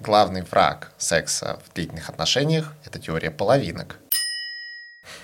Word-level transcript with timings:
главный 0.00 0.42
враг 0.42 0.92
секса 0.98 1.58
в 1.68 1.74
длительных 1.74 2.08
отношениях– 2.08 2.72
это 2.84 2.98
теория 2.98 3.30
половинок. 3.30 3.96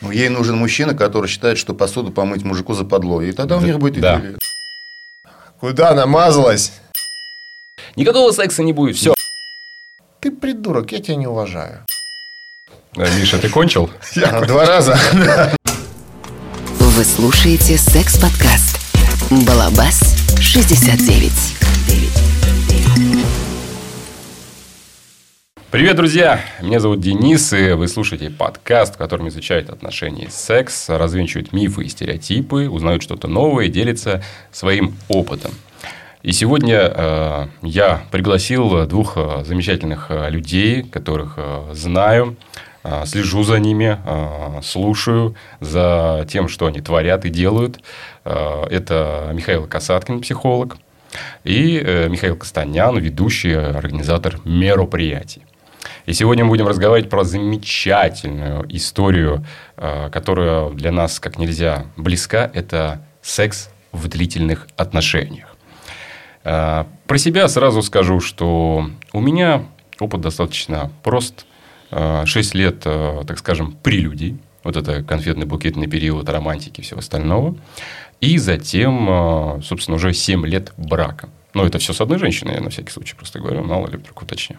Ну, 0.00 0.10
ей 0.10 0.28
нужен 0.28 0.56
мужчина, 0.56 0.94
который 0.94 1.28
считает, 1.28 1.58
что 1.58 1.74
посуду 1.74 2.10
помыть 2.10 2.42
мужику 2.42 2.74
западло. 2.74 3.20
И 3.20 3.32
тогда 3.32 3.58
у 3.58 3.60
них 3.60 3.78
будет 3.78 4.00
Да. 4.00 4.18
идиллия. 4.18 4.38
Куда 5.60 5.94
намазалась? 5.94 6.72
Никакого 7.96 8.32
секса 8.32 8.62
не 8.62 8.72
будет. 8.72 8.96
Все. 8.96 9.14
Ты 10.20 10.30
придурок, 10.30 10.90
я 10.92 11.00
тебя 11.00 11.16
не 11.16 11.26
уважаю. 11.26 11.84
Миша, 12.96 13.38
ты 13.38 13.48
кончил? 13.48 13.90
Два 14.46 14.64
раза. 14.66 14.98
Вы 16.78 17.04
слушаете 17.04 17.76
секс-подкаст 17.76 18.78
«Балабас 19.46 20.00
69». 20.38 21.53
Привет, 25.74 25.96
друзья! 25.96 26.38
Меня 26.62 26.78
зовут 26.78 27.00
Денис, 27.00 27.52
и 27.52 27.72
вы 27.72 27.88
слушаете 27.88 28.30
подкаст, 28.30 28.94
в 28.94 28.96
котором 28.96 29.26
изучают 29.26 29.70
отношения 29.70 30.30
секс, 30.30 30.88
развенчивают 30.88 31.52
мифы 31.52 31.82
и 31.82 31.88
стереотипы, 31.88 32.68
узнают 32.68 33.02
что-то 33.02 33.26
новое 33.26 33.64
и 33.64 33.68
делятся 33.68 34.22
своим 34.52 34.94
опытом. 35.08 35.50
И 36.22 36.30
сегодня 36.30 36.76
э, 36.78 37.46
я 37.62 38.04
пригласил 38.12 38.86
двух 38.86 39.14
э, 39.16 39.42
замечательных 39.44 40.12
э, 40.12 40.30
людей, 40.30 40.84
которых 40.84 41.34
э, 41.38 41.70
знаю, 41.72 42.36
э, 42.84 43.04
слежу 43.04 43.42
за 43.42 43.58
ними, 43.58 43.98
э, 44.06 44.62
слушаю 44.62 45.34
за 45.58 46.24
тем, 46.30 46.46
что 46.46 46.66
они 46.66 46.82
творят 46.82 47.24
и 47.24 47.30
делают. 47.30 47.80
Э, 48.24 48.62
это 48.70 49.32
Михаил 49.34 49.66
Касаткин, 49.66 50.20
психолог, 50.20 50.76
и 51.42 51.82
э, 51.84 52.08
Михаил 52.08 52.36
Костанян, 52.36 52.96
ведущий 52.96 53.50
э, 53.50 53.72
организатор 53.72 54.38
мероприятий. 54.44 55.42
И 56.06 56.12
сегодня 56.12 56.44
мы 56.44 56.50
будем 56.50 56.68
разговаривать 56.68 57.08
про 57.08 57.24
замечательную 57.24 58.66
историю, 58.76 59.44
э, 59.76 60.10
которая 60.10 60.68
для 60.70 60.92
нас 60.92 61.18
как 61.18 61.38
нельзя 61.38 61.86
близка. 61.96 62.50
Это 62.52 63.06
секс 63.22 63.70
в 63.90 64.08
длительных 64.08 64.68
отношениях. 64.76 65.56
Э, 66.44 66.84
Про 67.06 67.18
себя 67.18 67.48
сразу 67.48 67.82
скажу, 67.82 68.20
что 68.20 68.90
у 69.12 69.20
меня 69.20 69.64
опыт 69.98 70.20
достаточно 70.20 70.90
прост. 71.02 71.46
Э, 71.90 72.24
Шесть 72.26 72.54
лет, 72.54 72.80
так 72.80 73.38
скажем, 73.38 73.72
прелюдий. 73.72 74.38
Вот 74.62 74.76
это 74.76 75.02
конфетно-букетный 75.02 75.86
период 75.86 76.28
романтики 76.28 76.80
и 76.80 76.82
всего 76.82 77.00
остального. 77.00 77.56
И 78.20 78.38
затем, 78.38 79.60
собственно, 79.62 79.96
уже 79.96 80.14
7 80.14 80.46
лет 80.46 80.72
брака. 80.78 81.28
Но 81.54 81.64
это 81.64 81.78
все 81.78 81.92
с 81.92 82.00
одной 82.00 82.18
женщиной, 82.18 82.54
я 82.54 82.60
на 82.60 82.68
всякий 82.70 82.90
случай 82.90 83.14
просто 83.14 83.38
говорю, 83.38 83.62
мало 83.62 83.86
ли 83.86 83.96
вдруг 83.96 84.22
уточню. 84.22 84.56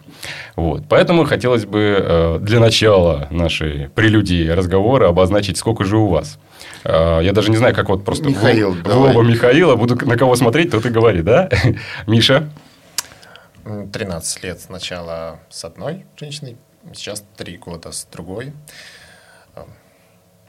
Вот. 0.56 0.84
Поэтому 0.88 1.24
хотелось 1.24 1.66
бы 1.66 1.78
э, 2.00 2.38
для 2.40 2.58
начала 2.58 3.28
нашей 3.30 3.90
прелюдии 3.90 4.48
разговора 4.48 5.08
обозначить, 5.08 5.58
сколько 5.58 5.84
же 5.84 5.98
у 5.98 6.06
вас. 6.08 6.38
Э, 6.84 7.20
Я 7.22 7.32
даже 7.32 7.50
не 7.50 7.58
знаю, 7.58 7.74
как 7.74 7.88
вот 7.90 8.04
просто 8.04 8.24
в 8.24 8.28
Михаил, 8.28 8.72
в 8.72 8.82
давай. 8.82 9.14
лоба 9.14 9.22
Михаила 9.28 9.76
буду 9.76 9.94
на 10.06 10.16
кого 10.16 10.36
смотреть, 10.36 10.70
тот 10.70 10.86
и 10.86 10.88
говори, 10.88 11.20
да? 11.22 11.50
Миша? 12.06 12.48
М, 13.66 13.90
13 13.90 14.42
лет 14.44 14.60
сначала 14.60 15.38
с 15.50 15.64
одной 15.64 16.06
женщиной, 16.18 16.56
сейчас 16.94 17.22
3 17.36 17.58
года 17.58 17.92
с 17.92 18.06
другой. 18.10 18.52
Э, 19.54 19.64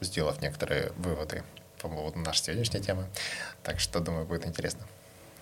Сделав 0.00 0.40
некоторые 0.40 0.92
выводы 0.96 1.42
по 1.82 1.88
поводу 1.88 2.20
нашей 2.20 2.42
сегодняшней 2.44 2.80
темы. 2.80 3.04
Так 3.62 3.80
что, 3.80 4.00
думаю, 4.00 4.24
будет 4.24 4.46
интересно. 4.46 4.80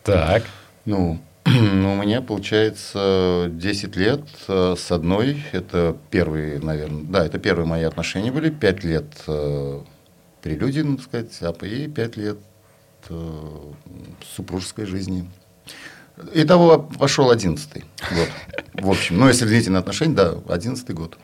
Так. 0.02 0.42
Ну, 0.86 1.18
ну, 1.44 1.94
у 1.94 2.02
меня 2.02 2.22
получается 2.22 3.48
10 3.50 3.96
лет 3.96 4.22
э, 4.48 4.74
с 4.78 4.90
одной. 4.92 5.42
Это 5.52 5.96
первые, 6.10 6.60
наверное, 6.60 7.02
да, 7.02 7.26
это 7.26 7.38
первые 7.38 7.66
мои 7.66 7.82
отношения 7.82 8.30
были. 8.30 8.50
5 8.50 8.84
лет 8.84 9.06
э, 9.26 9.80
прелюдии, 10.42 10.80
надо 10.80 11.02
сказать, 11.02 11.36
а 11.42 11.66
и 11.66 11.88
5 11.88 12.16
лет 12.16 12.38
э, 13.10 13.72
супружеской 14.34 14.86
жизни. 14.86 15.28
Итого 16.32 16.78
пошел 16.78 17.30
11 17.30 17.74
год. 17.74 18.28
В 18.74 18.88
общем, 18.88 19.18
ну, 19.18 19.28
если 19.28 19.44
длительные 19.44 19.80
отношения, 19.80 20.14
да, 20.14 20.34
11 20.48 20.88
год. 20.92 21.18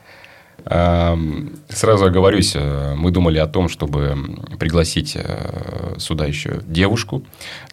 Эм, 0.65 1.53
Сразу 1.75 2.05
оговорюсь, 2.05 2.53
э, 2.55 2.93
мы 2.95 3.09
думали 3.09 3.39
о 3.39 3.47
том, 3.47 3.67
чтобы 3.67 4.15
пригласить 4.59 5.13
э, 5.15 5.95
сюда 5.97 6.25
еще 6.25 6.61
девушку. 6.67 7.23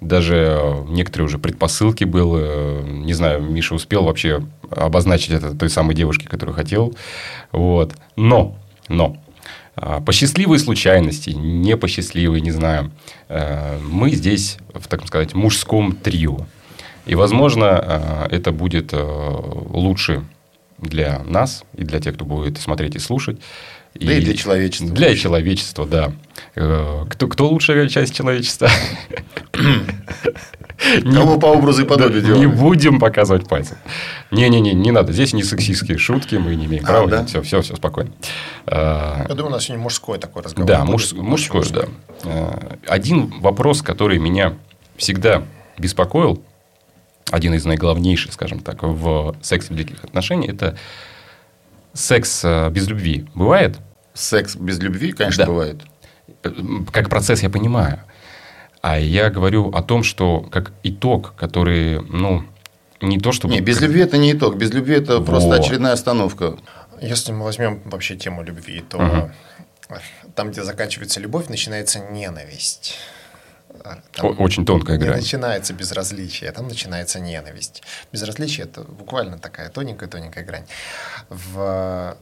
Даже 0.00 0.58
э, 0.58 0.84
некоторые 0.88 1.26
уже 1.26 1.38
предпосылки 1.38 2.04
было. 2.04 2.82
Не 2.82 3.12
знаю, 3.12 3.42
Миша 3.42 3.74
успел 3.74 4.04
вообще 4.04 4.42
обозначить 4.70 5.30
это 5.30 5.54
той 5.54 5.68
самой 5.68 5.94
девушке, 5.94 6.28
которую 6.28 6.56
хотел. 6.56 6.94
Вот. 7.52 7.94
Но, 8.16 8.56
но, 8.88 9.16
по 9.74 10.12
счастливой 10.12 10.58
случайности, 10.58 11.30
не 11.30 11.76
по 11.76 11.88
счастливой, 11.88 12.40
не 12.40 12.52
знаю, 12.52 12.90
мы 13.28 14.10
здесь, 14.12 14.58
в, 14.72 14.86
так 14.88 15.06
сказать, 15.06 15.34
мужском 15.34 15.92
трио. 15.92 16.46
И, 17.06 17.14
возможно, 17.14 18.28
это 18.30 18.52
будет 18.52 18.92
лучше 18.92 20.22
для 20.80 21.20
нас 21.26 21.64
и 21.76 21.84
для 21.84 22.00
тех, 22.00 22.14
кто 22.14 22.24
будет 22.24 22.58
смотреть 22.58 22.96
и 22.96 22.98
слушать. 22.98 23.38
Да 23.94 24.12
и 24.12 24.20
для 24.20 24.34
человечества. 24.36 24.88
Для 24.88 25.16
человечества, 25.16 25.84
да. 25.84 26.12
Э, 26.54 27.04
Кто, 27.10 27.26
кто 27.26 27.48
лучшая 27.48 27.88
часть 27.88 28.14
человечества? 28.14 28.68
Кого 31.04 31.38
по 31.38 31.46
образу 31.46 31.82
и 31.82 31.84
подобию 31.84 32.20
Да, 32.22 32.26
делали. 32.28 32.40
Не 32.40 32.46
будем 32.46 32.98
показывать 32.98 33.46
пальцем. 33.48 33.76
Не-не-не, 34.30 34.72
не 34.72 34.90
надо. 34.92 35.12
Здесь 35.12 35.32
не 35.34 35.42
сексистские 35.42 35.98
шутки, 35.98 36.36
мы 36.36 36.54
не 36.54 36.64
имеем 36.66 36.84
А, 36.84 36.86
права. 37.04 37.26
Все, 37.26 37.42
все, 37.42 37.60
все, 37.60 37.76
спокойно. 37.76 38.12
А, 38.66 39.26
Я 39.28 39.34
думаю, 39.34 39.48
у 39.48 39.54
нас 39.54 39.64
сегодня 39.64 39.82
мужской 39.82 40.18
такой 40.18 40.42
разговор. 40.42 40.66
да, 40.66 40.84
мужской, 40.84 41.64
да. 41.70 41.84
Э, 42.24 42.76
Один 42.86 43.26
вопрос, 43.40 43.82
который 43.82 44.18
меня 44.18 44.54
всегда 44.96 45.42
беспокоил, 45.78 46.42
один 47.30 47.54
из 47.54 47.64
наиглавнейших, 47.64 48.32
скажем 48.32 48.60
так, 48.60 48.82
в 48.82 49.36
сексе 49.42 49.72
в 49.72 49.76
длительных 49.76 50.04
отношениях, 50.04 50.54
это 50.54 50.76
секс 51.92 52.42
э, 52.44 52.70
без 52.70 52.88
любви. 52.88 53.26
Бывает? 53.34 53.78
Секс 54.14 54.56
без 54.56 54.78
любви, 54.78 55.12
конечно, 55.12 55.44
Да. 55.44 55.50
бывает. 55.50 55.82
Как 56.92 57.08
процесс 57.08 57.42
я 57.42 57.50
понимаю. 57.50 58.00
А 58.82 58.98
я 58.98 59.28
говорю 59.30 59.70
о 59.70 59.82
том, 59.82 60.02
что 60.02 60.40
как 60.40 60.72
итог, 60.82 61.34
который, 61.36 62.00
ну, 62.02 62.44
не 63.00 63.18
то 63.18 63.32
чтобы... 63.32 63.52
Не, 63.54 63.60
без 63.60 63.80
любви 63.80 64.00
это 64.00 64.16
не 64.18 64.32
итог. 64.32 64.56
Без 64.56 64.72
любви 64.72 64.94
это 64.96 65.20
просто 65.20 65.48
Во. 65.50 65.54
очередная 65.56 65.92
остановка. 65.92 66.56
Если 67.00 67.32
мы 67.32 67.44
возьмем 67.44 67.80
вообще 67.84 68.16
тему 68.16 68.42
любви, 68.42 68.82
то 68.88 68.98
Ага. 69.00 69.32
там, 70.34 70.50
где 70.50 70.62
заканчивается 70.64 71.20
любовь, 71.20 71.48
начинается 71.48 71.98
ненависть. 71.98 72.94
А, 73.84 73.98
Там 74.12 74.40
Очень 74.40 74.64
тонкая 74.66 74.96
не 74.98 75.04
грань. 75.04 75.18
начинается 75.20 75.72
безразличие, 75.72 76.50
там 76.52 76.68
начинается 76.68 77.20
ненависть. 77.20 77.82
Безразличие 78.12 78.66
это 78.66 78.82
буквально 78.82 79.38
такая 79.38 79.68
тоненькая-тоненькая 79.70 80.44
грань. 80.44 80.64
В... 81.28 82.16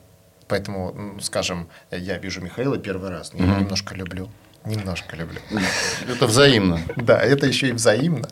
Поэтому, 0.46 1.18
скажем, 1.20 1.68
я 1.90 2.16
вижу 2.18 2.40
Михаила 2.40 2.78
первый 2.78 3.10
раз, 3.10 3.32
но 3.32 3.40
я 3.44 3.50
его 3.50 3.60
немножко 3.60 3.94
люблю. 3.94 4.30
Немножко 4.64 5.16
люблю. 5.16 5.40
Это 6.06 6.26
взаимно. 6.26 6.80
Да, 6.96 7.18
это 7.20 7.46
еще 7.46 7.68
и 7.68 7.72
взаимно. 7.72 8.28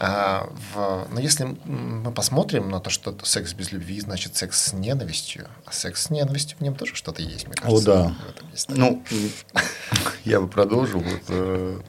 А, 0.00 0.48
в- 0.74 1.06
но 1.12 1.20
если 1.20 1.44
м, 1.44 2.02
мы 2.04 2.10
посмотрим 2.12 2.70
на 2.70 2.80
то, 2.80 2.90
что 2.90 3.16
секс 3.22 3.52
без 3.52 3.70
любви 3.70 4.00
значит 4.00 4.36
секс 4.36 4.60
с 4.66 4.72
ненавистью, 4.72 5.46
а 5.64 5.72
секс 5.72 6.04
с 6.06 6.10
ненавистью 6.10 6.58
в 6.58 6.60
нем 6.62 6.74
тоже 6.74 6.94
что-то 6.96 7.22
есть, 7.22 7.46
мне 7.46 7.54
кажется. 7.54 7.84
да. 7.84 8.14
этом 8.30 8.50
есть. 8.50 8.68
Ну, 8.70 9.02
я 10.24 10.40
бы 10.40 10.48
продолжил 10.48 11.00
вот, 11.00 11.22
э, 11.28 11.80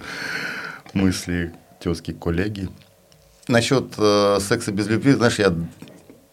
мысли 0.94 1.54
тезки 1.80 2.12
коллеги. 2.14 2.70
Насчет 3.48 3.94
э, 3.98 4.38
секса 4.42 4.72
без 4.72 4.88
любви, 4.88 5.14
знаешь, 5.14 5.40
я 5.40 5.56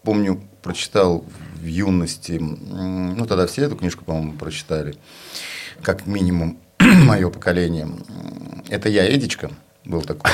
помню, 0.03 0.43
прочитал 0.61 1.25
в 1.55 1.65
юности, 1.65 2.33
ну, 2.33 3.25
тогда 3.25 3.47
все 3.47 3.63
эту 3.63 3.75
книжку, 3.75 4.05
по-моему, 4.05 4.33
прочитали, 4.33 4.95
как 5.81 6.05
минимум 6.05 6.59
мое 7.05 7.29
поколение. 7.29 7.87
Это 8.69 8.89
я, 8.89 9.09
Эдичка, 9.13 9.51
был 9.85 10.01
такой, 10.01 10.31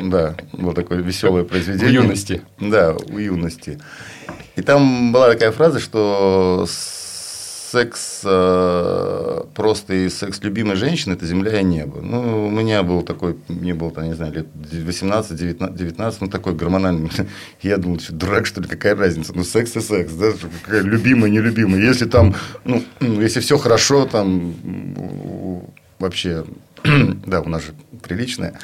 да, 0.00 0.36
был 0.52 0.72
такое 0.72 0.98
веселое 1.00 1.44
произведение. 1.44 2.00
В 2.00 2.04
юности. 2.04 2.42
Да, 2.60 2.94
у 3.08 3.18
юности. 3.18 3.80
И 4.56 4.62
там 4.62 5.12
была 5.12 5.30
такая 5.32 5.50
фраза, 5.52 5.80
что 5.80 6.66
секс 7.72 8.20
э, 8.24 9.42
просто 9.54 9.94
и 9.94 10.08
секс 10.10 10.42
любимой 10.42 10.76
женщины– 10.76 11.12
это 11.14 11.24
земля 11.24 11.58
и 11.60 11.64
небо. 11.64 12.00
Ну, 12.02 12.46
у 12.46 12.50
меня 12.50 12.82
был 12.82 13.02
такой, 13.02 13.38
мне 13.48 13.72
было, 13.72 13.90
там, 13.90 14.04
не 14.04 14.14
знаю, 14.14 14.32
лет 14.34 14.46
18, 14.54 15.34
19, 15.34 15.76
19 15.76 16.20
ну, 16.20 16.26
такой 16.28 16.54
гормональный. 16.54 17.10
Я 17.62 17.78
думал, 17.78 17.98
что 17.98 18.12
дурак, 18.12 18.44
что 18.44 18.60
ли, 18.60 18.68
какая 18.68 18.94
разница? 18.94 19.32
Ну, 19.34 19.42
секс 19.42 19.74
и 19.74 19.80
секс, 19.80 20.12
да, 20.12 20.32
какая 20.64 20.82
любимая, 20.82 21.30
нелюбимая. 21.30 21.80
Если 21.80 22.04
там, 22.04 22.34
ну, 22.64 22.84
если 23.00 23.40
все 23.40 23.56
хорошо, 23.56 24.04
там 24.04 24.54
вообще, 26.02 26.44
да, 27.26 27.40
у 27.40 27.48
нас 27.48 27.62
же 27.62 27.74
приличная. 28.02 28.54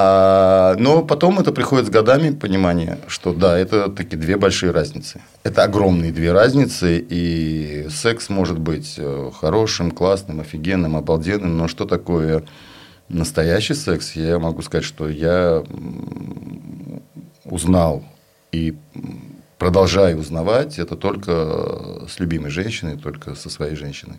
А, 0.00 0.76
но 0.78 1.02
потом 1.02 1.40
это 1.40 1.50
приходит 1.50 1.86
с 1.86 1.90
годами 1.90 2.30
понимание, 2.30 2.98
что 3.08 3.32
да, 3.32 3.58
это 3.58 3.88
такие 3.90 4.16
две 4.16 4.36
большие 4.36 4.70
разницы. 4.70 5.20
Это 5.42 5.64
огромные 5.64 6.12
две 6.12 6.32
разницы, 6.32 7.04
и 7.08 7.88
секс 7.90 8.28
может 8.28 8.58
быть 8.58 8.94
э, 8.98 9.30
хорошим, 9.40 9.90
классным, 9.90 10.40
офигенным, 10.40 10.94
обалденным, 10.96 11.56
но 11.56 11.66
что 11.66 11.84
такое 11.84 12.44
настоящий 13.08 13.74
секс, 13.74 14.12
я 14.12 14.38
могу 14.38 14.62
сказать, 14.62 14.84
что 14.84 15.08
я 15.08 15.64
узнал 17.44 18.04
и 18.52 18.76
продолжаю 19.58 20.18
узнавать 20.18 20.78
это 20.78 20.94
только 20.94 22.06
с 22.08 22.20
любимой 22.20 22.50
женщиной, 22.50 22.96
только 22.96 23.34
со 23.34 23.50
своей 23.50 23.74
женщиной. 23.74 24.18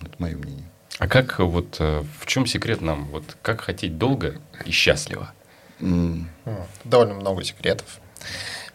Это 0.00 0.12
мое 0.18 0.36
мнение. 0.36 0.68
А 0.98 1.06
как 1.06 1.38
вот 1.38 1.76
э, 1.78 2.04
в 2.20 2.26
чем 2.26 2.46
секрет 2.46 2.80
нам? 2.80 3.06
Вот 3.06 3.36
как 3.40 3.60
хотеть 3.60 3.98
долго 3.98 4.40
и 4.64 4.72
счастливо? 4.72 5.32
Mm. 5.78 6.24
Довольно 6.84 7.14
много 7.14 7.44
секретов. 7.44 8.00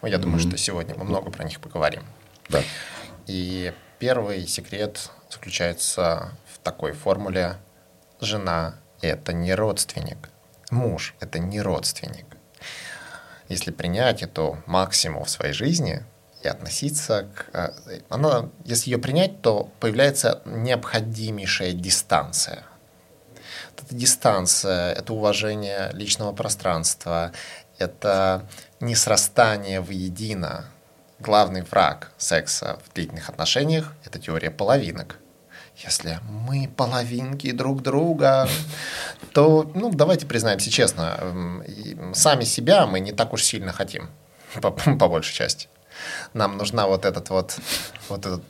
Я 0.02 0.18
думаю, 0.18 0.38
mm-hmm. 0.40 0.48
что 0.48 0.56
сегодня 0.56 0.94
мы 0.96 1.04
много 1.04 1.30
про 1.30 1.44
них 1.44 1.60
поговорим. 1.60 2.02
Да. 2.48 2.62
И 3.26 3.72
первый 3.98 4.46
секрет 4.46 5.10
заключается 5.30 6.36
в 6.52 6.58
такой 6.58 6.92
формуле: 6.92 7.56
жена 8.20 8.76
это 9.02 9.32
не 9.32 9.54
родственник, 9.54 10.30
муж 10.70 11.14
это 11.20 11.38
не 11.38 11.60
родственник. 11.60 12.26
Если 13.48 13.70
принять 13.70 14.22
эту 14.22 14.62
максимум 14.66 15.24
в 15.24 15.30
своей 15.30 15.52
жизни, 15.52 16.02
и 16.44 16.48
относиться 16.48 17.28
к... 17.34 17.46
Э, 17.52 18.00
она, 18.08 18.50
если 18.64 18.90
ее 18.90 18.98
принять, 18.98 19.40
то 19.42 19.70
появляется 19.80 20.42
необходимейшая 20.44 21.72
дистанция. 21.72 22.64
Это 23.76 23.94
дистанция, 23.94 24.92
это 24.92 25.12
уважение 25.12 25.90
личного 25.92 26.32
пространства, 26.32 27.32
это 27.78 28.48
несрастание 28.80 29.80
воедино. 29.80 30.66
Главный 31.18 31.62
враг 31.62 32.12
секса 32.18 32.78
в 32.84 32.92
длительных 32.92 33.28
отношениях– 33.28 33.92
это 34.04 34.18
теория 34.18 34.50
половинок. 34.50 35.18
Если 35.76 36.20
мы 36.28 36.68
половинки 36.76 37.50
друг 37.50 37.82
друга, 37.82 38.48
то, 39.32 39.70
ну, 39.74 39.90
давайте 39.90 40.26
признаемся 40.26 40.70
честно, 40.70 41.62
сами 42.14 42.44
себя 42.44 42.86
мы 42.86 43.00
не 43.00 43.12
так 43.12 43.32
уж 43.32 43.42
сильно 43.42 43.72
хотим, 43.72 44.10
по, 44.60 44.70
по 44.70 45.08
большей 45.08 45.34
части. 45.34 45.68
Нам 46.32 46.56
нужна 46.56 46.86
вот 46.86 47.04
этот 47.04 47.30
вот, 47.30 47.56
вот 48.08 48.26
этот 48.26 48.42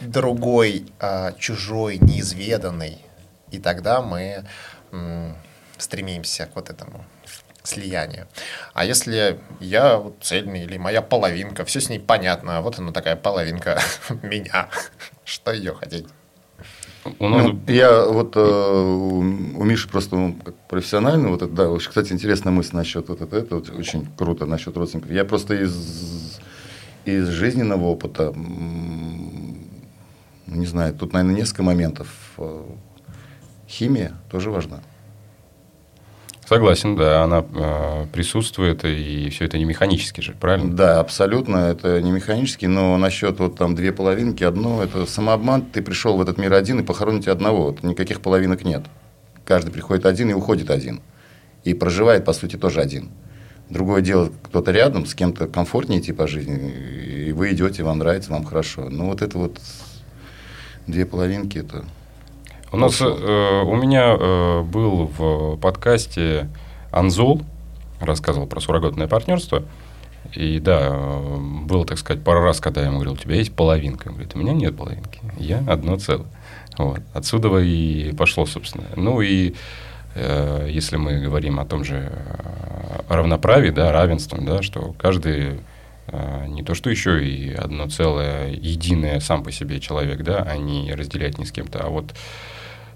другой, 0.00 0.86
а, 0.98 1.32
чужой, 1.32 1.98
неизведанный. 1.98 2.98
И 3.50 3.58
тогда 3.58 4.02
мы 4.02 4.44
м, 4.92 5.36
стремимся 5.78 6.46
к 6.46 6.56
вот 6.56 6.70
этому 6.70 7.04
слиянию. 7.62 8.26
А 8.72 8.84
если 8.84 9.38
я 9.60 9.96
вот 9.98 10.16
цельный 10.22 10.64
или 10.64 10.78
моя 10.78 11.02
половинка, 11.02 11.64
все 11.64 11.80
с 11.80 11.88
ней 11.88 12.00
понятно, 12.00 12.60
вот 12.62 12.78
она 12.78 12.92
такая 12.92 13.16
половинка 13.16 13.80
меня, 14.22 14.68
что 15.24 15.52
ее 15.52 15.74
хотеть? 15.74 16.06
У 17.18 17.28
нас... 17.28 17.46
ну, 17.46 17.60
я 17.66 18.04
вот 18.04 18.36
э, 18.36 18.40
у 18.40 19.64
Миши 19.64 19.88
просто 19.88 20.16
ну, 20.16 20.34
как 20.44 20.54
профессионально, 20.68 21.30
вот 21.30 21.40
это, 21.42 21.52
да, 21.52 21.76
кстати, 21.78 22.12
интересная 22.12 22.52
мысль 22.52 22.76
насчет 22.76 23.08
вот 23.08 23.22
это, 23.22 23.36
это 23.38 23.54
вот 23.56 23.70
очень 23.70 24.06
круто 24.18 24.44
насчет 24.44 24.76
родственников. 24.76 25.10
Я 25.10 25.24
просто 25.24 25.54
из 25.54 26.38
из 27.04 27.28
жизненного 27.28 27.84
опыта, 27.84 28.34
не 30.46 30.66
знаю, 30.66 30.94
тут, 30.94 31.12
наверное, 31.12 31.36
несколько 31.36 31.62
моментов. 31.62 32.08
Э, 32.38 32.64
химия 33.68 34.12
тоже 34.30 34.50
важна. 34.50 34.80
Согласен, 36.50 36.96
да, 36.96 37.22
она 37.22 37.44
э, 37.54 38.06
присутствует, 38.12 38.84
и 38.84 39.30
все 39.30 39.44
это 39.44 39.56
не 39.56 39.64
механически 39.64 40.20
же, 40.20 40.32
правильно? 40.32 40.74
Да, 40.74 40.98
абсолютно, 40.98 41.58
это 41.58 42.02
не 42.02 42.10
механически, 42.10 42.66
но 42.66 42.96
насчет 42.96 43.38
вот 43.38 43.56
там 43.56 43.76
две 43.76 43.92
половинки, 43.92 44.42
одно, 44.42 44.82
это 44.82 45.06
самообман, 45.06 45.62
ты 45.62 45.80
пришел 45.80 46.16
в 46.16 46.20
этот 46.20 46.38
мир 46.38 46.52
один 46.54 46.80
и 46.80 46.82
похороните 46.82 47.30
одного, 47.30 47.66
вот, 47.66 47.84
никаких 47.84 48.20
половинок 48.20 48.64
нет. 48.64 48.82
Каждый 49.44 49.70
приходит 49.70 50.06
один 50.06 50.30
и 50.30 50.32
уходит 50.32 50.70
один. 50.70 51.00
И 51.62 51.72
проживает, 51.72 52.24
по 52.24 52.32
сути, 52.32 52.56
тоже 52.56 52.80
один. 52.80 53.10
Другое 53.70 54.02
дело, 54.02 54.30
кто-то 54.42 54.72
рядом, 54.72 55.06
с 55.06 55.14
кем-то 55.14 55.46
комфортнее 55.46 56.00
идти 56.00 56.12
по 56.12 56.26
жизни, 56.26 56.70
и 57.28 57.32
вы 57.32 57.52
идете, 57.52 57.84
вам 57.84 57.98
нравится, 57.98 58.32
вам 58.32 58.44
хорошо. 58.44 58.88
Но 58.90 59.06
вот 59.06 59.22
это 59.22 59.38
вот 59.38 59.60
две 60.88 61.06
половинки, 61.06 61.58
это... 61.58 61.84
У 62.72 62.76
нас, 62.76 63.00
э, 63.00 63.04
у 63.04 63.76
меня 63.76 64.16
э, 64.18 64.62
был 64.62 65.10
в 65.16 65.56
подкасте 65.56 66.48
Анзол, 66.90 67.42
рассказывал 68.00 68.46
про 68.46 68.60
суррогатное 68.60 69.06
партнерство. 69.06 69.62
И 70.34 70.60
да, 70.60 70.96
было, 71.64 71.84
так 71.86 71.98
сказать, 71.98 72.22
пару 72.22 72.42
раз, 72.42 72.60
когда 72.60 72.80
я 72.80 72.88
ему 72.88 72.96
говорил, 72.96 73.14
у 73.14 73.16
тебя 73.16 73.36
есть 73.36 73.54
половинка. 73.54 74.08
Он 74.08 74.14
говорит, 74.14 74.34
у 74.34 74.38
меня 74.38 74.52
нет 74.52 74.76
половинки, 74.76 75.20
я 75.38 75.64
одно 75.66 75.96
целое. 75.96 76.28
Вот. 76.76 77.00
Отсюда 77.14 77.56
и 77.58 78.12
пошло, 78.12 78.46
собственно. 78.46 78.84
Ну 78.96 79.20
и 79.20 79.54
если 80.68 80.96
мы 80.96 81.20
говорим 81.20 81.60
о 81.60 81.64
том 81.64 81.84
же 81.84 82.10
э, 82.12 83.00
равноправии, 83.08 83.70
да, 83.70 83.92
равенстве, 83.92 84.38
да, 84.40 84.62
что 84.62 84.94
каждый 84.98 85.60
э, 86.06 86.46
не 86.48 86.62
то 86.62 86.74
что 86.74 86.90
еще 86.90 87.24
и 87.24 87.52
одно 87.52 87.88
целое, 87.88 88.50
единое 88.50 89.20
сам 89.20 89.42
по 89.42 89.52
себе 89.52 89.80
человек, 89.80 90.22
да, 90.22 90.42
а 90.42 90.56
не 90.56 90.92
разделять 90.92 91.38
ни 91.38 91.44
с 91.44 91.52
кем-то, 91.52 91.80
а 91.80 91.88
вот 91.88 92.14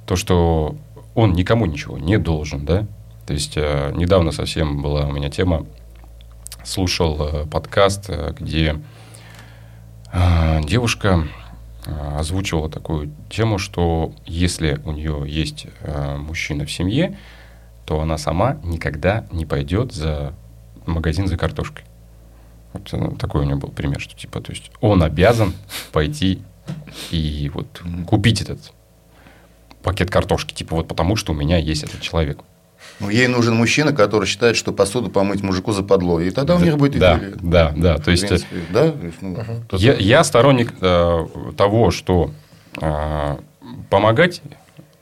то, 0.06 0.16
что 0.16 0.76
он 1.14 1.32
никому 1.32 1.66
ничего 1.66 1.98
не 1.98 2.18
должен, 2.18 2.64
да, 2.64 2.86
то 3.26 3.32
есть 3.32 3.56
недавно 3.56 4.32
совсем 4.32 4.82
была 4.82 5.06
у 5.06 5.12
меня 5.12 5.30
тема, 5.30 5.66
слушал 6.62 7.46
подкаст, 7.50 8.10
где 8.38 8.76
девушка 10.62 11.24
Э, 11.24 11.43
озвучивала 11.86 12.70
такую 12.70 13.12
тему, 13.28 13.58
что 13.58 14.12
если 14.24 14.80
у 14.84 14.92
нее 14.92 15.24
есть 15.26 15.66
э, 15.80 16.16
мужчина 16.16 16.64
в 16.64 16.72
семье, 16.72 17.16
то 17.84 18.00
она 18.00 18.16
сама 18.16 18.58
никогда 18.64 19.26
не 19.30 19.44
пойдет 19.44 19.92
за 19.92 20.34
магазин 20.86 21.26
за 21.26 21.36
картошкой. 21.36 21.84
Вот 22.72 22.88
э, 22.92 23.16
такой 23.18 23.42
у 23.42 23.44
нее 23.44 23.56
был 23.56 23.68
пример, 23.68 24.00
что 24.00 24.16
типа, 24.16 24.40
то 24.40 24.52
есть 24.52 24.70
он 24.80 25.02
обязан 25.02 25.52
пойти 25.92 26.42
и 27.10 27.50
вот 27.52 27.82
купить 28.06 28.40
этот 28.40 28.72
пакет 29.82 30.10
картошки, 30.10 30.54
типа 30.54 30.76
вот 30.76 30.88
потому 30.88 31.16
что 31.16 31.32
у 31.32 31.36
меня 31.36 31.58
есть 31.58 31.84
этот 31.84 32.00
человек. 32.00 32.38
Ну, 33.00 33.10
ей 33.10 33.26
нужен 33.26 33.54
мужчина, 33.56 33.92
который 33.92 34.26
считает, 34.26 34.56
что 34.56 34.72
посуду 34.72 35.10
помыть 35.10 35.42
мужику 35.42 35.72
западло. 35.72 36.20
И 36.20 36.30
тогда 36.30 36.56
у 36.56 36.60
них 36.60 36.76
будет 36.76 36.98
да, 36.98 37.16
идиллия. 37.18 37.36
Да, 37.42 37.72
да. 37.76 37.98
То 37.98 38.10
есть, 38.10 38.26
принципе, 38.26 38.56
да? 38.70 38.86
Угу. 38.86 39.76
я, 39.76 39.94
я 39.94 40.24
сторонник 40.24 40.72
э, 40.80 41.26
того, 41.56 41.90
что 41.90 42.30
э, 42.80 43.36
помогать 43.90 44.42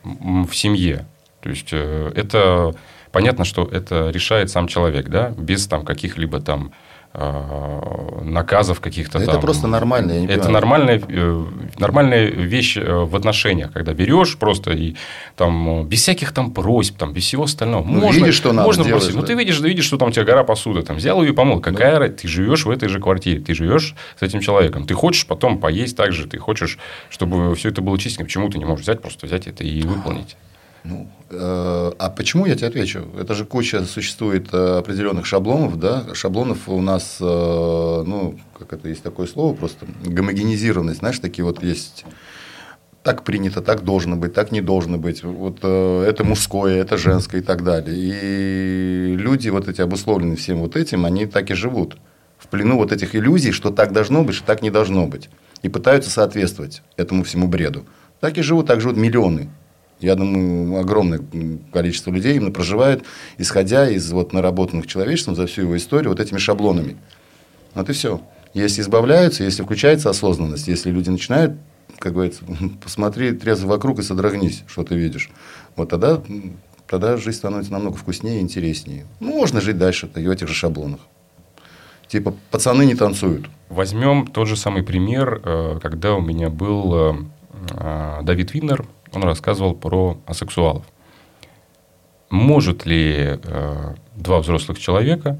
в 0.02 0.52
семье. 0.52 1.06
То 1.42 1.50
есть, 1.50 1.68
э, 1.72 2.12
это 2.14 2.74
понятно, 3.12 3.44
что 3.44 3.68
это 3.70 4.10
решает 4.10 4.50
сам 4.50 4.68
человек, 4.68 5.08
да, 5.08 5.34
без 5.36 5.66
там 5.66 5.84
каких-либо 5.84 6.40
там 6.40 6.72
Э, 6.72 6.76
наказов 7.14 8.80
каких-то 8.80 9.18
это 9.18 9.32
там. 9.32 9.40
просто 9.42 9.66
нормально. 9.66 10.12
Я 10.12 10.34
это 10.34 10.48
нормальная, 10.48 11.00
э, 11.06 11.44
нормальная 11.78 12.26
вещь 12.26 12.78
э, 12.78 12.90
в 12.90 13.14
отношениях, 13.14 13.70
когда 13.72 13.92
берешь 13.92 14.38
просто 14.38 14.72
и 14.72 14.94
там 15.36 15.86
без 15.86 16.00
всяких 16.00 16.32
там 16.32 16.52
просьб, 16.52 16.96
там, 16.96 17.12
без 17.12 17.24
всего 17.24 17.44
остального. 17.44 17.84
Ну, 17.84 18.00
можно, 18.00 18.18
видишь, 18.18 18.36
что 18.36 18.52
надо 18.52 18.66
можно 18.66 18.84
делать, 18.84 19.02
просить. 19.02 19.14
Да. 19.14 19.20
Ну, 19.20 19.26
ты 19.26 19.34
видишь, 19.34 19.60
видишь, 19.60 19.84
что 19.84 19.98
там 19.98 20.08
у 20.08 20.10
тебя 20.10 20.24
гора 20.24 20.42
посуды, 20.42 20.82
там, 20.82 20.96
взял 20.96 21.20
ее 21.22 21.32
и 21.32 21.34
помыл. 21.34 21.60
Какая 21.60 21.98
да. 21.98 22.08
Ты 22.08 22.26
живешь 22.28 22.64
в 22.64 22.70
этой 22.70 22.88
же 22.88 22.98
квартире, 22.98 23.40
ты 23.40 23.54
живешь 23.54 23.94
с 24.18 24.22
этим 24.22 24.40
человеком. 24.40 24.86
Ты 24.86 24.94
хочешь 24.94 25.26
потом 25.26 25.58
поесть 25.58 25.96
так 25.96 26.12
же, 26.12 26.26
ты 26.26 26.38
хочешь, 26.38 26.78
чтобы 27.10 27.54
все 27.56 27.68
это 27.68 27.82
было 27.82 27.98
чистенько. 27.98 28.24
Почему 28.24 28.48
ты 28.48 28.56
не 28.56 28.64
можешь 28.64 28.84
взять, 28.84 29.02
просто 29.02 29.26
взять 29.26 29.46
это 29.46 29.64
и 29.64 29.82
выполнить? 29.82 30.36
Ну, 30.84 31.08
э, 31.30 31.92
а 31.98 32.10
почему 32.10 32.46
я 32.46 32.56
тебе 32.56 32.66
отвечу? 32.66 33.06
Это 33.18 33.34
же 33.34 33.44
куча 33.44 33.84
существует 33.84 34.48
э, 34.52 34.78
определенных 34.78 35.26
шаблонов, 35.26 35.78
да? 35.78 36.12
Шаблонов 36.14 36.68
у 36.68 36.80
нас, 36.80 37.18
э, 37.20 37.24
ну, 37.24 38.38
как 38.58 38.72
это 38.72 38.88
есть 38.88 39.02
такое 39.02 39.28
слово, 39.28 39.54
просто 39.54 39.86
гомогенизированность, 40.04 40.98
знаешь, 40.98 41.20
такие 41.20 41.44
вот 41.44 41.62
есть 41.62 42.04
так 43.04 43.24
принято, 43.24 43.62
так 43.62 43.84
должно 43.84 44.16
быть, 44.16 44.34
так 44.34 44.52
не 44.52 44.60
должно 44.60 44.98
быть. 44.98 45.22
Вот 45.22 45.58
э, 45.62 46.04
это 46.06 46.24
мужское, 46.24 46.80
это 46.80 46.96
женское 46.96 47.40
и 47.40 47.44
так 47.44 47.62
далее. 47.62 47.96
И 47.96 49.16
люди 49.16 49.50
вот 49.50 49.68
эти 49.68 49.80
обусловленные 49.80 50.36
всем 50.36 50.58
вот 50.58 50.76
этим, 50.76 51.04
они 51.04 51.26
так 51.26 51.50
и 51.50 51.54
живут 51.54 51.96
в 52.38 52.48
плену 52.48 52.76
вот 52.76 52.90
этих 52.90 53.14
иллюзий, 53.14 53.52
что 53.52 53.70
так 53.70 53.92
должно 53.92 54.24
быть, 54.24 54.34
что 54.34 54.46
так 54.46 54.62
не 54.62 54.70
должно 54.70 55.06
быть. 55.06 55.30
И 55.62 55.68
пытаются 55.68 56.10
соответствовать 56.10 56.82
этому 56.96 57.22
всему 57.22 57.46
бреду. 57.46 57.84
Так 58.20 58.36
и 58.38 58.42
живут, 58.42 58.66
так 58.66 58.80
живут 58.80 58.96
миллионы 58.96 59.48
я 60.02 60.14
думаю, 60.14 60.80
огромное 60.80 61.20
количество 61.72 62.10
людей 62.10 62.36
именно 62.36 62.50
проживает, 62.50 63.04
исходя 63.38 63.88
из 63.88 64.10
вот 64.12 64.32
наработанных 64.32 64.86
человечеством 64.86 65.36
за 65.36 65.46
всю 65.46 65.62
его 65.62 65.76
историю 65.76 66.10
вот 66.10 66.20
этими 66.20 66.38
шаблонами. 66.38 66.96
Вот 67.74 67.88
и 67.88 67.92
все. 67.92 68.20
Если 68.54 68.82
избавляются, 68.82 69.44
если 69.44 69.62
включается 69.62 70.10
осознанность, 70.10 70.68
если 70.68 70.90
люди 70.90 71.08
начинают, 71.08 71.54
как 71.98 72.12
говорится, 72.12 72.42
посмотри 72.82 73.32
трезво 73.32 73.68
вокруг 73.68 74.00
и 74.00 74.02
содрогнись, 74.02 74.64
что 74.66 74.82
ты 74.82 74.94
видишь, 74.94 75.30
вот 75.76 75.88
тогда 75.88 76.22
тогда 76.92 77.16
жизнь 77.16 77.38
становится 77.38 77.72
намного 77.72 77.96
вкуснее 77.96 78.38
и 78.38 78.42
интереснее. 78.42 79.06
Ну, 79.18 79.32
можно 79.32 79.62
жить 79.62 79.78
дальше 79.78 80.10
в 80.14 80.16
этих 80.18 80.46
же 80.46 80.52
шаблонах. 80.52 81.00
Типа, 82.06 82.34
пацаны 82.50 82.84
не 82.84 82.94
танцуют. 82.94 83.48
Возьмем 83.70 84.26
тот 84.26 84.46
же 84.46 84.56
самый 84.56 84.82
пример, 84.82 85.40
э, 85.42 85.78
когда 85.80 86.12
у 86.12 86.20
меня 86.20 86.50
был 86.50 86.94
э, 86.94 87.14
э, 87.70 88.20
Давид 88.24 88.52
Виннер, 88.52 88.84
он 89.12 89.24
рассказывал 89.24 89.74
про 89.74 90.18
асексуалов. 90.26 90.84
Может 92.30 92.86
ли 92.86 93.38
два 94.16 94.40
взрослых 94.40 94.78
человека 94.78 95.38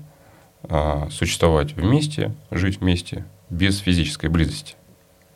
существовать 1.11 1.73
вместе, 1.73 2.35
жить 2.51 2.81
вместе 2.81 3.25
без 3.49 3.79
физической 3.79 4.29
близости? 4.29 4.75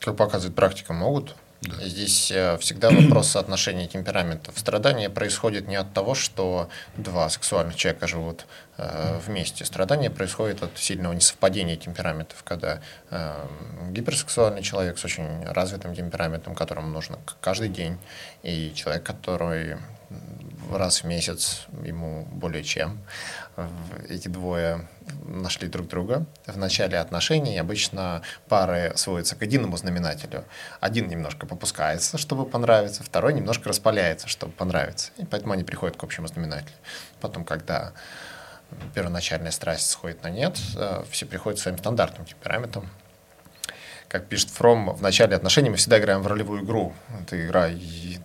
Как 0.00 0.16
показывает 0.16 0.54
практика, 0.54 0.92
могут. 0.92 1.34
Да. 1.62 1.84
Здесь 1.84 2.30
э, 2.30 2.58
всегда 2.58 2.90
вопрос 2.90 3.28
соотношения 3.28 3.86
темпераментов. 3.86 4.58
Страдание 4.58 5.08
происходит 5.10 5.66
не 5.68 5.76
от 5.76 5.92
того, 5.92 6.14
что 6.14 6.68
два 6.96 7.28
сексуальных 7.28 7.76
человека 7.76 8.06
живут 8.06 8.42
э, 8.42 8.46
вместе. 8.78 9.64
Страдание 9.64 10.10
происходит 10.10 10.62
от 10.62 10.76
сильного 10.78 11.12
несовпадения 11.12 11.76
темпераментов, 11.76 12.42
когда 12.44 12.80
э, 13.10 13.46
гиперсексуальный 13.90 14.62
человек 14.62 14.98
с 14.98 15.04
очень 15.04 15.44
развитым 15.44 15.94
темпераментом, 15.94 16.54
которому 16.54 16.88
нужно 16.88 17.18
каждый 17.40 17.68
день, 17.68 17.98
и 18.42 18.72
человек, 18.74 19.02
который 19.02 19.78
раз 20.72 21.02
в 21.02 21.06
месяц 21.06 21.66
ему 21.84 22.26
более 22.32 22.62
чем. 22.64 22.98
Эти 24.08 24.28
двое 24.28 24.88
нашли 25.24 25.68
друг 25.68 25.88
друга. 25.88 26.26
В 26.46 26.56
начале 26.56 26.98
отношений 26.98 27.58
обычно 27.58 28.22
пары 28.48 28.92
сводятся 28.96 29.36
к 29.36 29.42
единому 29.42 29.76
знаменателю. 29.76 30.44
Один 30.80 31.08
немножко 31.08 31.46
попускается, 31.46 32.18
чтобы 32.18 32.44
понравиться, 32.44 33.02
второй 33.02 33.34
немножко 33.34 33.68
распаляется, 33.68 34.28
чтобы 34.28 34.52
понравиться. 34.52 35.12
И 35.16 35.24
поэтому 35.24 35.52
они 35.52 35.64
приходят 35.64 35.96
к 35.96 36.02
общему 36.02 36.26
знаменателю. 36.26 36.76
Потом, 37.20 37.44
когда 37.44 37.92
первоначальная 38.94 39.50
страсть 39.50 39.90
сходит 39.90 40.22
на 40.22 40.30
нет, 40.30 40.58
э, 40.76 41.04
все 41.10 41.26
приходят 41.26 41.58
своим 41.58 41.78
стандартным 41.78 42.26
темпераментам, 42.26 42.88
как 44.08 44.26
пишет 44.26 44.50
Фром, 44.50 44.94
в 44.94 45.02
начале 45.02 45.34
отношений 45.34 45.70
мы 45.70 45.76
всегда 45.76 45.98
играем 45.98 46.22
в 46.22 46.26
ролевую 46.26 46.64
игру. 46.64 46.94
Ты 47.28 47.44
игра, 47.44 47.68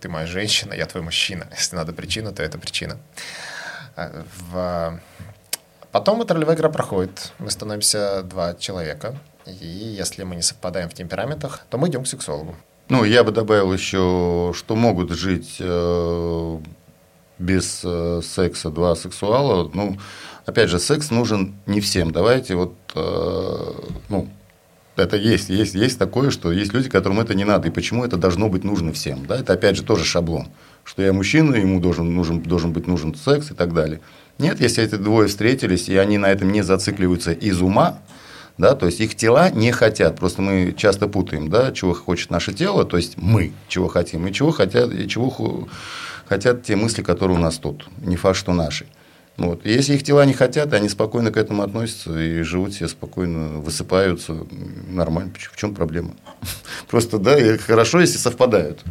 ты 0.00 0.08
моя 0.08 0.26
женщина, 0.26 0.74
я 0.74 0.86
твой 0.86 1.02
мужчина. 1.02 1.48
Если 1.50 1.74
надо 1.76 1.92
причина, 1.92 2.32
то 2.32 2.42
это 2.42 2.58
причина. 2.58 2.98
А, 3.96 4.24
в... 4.48 5.00
Потом 5.90 6.22
эта 6.22 6.34
ролевая 6.34 6.56
игра 6.56 6.68
проходит. 6.68 7.32
Мы 7.38 7.50
становимся 7.50 8.22
два 8.22 8.54
человека. 8.54 9.16
И 9.44 9.66
если 9.66 10.22
мы 10.22 10.36
не 10.36 10.42
совпадаем 10.42 10.88
в 10.88 10.94
темпераментах, 10.94 11.66
то 11.68 11.78
мы 11.78 11.88
идем 11.88 12.04
к 12.04 12.06
сексологу. 12.08 12.56
Ну, 12.88 13.04
я 13.04 13.24
бы 13.24 13.32
добавил 13.32 13.72
еще, 13.72 14.52
что 14.54 14.76
могут 14.76 15.10
жить 15.10 15.56
э, 15.58 16.58
без 17.38 17.82
э, 17.84 18.20
секса 18.22 18.70
два 18.70 18.94
сексуала. 18.94 19.70
Ну, 19.74 19.98
опять 20.46 20.70
же, 20.70 20.78
секс 20.78 21.10
нужен 21.10 21.54
не 21.66 21.80
всем. 21.80 22.10
Давайте 22.10 22.54
вот, 22.54 22.74
э, 22.94 23.72
ну, 24.08 24.28
это 24.96 25.16
есть, 25.16 25.48
есть, 25.48 25.74
есть 25.74 25.98
такое, 25.98 26.30
что 26.30 26.52
есть 26.52 26.72
люди, 26.74 26.88
которым 26.88 27.20
это 27.20 27.34
не 27.34 27.44
надо. 27.44 27.68
И 27.68 27.70
почему 27.70 28.04
это 28.04 28.16
должно 28.16 28.48
быть 28.48 28.64
нужно 28.64 28.92
всем? 28.92 29.24
Да? 29.26 29.38
Это 29.38 29.54
опять 29.54 29.76
же 29.76 29.82
тоже 29.82 30.04
шаблон. 30.04 30.48
Что 30.84 31.02
я 31.02 31.12
мужчина, 31.12 31.54
ему 31.54 31.80
должен, 31.80 32.14
нужен, 32.14 32.42
должен 32.42 32.72
быть 32.72 32.86
нужен 32.86 33.14
секс 33.14 33.50
и 33.50 33.54
так 33.54 33.72
далее. 33.72 34.00
Нет, 34.38 34.60
если 34.60 34.84
эти 34.84 34.96
двое 34.96 35.28
встретились, 35.28 35.88
и 35.88 35.96
они 35.96 36.18
на 36.18 36.30
этом 36.30 36.50
не 36.52 36.62
зацикливаются 36.62 37.32
из 37.32 37.62
ума, 37.62 37.98
да, 38.58 38.74
то 38.74 38.86
есть 38.86 39.00
их 39.00 39.14
тела 39.14 39.50
не 39.50 39.72
хотят. 39.72 40.16
Просто 40.18 40.42
мы 40.42 40.74
часто 40.76 41.08
путаем, 41.08 41.48
да, 41.48 41.72
чего 41.72 41.94
хочет 41.94 42.30
наше 42.30 42.52
тело, 42.52 42.84
то 42.84 42.96
есть 42.96 43.16
мы 43.16 43.52
чего 43.68 43.88
хотим, 43.88 44.26
и 44.26 44.32
чего 44.32 44.50
хотят, 44.50 44.92
и 44.92 45.08
чего 45.08 45.68
хотят 46.26 46.62
те 46.64 46.76
мысли, 46.76 47.02
которые 47.02 47.38
у 47.38 47.40
нас 47.40 47.58
тут. 47.58 47.86
Не 47.98 48.16
факт, 48.16 48.38
что 48.38 48.52
наши. 48.52 48.86
Вот. 49.36 49.64
Если 49.64 49.94
их 49.94 50.02
тела 50.02 50.24
не 50.26 50.34
хотят, 50.34 50.72
они 50.74 50.88
спокойно 50.88 51.30
к 51.32 51.36
этому 51.36 51.62
относятся 51.62 52.18
и 52.20 52.42
живут 52.42 52.74
себе 52.74 52.88
спокойно, 52.88 53.60
высыпаются, 53.60 54.46
нормально. 54.88 55.32
В 55.50 55.56
чем 55.56 55.74
проблема? 55.74 56.12
Просто, 56.88 57.18
да, 57.18 57.38
и 57.38 57.56
хорошо, 57.56 58.00
если 58.00 58.18
совпадают. 58.18 58.82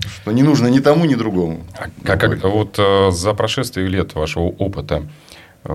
Что 0.00 0.32
не 0.32 0.42
нужно 0.42 0.66
ни 0.66 0.80
тому, 0.80 1.04
ни 1.04 1.14
другому. 1.14 1.64
А 1.78 1.88
как, 2.04 2.20
как 2.20 2.42
вот 2.44 2.78
э, 2.78 3.10
за 3.12 3.34
прошествие 3.34 3.86
лет 3.86 4.14
вашего 4.14 4.44
опыта 4.44 5.06
э, 5.64 5.72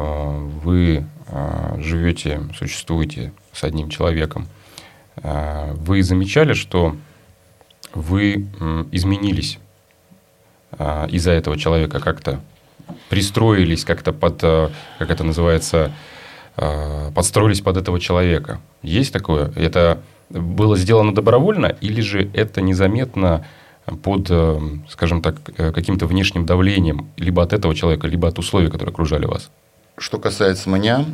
вы 0.64 1.06
э, 1.28 1.76
живете, 1.80 2.42
существуете 2.58 3.32
с 3.54 3.64
одним 3.64 3.90
человеком, 3.90 4.48
э, 5.18 5.74
вы 5.74 6.04
замечали, 6.04 6.54
что 6.54 6.98
вы 7.94 8.48
э, 8.60 8.86
изменились 8.92 9.60
э, 10.78 11.08
из-за 11.10 11.32
этого 11.32 11.58
человека 11.58 12.00
как-то 12.00 12.42
пристроились 13.10 13.86
как-то 13.86 14.14
под, 14.14 14.44
э, 14.44 14.70
как 15.00 15.10
это 15.10 15.24
называется, 15.24 15.92
э, 16.58 17.12
подстроились 17.14 17.62
под 17.62 17.78
этого 17.78 18.00
человека. 18.00 18.60
Есть 18.82 19.14
такое? 19.14 19.52
Это 19.56 20.02
было 20.30 20.78
сделано 20.78 21.14
добровольно 21.14 21.68
или 21.82 22.02
же 22.02 22.30
это 22.34 22.62
незаметно 22.62 23.46
под, 24.04 24.28
э, 24.30 24.60
скажем 24.90 25.22
так, 25.22 25.36
каким-то 25.44 26.08
внешним 26.08 26.46
давлением 26.46 27.10
либо 27.18 27.44
от 27.44 27.54
этого 27.54 27.76
человека, 27.76 28.08
либо 28.08 28.28
от 28.28 28.40
условий, 28.40 28.70
которые 28.70 28.92
окружали 28.92 29.26
вас? 29.26 29.52
Что 29.98 30.18
касается 30.18 30.70
меня, 30.70 31.06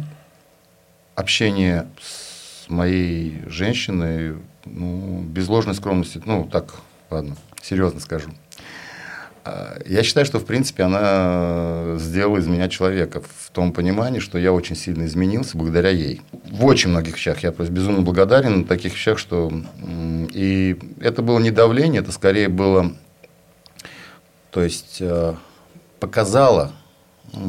общение 1.15 1.87
с 2.01 2.69
моей 2.69 3.41
женщиной, 3.47 4.35
ну, 4.65 5.21
без 5.21 5.49
ложной 5.49 5.75
скромности, 5.75 6.21
ну, 6.25 6.47
так, 6.49 6.75
ладно, 7.09 7.35
серьезно 7.61 7.99
скажу– 7.99 8.29
я 9.85 10.03
считаю, 10.03 10.25
что, 10.25 10.39
в 10.39 10.45
принципе, 10.45 10.83
она 10.83 11.95
сделала 11.97 12.37
из 12.37 12.47
меня 12.47 12.69
человека 12.69 13.21
в 13.21 13.49
том 13.51 13.73
понимании, 13.73 14.19
что 14.19 14.37
я 14.37 14.53
очень 14.53 14.75
сильно 14.75 15.05
изменился 15.05 15.57
благодаря 15.57 15.89
ей. 15.89 16.21
В 16.49 16.65
очень 16.65 16.89
многих 16.89 17.15
вещах 17.15 17.39
я 17.39 17.51
просто 17.51 17.73
безумно 17.73 18.01
благодарен 18.01 18.59
на 18.59 18.65
таких 18.65 18.93
вещах, 18.93 19.17
что... 19.17 19.51
И 20.33 20.77
это 20.99 21.21
было 21.21 21.39
не 21.39 21.51
давление, 21.51 22.01
это 22.01 22.11
скорее 22.11 22.49
было... 22.49 22.93
То 24.51 24.61
есть, 24.61 24.97
э, 24.99 25.33
показала, 25.99 26.73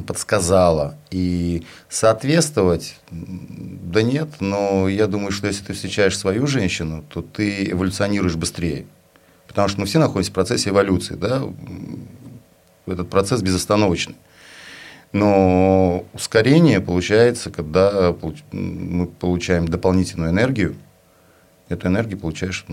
подсказала. 0.06 0.96
И 1.10 1.64
соответствовать, 1.88 2.96
да 3.10 4.02
нет, 4.02 4.28
но 4.40 4.88
я 4.88 5.06
думаю, 5.08 5.32
что 5.32 5.48
если 5.48 5.64
ты 5.64 5.72
встречаешь 5.72 6.16
свою 6.16 6.46
женщину, 6.46 7.04
то 7.08 7.22
ты 7.22 7.70
эволюционируешь 7.70 8.36
быстрее. 8.36 8.86
Потому 9.52 9.68
что 9.68 9.80
мы 9.80 9.86
все 9.86 9.98
находимся 9.98 10.30
в 10.30 10.34
процессе 10.34 10.70
эволюции, 10.70 11.14
да, 11.14 11.42
этот 12.86 13.10
процесс 13.10 13.42
безостановочный. 13.42 14.16
Но 15.12 16.06
ускорение 16.14 16.80
получается, 16.80 17.50
когда 17.50 18.16
мы 18.50 19.06
получаем 19.06 19.68
дополнительную 19.68 20.30
энергию, 20.30 20.74
эту 21.68 21.88
энергию 21.88 22.18
получаешь, 22.18 22.64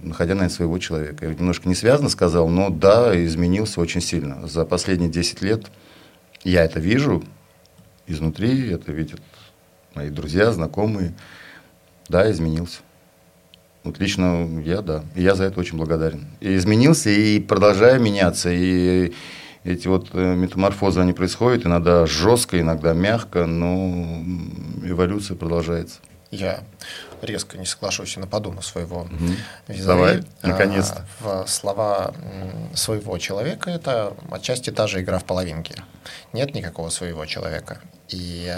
находя 0.00 0.34
на 0.34 0.48
своего 0.48 0.78
человека. 0.78 1.26
Я 1.26 1.34
немножко 1.34 1.68
не 1.68 1.76
связано 1.76 2.08
сказал, 2.08 2.48
но 2.48 2.70
да, 2.70 3.24
изменился 3.24 3.80
очень 3.80 4.00
сильно. 4.00 4.48
За 4.48 4.64
последние 4.64 5.10
10 5.10 5.42
лет 5.42 5.70
я 6.42 6.64
это 6.64 6.80
вижу 6.80 7.22
изнутри, 8.08 8.70
это 8.70 8.90
видят 8.90 9.20
мои 9.94 10.10
друзья, 10.10 10.50
знакомые. 10.50 11.14
Да, 12.08 12.28
изменился. 12.32 12.80
Вот 13.84 13.98
лично 13.98 14.48
я, 14.64 14.80
да. 14.80 15.04
И 15.14 15.22
я 15.22 15.34
за 15.34 15.44
это 15.44 15.60
очень 15.60 15.76
благодарен. 15.76 16.26
И 16.40 16.56
изменился, 16.56 17.10
и 17.10 17.38
продолжаю 17.38 18.00
меняться. 18.00 18.48
И 18.50 19.12
эти 19.62 19.88
вот 19.88 20.08
э, 20.12 20.34
метаморфозы, 20.34 21.00
они 21.00 21.12
происходят 21.12 21.66
иногда 21.66 22.06
жестко, 22.06 22.58
иногда 22.58 22.94
мягко, 22.94 23.46
но 23.46 24.22
эволюция 24.82 25.36
продолжается. 25.36 26.00
Я 26.30 26.64
резко 27.22 27.56
не 27.58 27.66
соглашусь 27.66 28.16
и 28.16 28.20
нападу 28.20 28.52
на 28.52 28.62
своего 28.62 29.02
угу. 29.02 29.34
визави. 29.68 29.86
Давай, 29.86 30.24
а, 30.42 30.48
наконец-то. 30.48 31.06
В 31.20 31.46
слова 31.46 32.12
своего 32.74 33.18
человека 33.18 33.70
это 33.70 34.14
отчасти 34.30 34.70
та 34.70 34.86
же 34.86 35.00
игра 35.00 35.18
в 35.18 35.24
половинке. 35.24 35.76
Нет 36.32 36.54
никакого 36.54 36.88
своего 36.88 37.24
человека. 37.26 37.80
И 38.08 38.52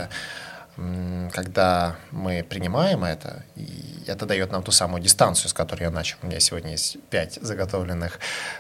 когда 1.33 1.97
мы 2.11 2.45
принимаем 2.49 3.05
это, 3.05 3.45
и 3.55 4.05
это 4.07 4.27
дает 4.27 4.53
нам 4.53 4.63
ту 4.63 4.73
самую 4.73 5.03
дистанцию, 5.03 5.49
с 5.49 5.53
которой 5.53 5.83
я 5.83 5.91
начал. 5.91 6.19
У 6.23 6.27
меня 6.27 6.39
сегодня 6.39 6.73
есть 6.73 6.99
пять 7.09 7.39
заготовленных 7.41 8.19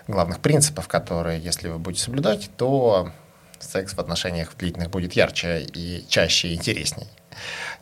главных 0.08 0.40
принципов, 0.40 0.88
которые, 0.88 1.38
если 1.40 1.68
вы 1.68 1.78
будете 1.78 2.04
соблюдать, 2.04 2.50
то 2.56 3.12
секс 3.58 3.94
в 3.94 3.98
отношениях 3.98 4.54
длительных 4.56 4.90
будет 4.90 5.12
ярче 5.12 5.60
и 5.60 6.04
чаще 6.08 6.48
и 6.48 6.54
интересней. 6.54 7.08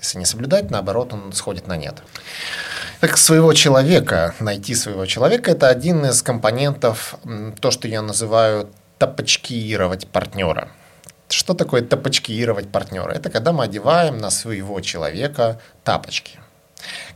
Если 0.01 0.19
не 0.19 0.25
соблюдать, 0.25 0.71
наоборот, 0.71 1.13
он 1.13 1.33
сходит 1.33 1.67
на 1.69 1.77
нет. 1.77 2.03
Так 3.01 3.17
своего 3.17 3.53
человека, 3.53 4.35
найти 4.41 4.75
своего 4.75 5.07
человека, 5.07 5.53
это 5.53 5.69
один 5.69 6.05
из 6.07 6.23
компонентов, 6.23 7.15
то, 7.61 7.71
что 7.71 7.87
я 7.87 8.03
называю 8.03 8.71
топочкировать 8.99 10.09
партнера. 10.09 10.69
Что 11.29 11.55
такое 11.55 11.83
топочкировать 11.83 12.71
партнера? 12.71 13.13
Это 13.13 13.31
когда 13.31 13.53
мы 13.53 13.65
одеваем 13.65 14.19
на 14.19 14.31
своего 14.31 14.81
человека 14.81 15.61
тапочки. 15.83 16.39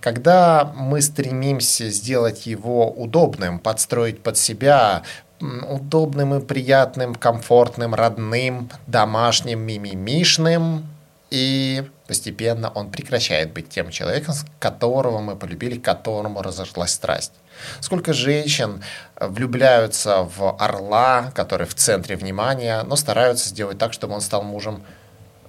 Когда 0.00 0.72
мы 0.74 1.02
стремимся 1.02 1.90
сделать 1.90 2.46
его 2.46 2.90
удобным, 2.90 3.58
подстроить 3.58 4.22
под 4.22 4.38
себя, 4.38 5.02
удобным 5.40 6.34
и 6.34 6.40
приятным, 6.40 7.14
комфортным, 7.14 7.94
родным, 7.94 8.70
домашним, 8.86 9.60
мимимишным, 9.60 10.86
и 11.30 11.84
постепенно 12.06 12.70
он 12.70 12.90
прекращает 12.90 13.52
быть 13.52 13.68
тем 13.68 13.90
человеком, 13.90 14.34
которого 14.58 15.20
мы 15.20 15.36
полюбили, 15.36 15.78
к 15.78 15.84
которому 15.84 16.42
разошлась 16.42 16.92
страсть. 16.92 17.32
Сколько 17.80 18.12
женщин 18.12 18.82
э, 19.16 19.26
влюбляются 19.26 20.22
в 20.22 20.56
орла, 20.58 21.32
который 21.34 21.66
в 21.66 21.74
центре 21.74 22.16
внимания, 22.16 22.82
но 22.82 22.96
стараются 22.96 23.48
сделать 23.48 23.78
так, 23.78 23.92
чтобы 23.92 24.14
он 24.14 24.20
стал 24.20 24.42
мужем 24.42 24.82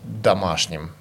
домашним. 0.03 0.93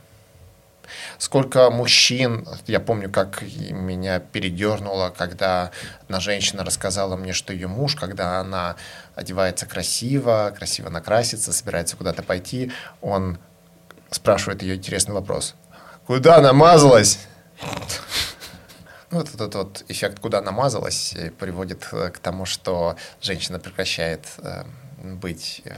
Сколько 1.18 1.70
мужчин, 1.70 2.46
я 2.66 2.80
помню, 2.80 3.10
как 3.10 3.42
меня 3.42 4.20
передернуло, 4.20 5.12
когда 5.16 5.70
одна 6.02 6.20
женщина 6.20 6.64
рассказала 6.64 7.16
мне, 7.16 7.32
что 7.32 7.52
ее 7.52 7.66
муж, 7.66 7.94
когда 7.94 8.40
она 8.40 8.76
одевается 9.14 9.66
красиво, 9.66 10.54
красиво 10.56 10.88
накрасится, 10.88 11.52
собирается 11.52 11.96
куда-то 11.96 12.22
пойти, 12.22 12.72
он 13.00 13.38
спрашивает 14.10 14.62
ее 14.62 14.76
интересный 14.76 15.14
вопрос. 15.14 15.54
Куда 16.06 16.40
намазалась? 16.40 17.18
Ну, 19.10 19.18
вот 19.18 19.28
этот 19.34 19.54
вот 19.54 19.84
эффект 19.88 20.20
«куда 20.20 20.42
намазалась» 20.42 21.14
приводит 21.38 21.88
э, 21.92 22.10
к 22.10 22.18
тому, 22.18 22.44
что 22.44 22.96
женщина 23.22 23.58
прекращает 23.58 24.26
э, 24.38 24.64
быть 25.02 25.62
э, 25.64 25.76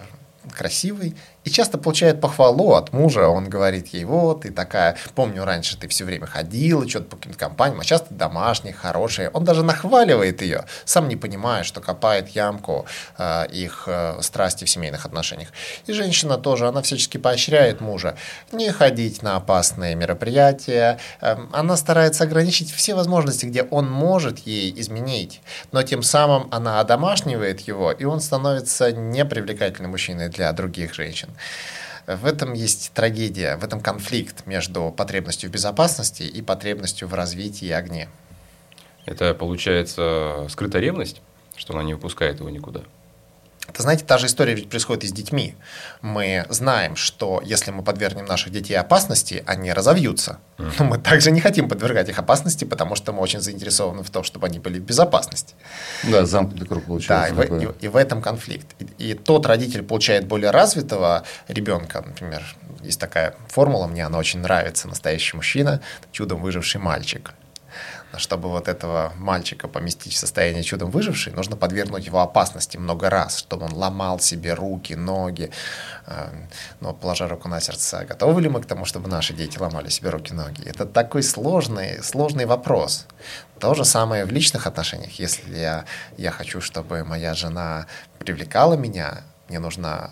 красивой 0.53 1.17
и 1.45 1.51
часто 1.51 1.79
получает 1.79 2.21
похвалу 2.21 2.75
от 2.75 2.93
мужа. 2.93 3.29
Он 3.29 3.49
говорит 3.49 3.89
ей, 3.89 4.05
вот, 4.05 4.43
ты 4.43 4.51
такая, 4.51 4.97
помню, 5.15 5.45
раньше 5.45 5.79
ты 5.79 5.89
все 5.89 6.05
время 6.05 6.27
ходила, 6.27 6.89
что-то 6.89 7.07
по 7.07 7.17
каким-то 7.17 7.39
компаниям, 7.39 7.81
а 7.81 7.85
сейчас 7.85 8.03
ты 8.03 8.15
домашняя, 8.15 8.73
хорошая. 8.73 9.31
Он 9.31 9.45
даже 9.45 9.63
нахваливает 9.63 10.43
ее, 10.43 10.67
сам 10.85 11.09
не 11.09 11.17
понимая, 11.17 11.63
что 11.63 11.81
копает 11.81 12.29
ямку 12.31 12.87
э, 13.17 13.47
их 13.51 13.85
э, 13.87 14.21
страсти 14.21 14.65
в 14.65 14.71
семейных 14.71 15.07
отношениях. 15.07 15.49
И 15.87 15.93
женщина 15.93 16.37
тоже, 16.37 16.69
она 16.69 16.83
всячески 16.83 17.17
поощряет 17.17 17.81
мужа 17.81 18.17
не 18.53 18.71
ходить 18.71 19.23
на 19.23 19.37
опасные 19.37 19.95
мероприятия. 19.95 20.99
Э, 21.21 21.37
она 21.53 21.77
старается 21.77 22.25
ограничить 22.25 22.71
все 22.71 22.95
возможности, 22.95 23.47
где 23.47 23.63
он 23.63 23.91
может 23.91 24.41
ей 24.41 24.79
изменить. 24.79 25.41
Но 25.73 25.83
тем 25.83 26.03
самым 26.03 26.49
она 26.51 26.81
одомашнивает 26.81 27.61
его, 27.61 27.93
и 27.93 28.05
он 28.05 28.21
становится 28.21 28.93
непривлекательным 28.93 29.93
мужчиной 29.93 30.29
для 30.29 30.40
других 30.53 30.95
женщин. 30.95 31.29
В 32.07 32.25
этом 32.25 32.55
есть 32.55 32.93
трагедия, 32.93 33.57
в 33.57 33.65
этом 33.65 33.81
конфликт 33.81 34.47
между 34.47 34.91
потребностью 34.91 35.49
в 35.49 35.53
безопасности 35.53 36.23
и 36.23 36.43
потребностью 36.43 37.07
в 37.07 37.15
развитии 37.15 37.67
и 37.67 37.73
огне. 37.73 38.09
Это 39.07 39.35
получается 39.35 40.47
скрытая 40.49 40.83
ревность, 40.83 41.23
что 41.57 41.75
она 41.75 41.83
не 41.83 41.95
выпускает 41.95 42.41
его 42.41 42.51
никуда. 42.51 42.83
Это, 43.73 43.83
знаете, 43.83 44.05
та 44.05 44.19
же 44.19 44.27
история 44.27 44.55
ведь 44.55 44.69
происходит 44.69 45.05
и 45.05 45.07
с 45.07 45.13
детьми. 45.13 45.55
Мы 46.03 46.45
знаем, 46.49 46.97
что 46.97 47.41
если 47.45 47.71
мы 47.71 47.83
подвергнем 47.83 48.25
наших 48.27 48.53
детей 48.53 48.75
опасности, 48.75 49.45
они 49.47 49.73
разовьются. 49.73 50.39
Но 50.59 50.85
мы 50.85 50.99
также 50.99 51.31
не 51.31 51.41
хотим 51.41 51.69
подвергать 51.69 52.09
их 52.09 52.19
опасности, 52.19 52.65
потому 52.65 52.97
что 52.97 53.13
мы 53.13 53.21
очень 53.21 53.41
заинтересованы 53.41 54.03
в 54.03 54.11
том, 54.11 54.25
чтобы 54.25 54.47
они 54.49 54.59
были 54.59 54.79
в 54.81 54.83
безопасности. 54.83 55.55
Да, 56.03 56.27
замкнутый 56.27 56.67
круг 56.67 56.83
Да, 56.83 56.87
получается. 56.89 57.33
и 57.33 57.37
в, 57.37 57.41
такой. 57.41 57.65
и- 57.65 57.85
и 57.85 57.89
в 57.89 57.97
этом 57.97 58.21
конфликт. 58.23 58.67
И, 58.99 59.11
и 59.11 59.15
тот 59.15 59.47
родитель 59.47 59.83
получает 59.83 60.27
более 60.27 60.51
развитого 60.51 61.23
ребенка, 61.49 62.03
например, 62.05 62.43
есть 62.83 62.99
такая 62.99 63.35
формула, 63.49 63.87
мне 63.87 64.05
она 64.05 64.19
очень 64.19 64.41
нравится, 64.41 64.89
настоящий 64.89 65.37
мужчина, 65.37 65.81
чудом 66.13 66.41
выживший 66.43 66.81
мальчик. 66.81 67.35
Чтобы 68.17 68.49
вот 68.49 68.67
этого 68.67 69.13
мальчика 69.17 69.69
поместить 69.69 70.15
в 70.15 70.17
состояние 70.17 70.65
чудом 70.65 70.91
выживший, 70.91 71.33
нужно 71.33 71.57
подвергнуть 71.57 72.07
его 72.07 72.21
опасности 72.21 72.77
много 72.77 73.09
раз, 73.09 73.39
чтобы 73.39 73.67
он 73.67 73.73
ломал 73.73 74.19
себе 74.19 74.55
руки, 74.55 74.95
ноги. 74.95 75.51
Э, 76.07 76.29
Но, 76.81 76.93
положа 76.93 77.29
руку 77.29 77.49
на 77.49 77.61
сердце, 77.61 78.05
готовы 78.05 78.43
ли 78.43 78.49
мы 78.49 78.61
к 78.61 78.67
тому, 78.67 78.85
чтобы 78.85 79.09
наши 79.09 79.33
дети 79.33 79.59
ломали 79.59 79.89
себе 79.91 80.11
руки, 80.11 80.33
ноги? 80.33 80.63
Это 80.65 80.87
такой 80.87 81.23
сложный, 81.23 82.03
сложный 82.03 82.47
вопрос. 82.47 83.07
То 83.61 83.75
же 83.75 83.85
самое 83.85 84.25
в 84.25 84.33
личных 84.33 84.67
отношениях. 84.67 85.13
Если 85.21 85.57
я, 85.57 85.85
я 86.17 86.31
хочу, 86.31 86.61
чтобы 86.61 87.05
моя 87.05 87.35
жена 87.35 87.87
привлекала 88.19 88.75
меня, 88.75 89.23
мне 89.49 89.61
нужно 89.61 90.11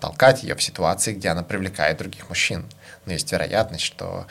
толкать 0.00 0.42
ее 0.42 0.54
в 0.54 0.62
ситуации, 0.62 1.14
где 1.14 1.28
она 1.28 1.42
привлекает 1.42 1.98
других 1.98 2.28
мужчин. 2.28 2.64
Но 3.06 3.12
есть 3.12 3.30
вероятность, 3.32 3.84
что 3.84 4.26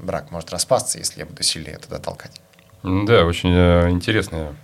брак 0.00 0.30
может 0.30 0.50
распасться, 0.50 0.98
если 0.98 1.20
я 1.20 1.26
буду 1.26 1.42
сильнее 1.42 1.78
туда 1.78 1.98
толкать. 1.98 2.40
Да, 2.82 3.24
очень 3.24 3.52
э, 3.52 3.90
интересная 3.90 4.54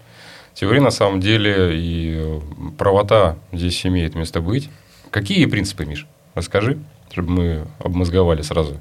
теория 0.54 0.80
на 0.80 0.90
самом 0.90 1.20
деле, 1.20 1.78
и 1.78 2.14
э, 2.16 2.40
правота 2.78 3.36
здесь 3.52 3.84
имеет 3.86 4.14
место 4.14 4.40
быть. 4.40 4.70
Какие 5.10 5.46
принципы, 5.46 5.84
Миш? 5.84 6.06
Расскажи, 6.34 6.78
чтобы 7.10 7.30
мы 7.30 7.66
обмозговали 7.78 8.42
сразу. 8.42 8.80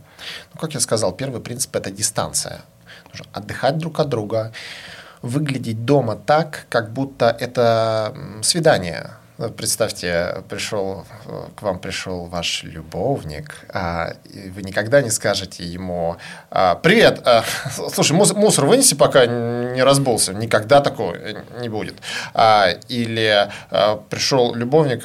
Ну, 0.54 0.60
как 0.60 0.74
я 0.74 0.80
сказал, 0.80 1.12
первый 1.12 1.42
принцип– 1.42 1.76
это 1.78 1.92
дистанция. 1.92 2.62
Нужно 3.10 3.28
отдыхать 3.34 3.78
друг 3.78 4.00
от 4.00 4.10
друга, 4.10 4.54
выглядеть 5.22 5.86
дома 5.86 6.16
так, 6.16 6.66
как 6.70 6.92
будто 6.94 7.36
это 7.40 8.16
свидание. 8.42 9.12
Представьте, 9.58 10.44
пришел, 10.48 11.06
к 11.58 11.62
вам 11.62 11.80
пришел 11.80 12.24
ваш 12.24 12.64
любовник, 12.64 13.66
а, 13.68 14.14
вы 14.54 14.62
никогда 14.62 15.02
не 15.02 15.10
скажете 15.10 15.66
ему 15.66 16.16
а, 16.50 16.76
«Привет, 16.76 17.22
а, 17.26 17.44
слушай, 17.94 18.14
мус- 18.16 18.34
мусор 18.34 18.66
вынеси, 18.66 18.96
пока 18.96 19.26
не 19.26 19.84
разбулся». 19.84 20.34
Никогда 20.34 20.80
такого 20.80 21.16
э, 21.16 21.44
не 21.60 21.68
будет. 21.68 21.96
А, 22.34 22.70
Или 22.88 23.50
а, 23.72 23.98
пришел 24.10 24.56
любовник 24.56 25.04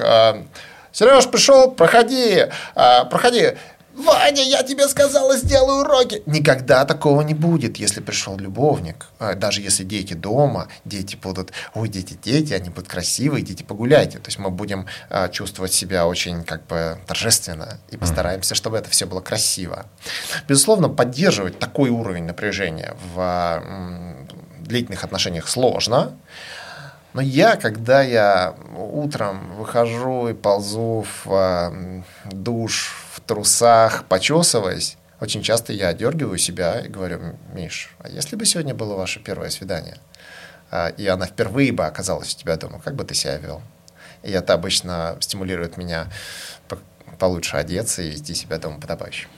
«Сереж, 0.92 1.28
пришел, 1.28 1.72
проходи, 1.72 2.46
а, 2.76 3.06
проходи». 3.06 3.56
Ваня, 3.94 4.42
я 4.42 4.62
тебе 4.62 4.88
сказала, 4.88 5.36
сделай 5.36 5.80
уроки. 5.80 6.22
Никогда 6.26 6.84
такого 6.84 7.22
не 7.22 7.34
будет, 7.34 7.76
если 7.78 8.00
пришел 8.00 8.36
любовник. 8.38 9.06
А, 9.18 9.34
Даже 9.34 9.60
если 9.60 9.84
дети 9.84 10.14
дома, 10.14 10.68
дети 10.84 11.16
будут, 11.16 11.52
ой, 11.74 11.88
дети, 11.88 12.16
дети, 12.22 12.52
они 12.52 12.70
будут 12.70 12.88
красивые, 12.88 13.42
идите 13.42 13.64
погуляйте. 13.64 14.18
То 14.18 14.28
есть 14.28 14.38
мы 14.38 14.50
будем 14.50 14.86
а, 15.08 15.28
чувствовать 15.28 15.72
себя 15.72 16.06
очень 16.06 16.44
как 16.44 16.66
бы 16.66 16.98
торжественно 17.06 17.78
и 17.90 17.96
постараемся, 17.96 18.54
чтобы 18.54 18.78
это 18.78 18.88
все 18.90 19.06
было 19.06 19.20
красиво. 19.20 19.86
Безусловно, 20.48 20.88
поддерживать 20.88 21.58
такой 21.58 21.90
уровень 21.90 22.24
напряжения 22.24 22.96
в 23.14 23.18
а, 23.18 24.26
длительных 24.60 25.04
отношениях 25.04 25.48
сложно. 25.48 26.16
Но 27.12 27.20
я, 27.20 27.56
когда 27.56 28.02
я 28.02 28.54
утром 28.76 29.56
выхожу 29.56 30.28
и 30.28 30.32
ползу 30.32 31.04
в 31.24 32.04
душ 32.30 32.94
трусах, 33.30 34.06
почесываясь, 34.06 34.96
очень 35.20 35.40
часто 35.40 35.72
я 35.72 35.92
дергиваю 35.92 36.36
себя 36.36 36.80
и 36.80 36.88
говорю, 36.88 37.36
Миш, 37.54 37.94
а 38.00 38.08
если 38.08 38.34
бы 38.34 38.44
сегодня 38.44 38.74
было 38.74 38.96
ваше 38.96 39.20
первое 39.20 39.50
свидание, 39.50 39.98
а, 40.72 40.88
и 40.88 41.06
она 41.06 41.26
впервые 41.26 41.70
бы 41.70 41.86
оказалась 41.86 42.34
у 42.34 42.36
тебя 42.36 42.56
дома, 42.56 42.80
как 42.84 42.96
бы 42.96 43.04
ты 43.04 43.14
себя 43.14 43.36
вел? 43.36 43.62
И 44.24 44.32
это 44.32 44.52
обычно 44.52 45.16
стимулирует 45.20 45.76
меня 45.76 46.08
по- 46.66 46.78
получше 47.20 47.56
одеться 47.56 48.02
и 48.02 48.10
вести 48.10 48.34
себя 48.34 48.58
дома 48.58 48.80
подобающе. 48.80 49.28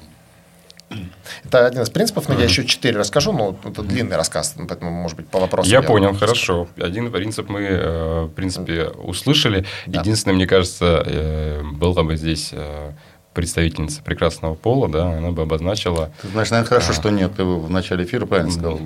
Это 1.45 1.67
один 1.67 1.83
из 1.83 1.91
принципов, 1.91 2.29
но 2.29 2.35
я 2.39 2.45
еще 2.45 2.65
четыре 2.65 2.99
расскажу, 2.99 3.33
но 3.33 3.59
это 3.65 3.83
длинный 3.83 4.17
рассказ, 4.17 4.55
поэтому, 4.57 4.91
может 4.91 5.17
быть, 5.17 5.29
по 5.29 5.39
вопросу. 5.39 5.69
Я 5.69 5.83
понял, 5.83 6.15
хорошо. 6.15 6.69
Один 6.77 7.13
принцип 7.13 7.49
мы, 7.49 7.61
э, 7.63 8.25
в 8.25 8.31
принципе, 8.31 8.85
услышали. 8.85 9.67
Да. 9.87 10.01
Единственное, 10.01 10.35
мне 10.35 10.47
кажется, 10.47 11.03
э, 11.05 11.63
была 11.63 12.03
бы 12.03 12.17
здесь 12.17 12.51
э, 12.53 12.93
представительница 13.35 14.03
прекрасного 14.03 14.55
пола, 14.55 14.89
да, 14.89 15.13
она 15.19 15.31
бы 15.31 15.43
обозначила, 15.43 16.11
Ты 16.21 16.29
знаешь, 16.29 16.51
наверное, 16.51 16.69
хорошо, 16.69 16.93
что 16.93 17.11
нет. 17.11 17.33
Ты 17.37 17.45
в 17.45 17.71
начале 17.71 18.05
эфира 18.05 18.27
правильно 18.27 18.51
сказал. 18.53 18.81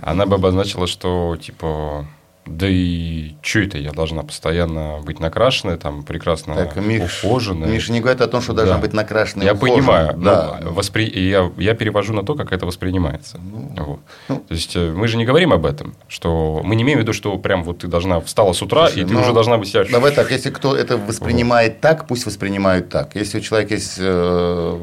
она 0.00 0.26
бы 0.26 0.34
обозначила, 0.36 0.86
что 0.86 1.36
типа, 1.40 2.06
да 2.46 2.66
и 2.68 3.34
что 3.42 3.60
это, 3.60 3.78
я 3.78 3.92
должна 3.92 4.22
постоянно 4.22 4.98
быть 5.04 5.20
накрашенной, 5.20 5.76
там 5.76 6.02
прекрасно 6.02 6.54
Так, 6.54 6.76
Миш, 6.76 7.22
ухоженной. 7.24 7.68
Миша 7.68 7.92
не 7.92 8.00
говорит 8.00 8.20
о 8.20 8.28
том, 8.28 8.40
что 8.40 8.54
должна 8.54 8.74
Да. 8.76 8.80
быть 8.80 8.92
накрашенная. 8.92 9.46
Я 9.46 9.52
и 9.52 9.54
ухоженная. 9.54 9.76
понимаю, 9.78 10.14
Да. 10.16 10.60
но 10.62 10.70
воспри... 10.72 11.04
я, 11.04 11.50
я 11.58 11.74
перевожу 11.74 12.12
на 12.12 12.24
то, 12.24 12.34
как 12.34 12.52
это 12.52 12.66
воспринимается. 12.66 13.38
Вот. 13.42 14.00
ну. 14.28 14.36
То 14.36 14.54
есть 14.54 14.74
э, 14.74 14.90
мы 14.90 15.06
же 15.06 15.16
не 15.16 15.24
говорим 15.24 15.52
об 15.52 15.66
этом, 15.66 15.94
что 16.08 16.60
мы 16.64 16.76
не 16.76 16.82
имеем 16.82 16.98
в 16.98 17.02
виду, 17.02 17.12
что 17.12 17.36
прям 17.38 17.62
вот 17.62 17.78
ты 17.78 17.86
должна 17.88 18.20
встала 18.20 18.52
с 18.52 18.62
утра, 18.62 18.86
Слушай, 18.86 19.02
и 19.02 19.06
ты 19.06 19.14
ну, 19.14 19.20
уже 19.20 19.32
должна 19.32 19.58
быть 19.58 19.68
себя... 19.68 19.84
Давай 19.84 20.12
так, 20.12 20.30
если 20.30 20.50
кто 20.50 20.74
это 20.74 20.96
воспринимает 20.96 21.80
так, 21.80 22.06
пусть 22.06 22.26
воспринимают 22.26 22.88
так. 22.88 23.14
Если 23.14 23.38
у 23.38 23.40
человека 23.40 23.74
есть 23.74 23.96
э, 23.98 24.78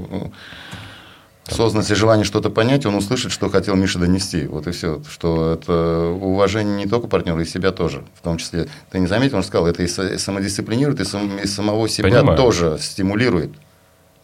осознанность 1.48 1.92
и 1.92 1.96
желание 1.96 2.26
что-то 2.26 2.50
понять, 2.50 2.86
он 2.86 2.96
услышит, 2.96 3.32
что 3.32 3.50
хотел 3.50 3.76
Миша 3.76 4.00
донести. 4.00 4.46
Вот 4.48 4.68
и 4.68 4.72
все. 4.72 5.02
Что 5.10 5.54
это 5.54 6.10
уважение 6.22 6.76
не 6.78 6.86
только 6.88 7.08
партнера, 7.08 7.42
и 7.42 7.46
себя 7.46 7.72
тоже. 7.72 8.04
В 8.16 8.22
том 8.22 8.38
числе, 8.38 8.68
ты 8.92 9.00
не 9.00 9.08
заметил, 9.08 9.38
он 9.38 9.44
сказал, 9.44 9.68
это 9.68 9.84
и 9.84 9.86
са- 9.88 10.18
самодисциплинирует, 10.18 11.00
и, 11.00 11.06
сам- 11.06 11.38
и 11.40 11.48
самого 11.48 11.88
себя 11.90 12.10
Понимаю. 12.10 12.38
тоже 12.38 12.78
стимулирует. 12.80 13.52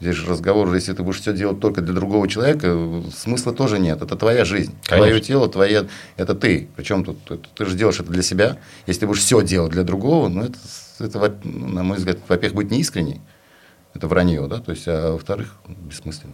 Здесь 0.01 0.15
же 0.17 0.27
разговор, 0.29 0.73
если 0.73 0.91
ты 0.91 1.01
будешь 1.01 1.21
все 1.21 1.31
делать 1.31 1.61
только 1.61 1.79
для 1.81 1.93
другого 1.93 2.27
человека, 2.27 2.77
смысла 3.15 3.53
тоже 3.53 3.79
нет. 3.79 4.01
Это 4.01 4.17
твоя 4.17 4.43
жизнь. 4.43 4.75
Конечно. 4.83 4.97
Твое 5.07 5.21
тело, 5.21 5.47
твоя, 5.47 5.85
это 6.17 6.35
ты. 6.35 6.67
Причем 6.75 7.05
тут 7.05 7.19
это- 7.31 7.47
ты 7.55 7.65
же 7.65 7.75
делаешь 7.77 7.99
это 8.01 8.11
для 8.11 8.23
себя. 8.23 8.57
Если 8.85 9.01
ты 9.01 9.07
будешь 9.07 9.21
все 9.21 9.41
делать 9.43 9.71
для 9.71 9.83
другого, 9.83 10.27
ну 10.27 10.43
это, 10.43 10.57
это 10.99 11.33
на 11.45 11.83
мой 11.83 11.97
взгляд, 11.97 12.17
во-первых, 12.27 12.55
быть 12.57 12.71
неискренней. 12.71 13.21
Это 13.93 14.07
вранье, 14.07 14.45
да, 14.47 14.57
то 14.59 14.71
есть, 14.71 14.85
а 14.87 15.13
во-вторых, 15.13 15.53
бессмысленно. 15.67 16.33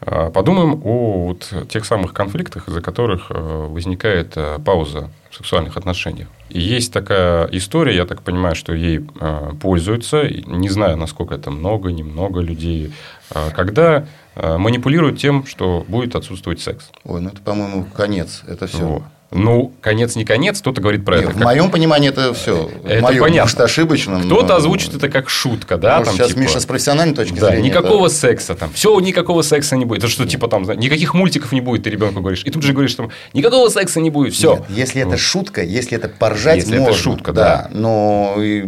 А, 0.00 0.30
Подумаем 0.30 0.80
о 0.84 1.28
вот 1.28 1.52
тех 1.68 1.84
самых 1.84 2.14
конфликтах, 2.14 2.68
из-за 2.68 2.80
которых 2.80 3.30
э, 3.30 3.66
возникает 3.68 4.32
э, 4.36 4.58
пауза 4.64 5.10
в 5.30 5.36
сексуальных 5.36 5.76
отношениях. 5.76 6.28
И 6.50 6.60
есть 6.60 6.92
такая 6.92 7.46
история, 7.46 7.96
я 7.96 8.06
так 8.06 8.22
понимаю, 8.22 8.54
что 8.54 8.72
ей 8.72 9.06
э, 9.20 9.52
пользуются, 9.60 10.28
не 10.28 10.68
знаю, 10.68 10.96
насколько 10.96 11.34
это 11.34 11.50
много, 11.50 11.90
немного 11.90 12.40
людей, 12.40 12.92
а, 13.30 13.50
когда 13.50 14.06
манипулируют 14.36 15.18
тем, 15.18 15.44
что 15.46 15.84
будет 15.88 16.14
отсутствовать 16.14 16.60
секс. 16.60 16.90
Ой, 17.02 17.20
ну 17.20 17.30
это, 17.30 17.40
по-моему, 17.42 17.84
конец. 17.92 18.44
Это 18.46 18.68
все. 18.68 18.86
Вот. 18.86 19.02
Ну, 19.30 19.72
конец 19.82 20.16
не 20.16 20.24
конец, 20.24 20.60
кто-то 20.60 20.80
говорит 20.80 21.04
про 21.04 21.18
это. 21.18 21.28
в 21.30 21.34
как- 21.34 21.44
моем 21.44 21.70
понимании 21.70 22.08
это 22.08 22.32
все. 22.32 22.70
Это 22.86 23.02
моем, 23.02 23.20
понятно. 23.20 23.42
может, 23.42 23.60
ошибочном. 23.60 24.22
Кто-то 24.22 24.46
но- 24.48 24.54
озвучит 24.56 24.94
это 24.94 25.10
как 25.10 25.28
шутка, 25.28 25.76
да? 25.76 25.98
Может, 25.98 26.06
там, 26.06 26.14
сейчас 26.16 26.28
типа, 26.28 26.38
Миша 26.40 26.60
с 26.60 26.64
профессиональной 26.66 27.14
точки 27.14 27.38
Да, 27.38 27.48
зрения. 27.50 27.68
никакого 27.68 28.06
это- 28.06 28.14
секса 28.14 28.54
там. 28.54 28.70
Все, 28.72 28.98
никакого 29.00 29.42
секса 29.42 29.76
не 29.76 29.84
будет. 29.84 29.98
Это 29.98 30.08
что, 30.08 30.24
типа 30.26 30.48
там, 30.48 30.62
никаких 30.62 31.12
мультиков 31.12 31.52
не 31.52 31.60
будет, 31.60 31.82
ты 31.82 31.90
ребенку 31.90 32.20
говоришь. 32.20 32.42
И 32.46 32.50
тут 32.50 32.62
же 32.62 32.72
говоришь, 32.72 32.94
там, 32.94 33.10
никакого 33.34 33.68
секса 33.68 34.00
не 34.00 34.08
будет. 34.08 34.32
Все. 34.32 34.54
Нет, 34.56 34.62
если 34.70 35.02
это 35.06 35.18
шутка, 35.18 35.62
если 35.62 35.98
это 35.98 36.08
поржать, 36.08 36.56
Если 36.60 36.76
это 36.76 36.82
можно. 36.84 36.96
шутка, 37.02 37.32
да. 37.34 37.68
Но 37.74 38.34
и, 38.38 38.62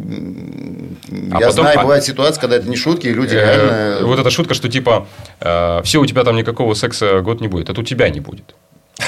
А 1.33 1.41
я 1.41 1.47
потом- 1.49 1.53
знаю, 1.65 1.79
а- 1.79 1.83
бывают 1.83 2.05
ситуации, 2.05 2.39
когда 2.39 2.57
это 2.57 2.69
не 2.69 2.77
шутки, 2.77 3.07
и 3.07 3.15
люди 3.15 3.35
Э, 3.35 3.41
реально... 3.97 4.07
Вот 4.07 4.19
эта 4.19 4.29
шутка, 4.29 4.53
что 4.53 4.69
типа, 4.69 5.07
все, 5.85 6.01
у 6.03 6.05
тебя 6.07 6.23
там 6.25 6.37
никакого 6.37 6.75
секса 6.75 7.21
год 7.23 7.41
не 7.41 7.49
будет, 7.49 7.71
это 7.71 7.81
у 7.81 7.85
тебя 7.85 8.11
не 8.11 8.21
будет. 8.21 8.55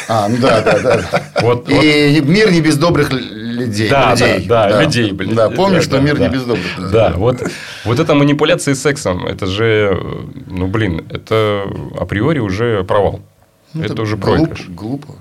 А, 0.09 0.29
ну 0.29 0.37
да, 0.39 0.61
да, 0.63 0.79
да. 0.81 1.23
Вот, 1.41 1.69
вот. 1.69 1.83
И 1.85 2.21
мир 2.25 2.51
не 2.51 2.61
без 2.61 2.77
добрых 2.77 3.11
людей. 3.13 3.89
Да, 3.89 4.13
людей. 4.13 4.47
да, 4.47 4.69
да, 4.69 4.83
людей, 4.83 5.13
блин. 5.13 5.35
Да, 5.35 5.51
помни, 5.51 5.77
Да, 5.77 5.83
что 5.83 5.93
да, 5.93 6.01
мир 6.01 6.17
да. 6.19 6.27
не 6.29 6.33
без 6.35 6.43
добрых 6.43 6.79
людей. 6.79 6.93
Да, 6.93 7.13
вот, 7.17 7.43
вот 7.85 7.99
эта 8.01 8.15
манипуляция 8.15 8.75
сексом, 8.75 9.27
это 9.27 9.47
же, 9.47 9.99
ну, 10.49 10.67
блин, 10.67 11.05
это 11.11 11.65
априори 11.99 12.39
уже 12.41 12.83
провал. 12.85 13.21
Ну, 13.75 13.83
это, 13.83 14.03
уже 14.03 14.17
глуп- 14.17 14.21
проигрыш. 14.37 14.67
Глупо. 14.69 15.15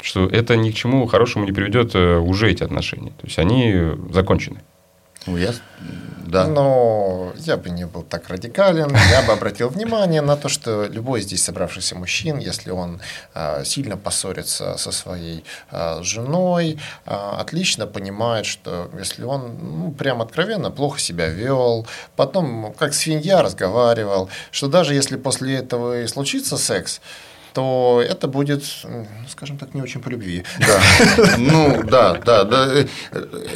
Что 0.00 0.26
это 0.26 0.56
ни 0.56 0.70
к 0.70 0.74
чему 0.74 1.06
хорошему 1.06 1.44
не 1.44 1.52
приведет 1.52 1.94
э, 1.94 2.16
уже 2.18 2.50
эти 2.50 2.64
отношения. 2.64 3.10
То 3.10 3.26
есть, 3.26 3.38
они 3.38 3.70
э, 3.74 3.96
закончены. 4.12 4.60
Ну, 5.26 5.36
я... 5.36 5.52
Да. 6.32 6.46
Но 6.46 7.34
я 7.36 7.58
бы 7.58 7.68
не 7.68 7.84
был 7.84 8.02
так 8.02 8.30
радикален. 8.30 8.90
Я 9.10 9.20
бы 9.20 9.32
обратил 9.34 9.68
внимание 9.68 10.22
на 10.22 10.34
то, 10.34 10.48
что 10.48 10.86
любой 10.86 11.20
здесь 11.20 11.44
собравшийся 11.44 11.94
мужчин, 11.94 12.38
если 12.38 12.70
он 12.70 13.02
а, 13.34 13.64
сильно 13.64 13.98
поссорится 13.98 14.78
со 14.78 14.92
своей 14.92 15.44
а, 15.70 16.02
женой, 16.02 16.78
а, 17.04 17.38
отлично 17.38 17.86
понимает, 17.86 18.46
что 18.46 18.90
если 18.98 19.24
он 19.24 19.58
ну, 19.60 19.92
прям 19.92 20.22
откровенно 20.22 20.70
плохо 20.70 20.98
себя 20.98 21.26
вел, 21.26 21.86
потом 22.16 22.72
как 22.78 22.94
свинья 22.94 23.42
разговаривал, 23.42 24.30
что 24.52 24.68
даже 24.68 24.94
если 24.94 25.16
после 25.18 25.56
этого 25.56 26.00
и 26.00 26.06
случится 26.06 26.56
секс, 26.56 27.02
то 27.52 28.02
это 28.06 28.28
будет, 28.28 28.64
ну, 28.84 29.06
скажем 29.28 29.58
так, 29.58 29.74
не 29.74 29.82
очень 29.82 30.00
по 30.00 30.08
любви. 30.08 30.44
Да. 30.58 30.80
Ну, 31.38 31.82
да, 31.84 32.14
да, 32.14 32.44
да. 32.44 32.68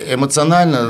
Эмоционально, 0.09 0.89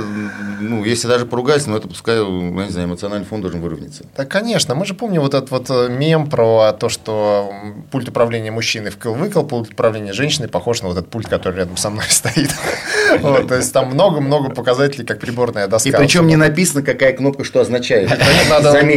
ну, 0.60 0.84
если 0.84 1.08
даже 1.08 1.26
поругаться, 1.26 1.70
ну, 1.70 1.76
это 1.76 1.88
пускай, 1.88 2.16
я 2.16 2.24
не 2.24 2.70
знаю, 2.70 2.88
эмоциональный 2.88 3.26
фон 3.26 3.40
должен 3.40 3.60
выровняться. 3.60 4.04
Да, 4.16 4.24
конечно. 4.24 4.74
Мы 4.74 4.86
же 4.86 4.94
помним 4.94 5.22
вот 5.22 5.34
этот 5.34 5.50
вот 5.50 5.70
э, 5.70 5.88
мем 5.88 6.28
про 6.28 6.72
то, 6.72 6.88
что 6.88 7.52
пульт 7.90 8.08
управления 8.08 8.50
мужчины 8.50 8.88
вкл-выкл, 8.88 9.46
пульт 9.46 9.72
управления 9.72 10.12
женщины 10.12 10.48
похож 10.48 10.82
на 10.82 10.88
вот 10.88 10.98
этот 10.98 11.10
пульт, 11.10 11.28
который 11.28 11.56
рядом 11.56 11.76
со 11.76 11.90
мной 11.90 12.06
стоит. 12.08 12.50
Вот, 13.20 13.48
то 13.48 13.56
есть 13.56 13.72
там 13.72 13.90
много-много 13.90 14.50
показателей, 14.50 15.04
как 15.04 15.20
приборная 15.20 15.68
доска. 15.68 15.88
И 15.88 15.92
причем 15.92 16.26
не 16.26 16.36
написано, 16.36 16.82
какая 16.82 17.12
кнопка 17.12 17.44
что 17.44 17.60
означает. 17.60 18.10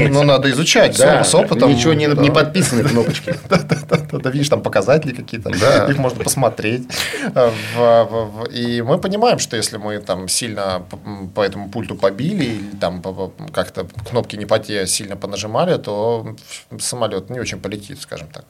ну, 0.10 0.24
надо 0.24 0.50
изучать 0.52 0.98
с, 0.98 1.36
опытом. 1.36 1.72
Ничего 1.72 1.94
не, 1.94 2.32
подписаны 2.32 2.84
кнопочки. 2.84 3.36
Да, 4.12 4.32
видишь, 4.32 4.50
там 4.50 4.62
показатели 4.62 5.14
какие-то, 5.14 5.50
их 5.50 5.98
можно 5.98 6.24
посмотреть. 6.24 6.84
Э, 7.36 7.52
И 8.52 8.82
мы 8.82 8.98
понимаем, 8.98 9.40
что 9.40 9.56
если 9.56 9.78
мы 9.78 10.00
там 10.00 10.28
сильно 10.28 10.84
по 11.36 11.42
этому 11.42 11.70
пульту 11.70 11.96
побили 11.96 12.46
или 12.46 12.76
там 12.80 13.02
как-то 13.54 13.88
кнопки 14.10 14.36
не 14.36 14.46
по 14.46 14.60
те 14.60 14.88
сильно 14.88 15.16
понажимали, 15.16 15.78
то 15.78 16.36
самолет 16.80 17.30
не 17.30 17.40
очень 17.40 17.60
полетит, 17.60 18.02
скажем 18.02 18.28
так. 18.28 18.46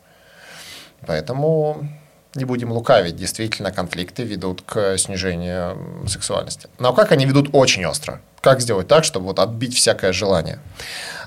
Поэтому 1.05 1.87
не 2.35 2.45
будем 2.45 2.71
лукавить, 2.71 3.15
действительно 3.15 3.71
конфликты 3.71 4.23
ведут 4.23 4.61
к 4.61 4.97
снижению 4.97 6.07
сексуальности. 6.07 6.69
Но 6.77 6.93
как 6.93 7.11
они 7.11 7.25
ведут 7.25 7.49
очень 7.53 7.85
остро? 7.85 8.21
Как 8.41 8.61
сделать 8.61 8.87
так, 8.87 9.03
чтобы 9.03 9.27
вот 9.27 9.39
отбить 9.39 9.75
всякое 9.75 10.13
желание? 10.13 10.59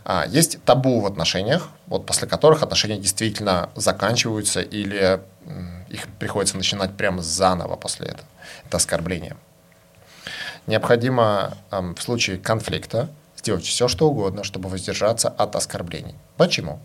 А, 0.04 0.24
есть 0.26 0.62
табу 0.64 1.00
в 1.00 1.06
отношениях, 1.06 1.68
вот 1.86 2.06
после 2.06 2.26
которых 2.28 2.62
отношения 2.62 2.98
действительно 2.98 3.70
заканчиваются 3.74 4.60
или 4.60 5.20
их 5.88 6.06
приходится 6.18 6.56
начинать 6.56 6.96
прямо 6.96 7.22
заново 7.22 7.76
после 7.76 8.08
этого. 8.08 8.28
Это 8.66 8.78
оскорбление. 8.78 9.36
Необходимо 10.66 11.58
ам, 11.70 11.94
в 11.94 12.02
случае 12.02 12.38
конфликта 12.38 13.08
сделать 13.36 13.64
все, 13.64 13.88
что 13.88 14.08
угодно, 14.08 14.44
чтобы 14.44 14.68
воздержаться 14.68 15.28
от 15.28 15.56
оскорблений. 15.56 16.14
Почему? 16.36 16.80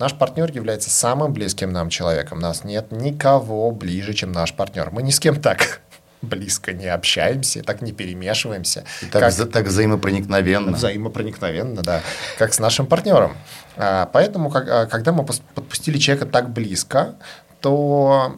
Наш 0.00 0.14
партнер 0.14 0.50
является 0.50 0.88
самым 0.88 1.34
близким 1.34 1.72
нам 1.74 1.90
человеком. 1.90 2.38
У 2.38 2.40
нас 2.40 2.64
нет 2.64 2.90
никого 2.90 3.70
ближе, 3.70 4.14
чем 4.14 4.32
наш 4.32 4.54
партнер. 4.54 4.90
Мы 4.90 5.02
ни 5.02 5.10
с 5.10 5.20
кем 5.20 5.38
так 5.38 5.82
близко 6.22 6.72
не 6.72 6.86
общаемся, 6.86 7.62
так 7.62 7.82
не 7.82 7.92
перемешиваемся. 7.92 8.84
Так, 9.12 9.20
как- 9.22 9.32
за- 9.32 9.44
так 9.44 9.66
взаимопроникновенно. 9.66 10.72
Взаимопроникновенно, 10.72 11.82
да, 11.82 12.00
как 12.38 12.54
с 12.54 12.58
нашим 12.58 12.86
партнером. 12.86 13.36
А, 13.76 14.06
Поэтому, 14.06 14.48
как- 14.48 14.68
а, 14.70 14.86
когда 14.86 15.12
мы 15.12 15.22
подпустили 15.22 15.98
человека 15.98 16.24
так 16.24 16.48
близко, 16.48 17.16
то 17.60 18.34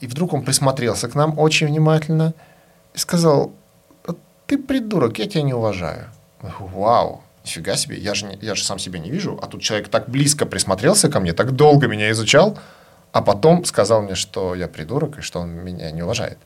и 0.00 0.06
вдруг 0.06 0.32
он 0.32 0.42
присмотрелся 0.42 1.06
к 1.08 1.14
нам 1.14 1.38
очень 1.38 1.66
внимательно 1.66 2.32
и 2.94 2.98
сказал, 2.98 3.52
«А 4.06 4.14
ты 4.46 4.56
придурок, 4.56 5.18
я 5.18 5.26
тебя 5.26 5.42
не 5.42 5.52
уважаю. 5.52 6.06
Вау, 6.40 7.20
нифига 7.48 7.76
себе, 7.76 7.96
я 7.96 8.14
же, 8.14 8.26
не- 8.26 8.38
я 8.40 8.54
же 8.54 8.62
сам 8.64 8.78
себя 8.78 8.98
не 8.98 9.10
вижу, 9.10 9.38
а 9.42 9.46
тут 9.46 9.62
человек 9.62 9.88
так 9.88 10.08
близко 10.08 10.46
присмотрелся 10.46 11.08
ко 11.08 11.20
мне, 11.20 11.32
так 11.32 11.52
долго 11.52 11.88
меня 11.88 12.10
изучал, 12.10 12.58
а 13.12 13.22
потом 13.22 13.64
сказал 13.64 14.02
мне, 14.02 14.14
что 14.14 14.54
я 14.54 14.68
придурок 14.68 15.18
и 15.18 15.22
что 15.22 15.40
он 15.40 15.50
меня 15.50 15.90
не 15.90 16.02
уважает. 16.02 16.38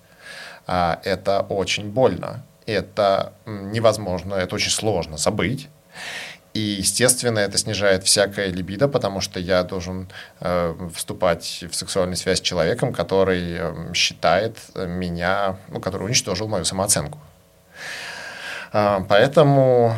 А, 0.67 1.01
это 1.05 1.41
очень 1.41 1.91
больно. 1.91 2.45
Это 2.67 3.33
невозможно, 3.47 4.35
это 4.35 4.55
очень 4.55 4.71
сложно 4.71 5.17
забыть. 5.17 5.69
И, 6.55 6.61
естественно, 6.61 7.41
это 7.41 7.59
снижает 7.59 8.05
всякое 8.05 8.49
либидо, 8.49 8.87
потому 8.87 9.21
что 9.21 9.41
я 9.41 9.63
должен 9.63 10.09
э, 10.41 10.75
вступать 10.95 11.65
в 11.71 11.75
сексуальную 11.75 12.17
связь 12.17 12.39
с 12.39 12.43
человеком, 12.43 12.93
который 12.93 13.57
э, 13.59 13.95
считает 13.95 14.59
меня, 14.75 15.57
ну, 15.69 15.81
который 15.81 16.05
уничтожил 16.05 16.49
мою 16.49 16.65
самооценку. 16.65 17.19
А, 18.73 19.05
Поэтому 19.09 19.95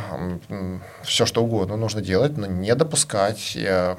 все, 1.02 1.26
что 1.26 1.44
угодно 1.44 1.76
нужно 1.76 2.00
делать, 2.00 2.36
но 2.36 2.46
не 2.46 2.74
допускать 2.74 3.56
э, 3.56 3.96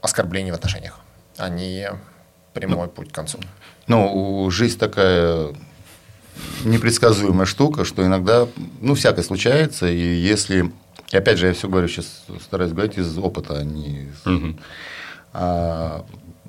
оскорблений 0.00 0.50
в 0.50 0.54
отношениях. 0.54 0.98
Они 1.36 1.86
прямой 2.54 2.88
путь 2.88 3.10
к 3.12 3.14
концу. 3.14 3.38
Ну, 3.86 4.50
жизнь 4.50 4.78
такая 4.78 5.54
непредсказуемая 6.64 7.46
штука, 7.46 7.84
что 7.84 8.04
иногда, 8.04 8.46
ну, 8.80 8.94
всякое 8.94 9.22
случается, 9.22 9.86
и 9.86 9.98
если, 10.14 10.72
и 11.10 11.16
опять 11.16 11.38
же, 11.38 11.48
я 11.48 11.52
все 11.52 11.68
говорю 11.68 11.88
сейчас, 11.88 12.24
стараюсь 12.42 12.72
говорить 12.72 12.96
из 12.96 13.16
опыта, 13.18 13.58
а 13.58 13.64
не 13.64 14.04
из- 14.04 14.24
Мгм. 14.26 14.58
А, 15.32 16.04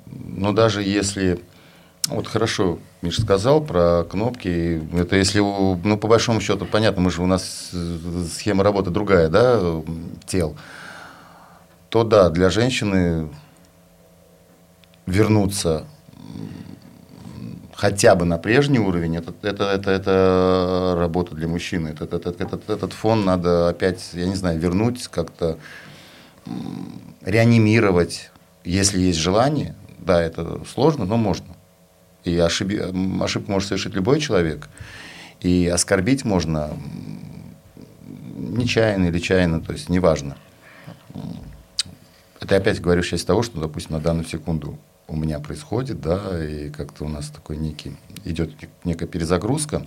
но 0.06 0.52
даже 0.52 0.82
если, 0.82 1.40
вот 2.08 2.26
хорошо, 2.26 2.78
Миша 3.02 3.22
сказал 3.22 3.62
про 3.62 4.04
кнопки, 4.04 4.82
это 4.94 5.16
если, 5.16 5.40
ну, 5.40 5.96
по 5.96 6.06
большому 6.06 6.40
счету, 6.40 6.66
понятно, 6.66 7.00
мы 7.00 7.10
же 7.10 7.22
у 7.22 7.26
нас 7.26 7.70
э, 7.72 8.24
схема 8.30 8.62
работы 8.62 8.90
другая, 8.90 9.28
да, 9.28 9.58
тел, 10.26 10.54
то 11.88 12.04
да, 12.04 12.28
для 12.28 12.50
женщины 12.50 13.30
вернуться 15.06 15.86
хотя 17.80 18.14
бы 18.14 18.26
на 18.26 18.36
прежний 18.36 18.78
уровень, 18.78 19.16
это, 19.16 19.32
это, 19.40 19.64
это, 19.64 19.90
это 19.90 20.94
работа 20.98 21.34
для 21.34 21.48
мужчины. 21.48 21.88
Этот, 21.88 22.12
этот, 22.12 22.38
этот, 22.38 22.68
этот 22.68 22.92
фон 22.92 23.24
надо 23.24 23.70
опять, 23.70 24.10
я 24.12 24.26
не 24.26 24.34
знаю, 24.34 24.58
вернуть, 24.58 25.08
как-то 25.08 25.56
реанимировать, 27.22 28.30
если 28.64 29.00
есть 29.00 29.18
желание. 29.18 29.74
Да, 29.98 30.20
это 30.20 30.60
сложно, 30.70 31.06
но 31.06 31.16
можно. 31.16 31.46
И 32.24 32.36
ошиби, 32.38 32.80
ошибку 33.22 33.52
может 33.52 33.68
совершить 33.68 33.94
любой 33.94 34.20
человек. 34.20 34.68
И 35.40 35.66
оскорбить 35.66 36.24
можно 36.24 36.70
нечаянно 38.34 39.06
или 39.06 39.18
чаянно, 39.18 39.60
то 39.60 39.72
есть 39.72 39.88
неважно. 39.88 40.36
Это 42.40 42.56
опять 42.56 42.80
говорю 42.80 43.02
сейчас 43.02 43.24
того, 43.24 43.42
что, 43.42 43.60
допустим, 43.60 43.92
на 43.92 44.00
данную 44.00 44.26
секунду 44.26 44.78
у 45.08 45.16
меня 45.16 45.40
происходит, 45.40 46.00
да, 46.00 46.42
и 46.42 46.70
как-то 46.70 47.04
у 47.04 47.08
нас 47.08 47.28
такой 47.28 47.56
некий, 47.56 47.96
идет 48.24 48.54
некая 48.84 49.06
перезагрузка. 49.06 49.86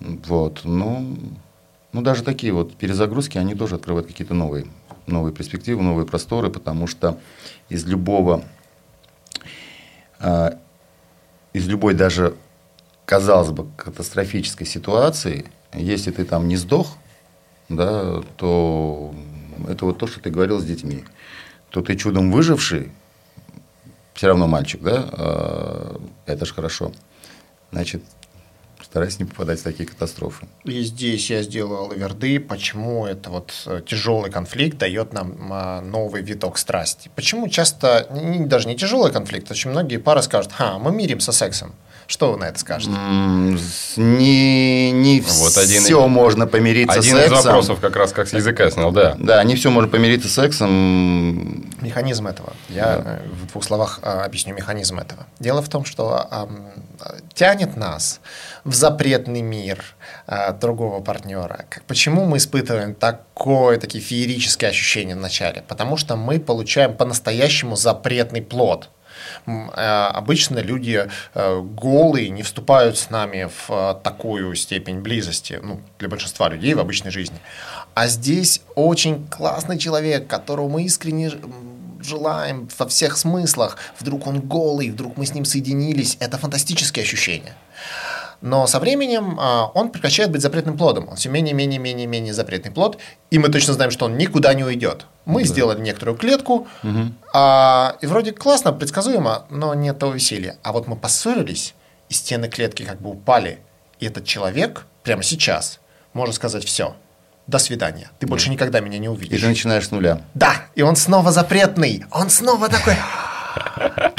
Вот, 0.00 0.60
ну, 0.64 1.18
ну, 1.92 2.02
даже 2.02 2.22
такие 2.22 2.52
вот 2.52 2.76
перезагрузки, 2.76 3.38
они 3.38 3.54
тоже 3.54 3.76
открывают 3.76 4.06
какие-то 4.06 4.34
новые, 4.34 4.66
новые 5.06 5.34
перспективы, 5.34 5.82
новые 5.82 6.06
просторы, 6.06 6.50
потому 6.50 6.86
что 6.86 7.18
из 7.68 7.84
любого, 7.86 8.44
э, 10.20 10.50
из 11.58 11.66
любой 11.66 11.94
даже, 11.94 12.34
казалось 13.04 13.50
бы, 13.50 13.66
катастрофической 13.76 14.66
ситуации, 14.66 15.44
если 15.74 16.10
ты 16.12 16.24
там 16.24 16.48
не 16.48 16.56
сдох, 16.56 16.96
да, 17.68 18.22
то 18.36 19.12
это 19.68 19.84
вот 19.84 19.98
то, 19.98 20.06
что 20.06 20.20
ты 20.20 20.30
говорил 20.30 20.60
с 20.60 20.64
детьми, 20.64 21.04
то 21.70 21.82
ты 21.82 21.96
чудом 21.96 22.30
выживший, 22.30 22.92
все 24.14 24.28
равно 24.28 24.46
мальчик, 24.46 24.82
да, 24.82 25.08
а, 25.12 26.00
это 26.26 26.46
же 26.46 26.54
хорошо. 26.54 26.92
Значит, 27.72 28.02
старайся 28.90 29.18
не 29.18 29.26
попадать 29.26 29.60
в 29.60 29.62
такие 29.62 29.86
катастрофы. 29.86 30.46
И 30.64 30.82
здесь 30.82 31.30
я 31.30 31.42
сделал 31.42 31.88
лаверды, 31.88 32.40
почему 32.40 33.06
это 33.06 33.30
вот 33.30 33.52
э, 33.66 33.82
тяжелый 33.86 34.30
конфликт 34.30 34.78
дает 34.78 35.12
нам 35.12 35.52
а, 35.52 35.80
новый 35.82 36.22
виток 36.22 36.56
страсти. 36.56 37.10
Почему 37.14 37.48
часто, 37.48 38.06
даже 38.46 38.66
не 38.66 38.76
тяжелый 38.76 39.12
конфликт, 39.12 39.50
очень 39.50 39.70
многие 39.70 39.98
пары 39.98 40.22
скажут, 40.22 40.52
ха, 40.52 40.78
мы 40.78 40.90
миримся 40.90 41.32
сексом. 41.32 41.74
Что 42.08 42.32
вы 42.32 42.38
на 42.38 42.44
это 42.44 42.58
скажете? 42.58 42.90
Не, 43.98 44.90
не 44.92 45.20
вот 45.20 45.52
все 45.52 45.60
один, 45.60 46.10
можно 46.10 46.46
помириться 46.46 47.00
один 47.00 47.16
сексом. 47.16 47.24
Один 47.24 47.38
из 47.38 47.44
вопросов 47.44 47.80
как 47.80 47.96
раз 47.96 48.12
как 48.12 48.26
с 48.26 48.32
языка 48.32 48.70
снял, 48.70 48.92
да. 48.92 49.14
Да, 49.18 49.44
не 49.44 49.54
все 49.56 49.70
можно 49.70 49.90
помириться 49.90 50.26
сексом. 50.30 51.66
Механизм 51.82 52.26
этого. 52.26 52.54
Я 52.70 52.96
да. 52.96 53.18
Э, 53.18 53.28
в 53.28 53.52
двух 53.52 53.62
словах 53.62 54.00
а, 54.02 54.24
объясню 54.24 54.54
механизм 54.54 54.98
этого. 54.98 55.26
Дело 55.38 55.60
в 55.60 55.68
том, 55.68 55.84
что 55.84 56.48
тянет 57.34 57.76
нас 57.76 58.20
в 58.64 58.72
запретный 58.72 59.42
мир 59.42 59.84
а, 60.26 60.52
другого 60.52 61.02
партнера. 61.02 61.66
Как, 61.68 61.82
почему 61.84 62.24
мы 62.24 62.38
испытываем 62.38 62.94
такое, 62.94 63.78
такие 63.78 64.02
феерические 64.02 64.70
ощущения 64.70 65.14
в 65.14 65.20
начале? 65.20 65.62
Потому 65.68 65.98
что 65.98 66.16
мы 66.16 66.40
получаем 66.40 66.96
по-настоящему 66.96 67.76
запретный 67.76 68.40
плод– 68.40 68.88
обычно 69.74 70.58
люди 70.58 71.08
э, 71.34 71.60
голые 71.60 72.28
не 72.28 72.42
вступают 72.42 72.98
с 72.98 73.10
нами 73.10 73.48
в 73.48 73.70
э, 73.70 73.94
такую 74.02 74.54
степень 74.54 75.00
близости, 75.00 75.58
ну, 75.62 75.80
для 75.98 76.08
большинства 76.08 76.48
людей 76.48 76.74
в 76.74 76.80
обычной 76.80 77.10
жизни. 77.10 77.38
А 77.94 78.08
здесь 78.08 78.62
очень 78.74 79.26
классный 79.28 79.78
человек, 79.78 80.26
которого 80.26 80.68
мы 80.68 80.84
искренне 80.84 81.32
желаем 82.00 82.68
во 82.78 82.86
всех 82.86 83.16
смыслах. 83.16 83.78
Вдруг 83.98 84.26
он 84.26 84.40
голый, 84.40 84.90
вдруг 84.90 85.16
мы 85.16 85.26
с 85.26 85.34
ним 85.34 85.44
соединились. 85.44 86.16
Это 86.20 86.38
фантастические 86.38 87.02
ощущения. 87.02 87.54
Но 88.40 88.66
со 88.66 88.78
временем 88.78 89.36
а, 89.40 89.70
он 89.74 89.90
прекращает 89.90 90.30
быть 90.30 90.42
запретным 90.42 90.76
плодом. 90.76 91.08
Он 91.08 91.16
все 91.16 91.28
менее, 91.28 91.54
менее, 91.54 91.78
менее, 91.78 92.06
менее 92.06 92.32
запретный 92.32 92.70
плод. 92.70 92.98
И 93.30 93.38
мы 93.38 93.48
точно 93.48 93.72
знаем, 93.72 93.90
что 93.90 94.04
он 94.04 94.16
никуда 94.16 94.54
не 94.54 94.62
уйдет. 94.64 95.06
Мы 95.24 95.42
да. 95.42 95.48
сделали 95.48 95.80
некоторую 95.80 96.16
клетку, 96.16 96.68
угу. 96.82 97.12
а, 97.34 97.96
и 98.00 98.06
вроде 98.06 98.32
классно, 98.32 98.72
предсказуемо, 98.72 99.46
но 99.50 99.74
нет 99.74 99.98
того 99.98 100.12
веселья. 100.12 100.56
А 100.62 100.72
вот 100.72 100.86
мы 100.86 100.96
поссорились, 100.96 101.74
и 102.08 102.14
стены 102.14 102.48
клетки 102.48 102.84
как 102.84 103.00
бы 103.00 103.10
упали. 103.10 103.58
И 103.98 104.06
этот 104.06 104.24
человек 104.24 104.86
прямо 105.02 105.22
сейчас 105.22 105.80
может 106.12 106.36
сказать 106.36 106.64
все. 106.64 106.94
До 107.48 107.58
свидания. 107.58 108.10
Ты 108.18 108.26
больше 108.26 108.50
никогда 108.50 108.80
меня 108.80 108.98
не 108.98 109.08
увидишь. 109.08 109.38
И 109.38 109.40
ты 109.40 109.48
начинаешь 109.48 109.88
с 109.88 109.90
нуля. 109.90 110.20
Да, 110.34 110.66
и 110.74 110.82
он 110.82 110.96
снова 110.96 111.32
запретный. 111.32 112.04
Он 112.10 112.28
снова 112.30 112.68
такой... 112.68 112.94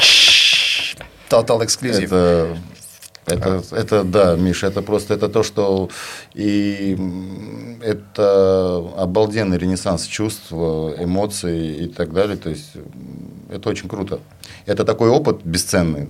Total 1.30 1.60
exclusive. 1.60 2.06
Это 2.06 2.56
это, 3.26 3.62
это, 3.72 4.04
да, 4.04 4.36
Миша, 4.36 4.66
это 4.68 4.82
просто 4.82 5.14
это 5.14 5.28
то, 5.28 5.42
что 5.42 5.88
и 6.34 6.98
это 7.82 8.84
обалденный 8.96 9.58
ренессанс 9.58 10.06
чувств, 10.06 10.52
эмоций 10.52 11.84
и 11.84 11.86
так 11.86 12.12
далее. 12.12 12.36
То 12.36 12.50
есть 12.50 12.72
это 13.50 13.68
очень 13.68 13.88
круто. 13.88 14.20
Это 14.66 14.84
такой 14.84 15.10
опыт 15.10 15.40
бесценный. 15.44 16.08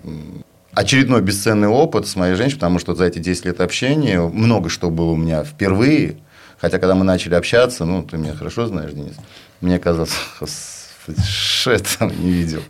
Очередной 0.73 1.21
бесценный 1.21 1.69
опыт 1.69 2.07
с 2.07 2.17
моей 2.17 2.35
женщиной, 2.35 2.61
потому 2.61 2.79
что 2.79 2.95
за 2.95 3.05
эти 3.05 3.19
10 3.19 3.47
лет 3.47 3.61
общения 3.61 4.21
много 4.21 4.69
что 4.69 4.89
было 4.91 5.11
у 5.11 5.17
меня 5.17 5.43
впервые. 5.45 6.17
Хотя, 6.61 6.79
когда 6.79 6.95
мы 6.95 7.05
начали 7.05 7.35
общаться, 7.35 7.85
ну, 7.87 8.03
ты 8.03 8.19
меня 8.19 8.35
хорошо 8.35 8.67
знаешь, 8.67 8.93
Денис, 8.93 9.15
мне 9.61 9.79
казалось, 9.79 10.13
что 11.27 11.73
я 11.73 11.79
там 11.79 12.09
не 12.09 12.31
видел. 12.31 12.63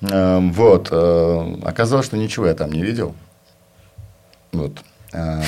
Эм, 0.00 0.52
вот. 0.52 0.88
Э, 0.90 1.56
оказалось, 1.64 2.06
что 2.06 2.16
ничего 2.16 2.46
я 2.46 2.54
там 2.54 2.70
не 2.72 2.82
видел. 2.82 3.14
Вот. 4.54 4.78
А, 5.12 5.42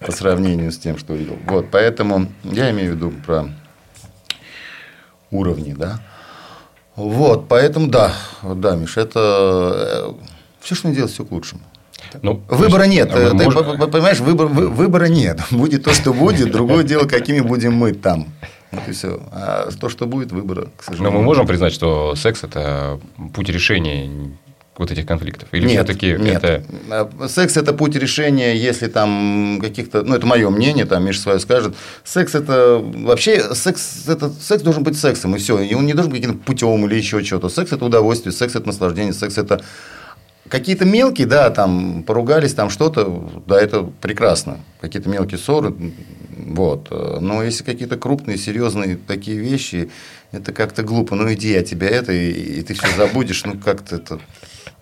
по 0.00 0.12
сравнению 0.12 0.72
с 0.72 0.78
тем, 0.78 0.98
что 0.98 1.14
видел. 1.14 1.36
Вот, 1.46 1.66
поэтому 1.70 2.26
я 2.44 2.70
имею 2.70 2.92
в 2.92 2.96
виду 2.96 3.12
про 3.24 3.48
уровни, 5.30 5.72
да. 5.72 6.00
Вот, 6.96 7.48
поэтому 7.48 7.88
да, 7.88 8.12
да, 8.42 8.74
Миш, 8.74 8.96
это 8.96 10.10
э, 10.10 10.12
все, 10.60 10.74
что 10.74 10.88
не 10.88 10.94
делать, 10.94 11.12
все 11.12 11.24
к 11.24 11.30
лучшему. 11.30 11.60
Ну, 12.22 12.42
Выбора 12.48 12.84
нет. 12.84 13.10
А 13.12 13.30
Ты 13.30 13.34
можем... 13.34 13.90
понимаешь, 13.90 14.18
выбор, 14.18 14.46
выбора 14.46 15.04
нет. 15.06 15.40
Будет 15.50 15.84
то, 15.84 15.92
что 15.92 16.12
будет, 16.12 16.50
другое 16.50 16.82
дело, 16.82 17.06
какими 17.06 17.40
будем 17.40 17.74
мы 17.74 17.92
там. 17.92 18.28
Вот 18.72 18.88
и 18.88 18.92
все. 18.92 19.20
А 19.30 19.70
то, 19.70 19.88
что 19.88 20.06
будет, 20.06 20.32
выбора, 20.32 20.68
к 20.76 20.82
сожалению. 20.82 21.12
Но 21.12 21.18
мы 21.18 21.24
можем 21.24 21.46
признать, 21.46 21.72
что 21.72 22.14
секс 22.16 22.42
это 22.44 23.00
путь 23.34 23.48
решения 23.48 24.10
вот 24.78 24.90
этих 24.90 25.06
конфликтов? 25.06 25.48
Или 25.52 25.66
нет, 25.66 25.84
все-таки 25.84 26.12
нет. 26.18 26.42
это... 26.42 26.62
А, 26.90 27.28
секс– 27.28 27.56
это 27.56 27.72
путь 27.72 27.96
решения, 27.96 28.56
если 28.56 28.86
там 28.86 29.58
каких-то... 29.60 30.02
Ну, 30.02 30.14
это 30.14 30.26
мое 30.26 30.48
мнение, 30.50 30.84
там 30.84 31.04
Миша 31.04 31.20
свое 31.20 31.40
скажет. 31.40 31.74
Секс– 32.04 32.34
это... 32.36 32.78
Вообще, 32.78 33.54
секс, 33.54 34.04
это... 34.06 34.30
секс 34.40 34.62
должен 34.62 34.84
быть 34.84 34.98
сексом, 34.98 35.34
и 35.36 35.38
все. 35.38 35.58
И 35.60 35.74
он 35.74 35.86
не 35.86 35.94
должен 35.94 36.12
быть 36.12 36.22
каким-то 36.22 36.44
путем 36.44 36.86
или 36.86 36.94
еще 36.96 37.22
что-то. 37.24 37.48
Секс– 37.48 37.72
это 37.72 37.84
удовольствие, 37.84 38.32
секс– 38.32 38.54
это 38.56 38.66
наслаждение, 38.66 39.12
секс– 39.12 39.36
это 39.38 39.62
Какие-то 40.48 40.86
мелкие, 40.86 41.26
да, 41.26 41.50
там 41.50 42.02
поругались, 42.02 42.54
там 42.54 42.70
что-то, 42.70 43.42
да, 43.46 43.60
это 43.60 43.82
прекрасно. 43.82 44.60
Какие-то 44.80 45.08
мелкие 45.10 45.38
ссоры, 45.38 45.74
вот. 46.30 46.90
Но 46.90 47.42
если 47.42 47.64
какие-то 47.64 47.96
крупные, 47.98 48.38
серьезные 48.38 48.96
такие 48.96 49.38
вещи, 49.38 49.90
это 50.32 50.52
как-то 50.52 50.82
глупо. 50.82 51.16
Ну, 51.16 51.30
иди, 51.32 51.52
я 51.52 51.62
тебя 51.62 51.88
это, 51.88 52.12
и, 52.12 52.30
и 52.30 52.62
ты 52.62 52.74
все 52.74 52.86
забудешь, 52.96 53.44
ну, 53.44 53.58
как-то 53.58 53.96
это 53.96 54.20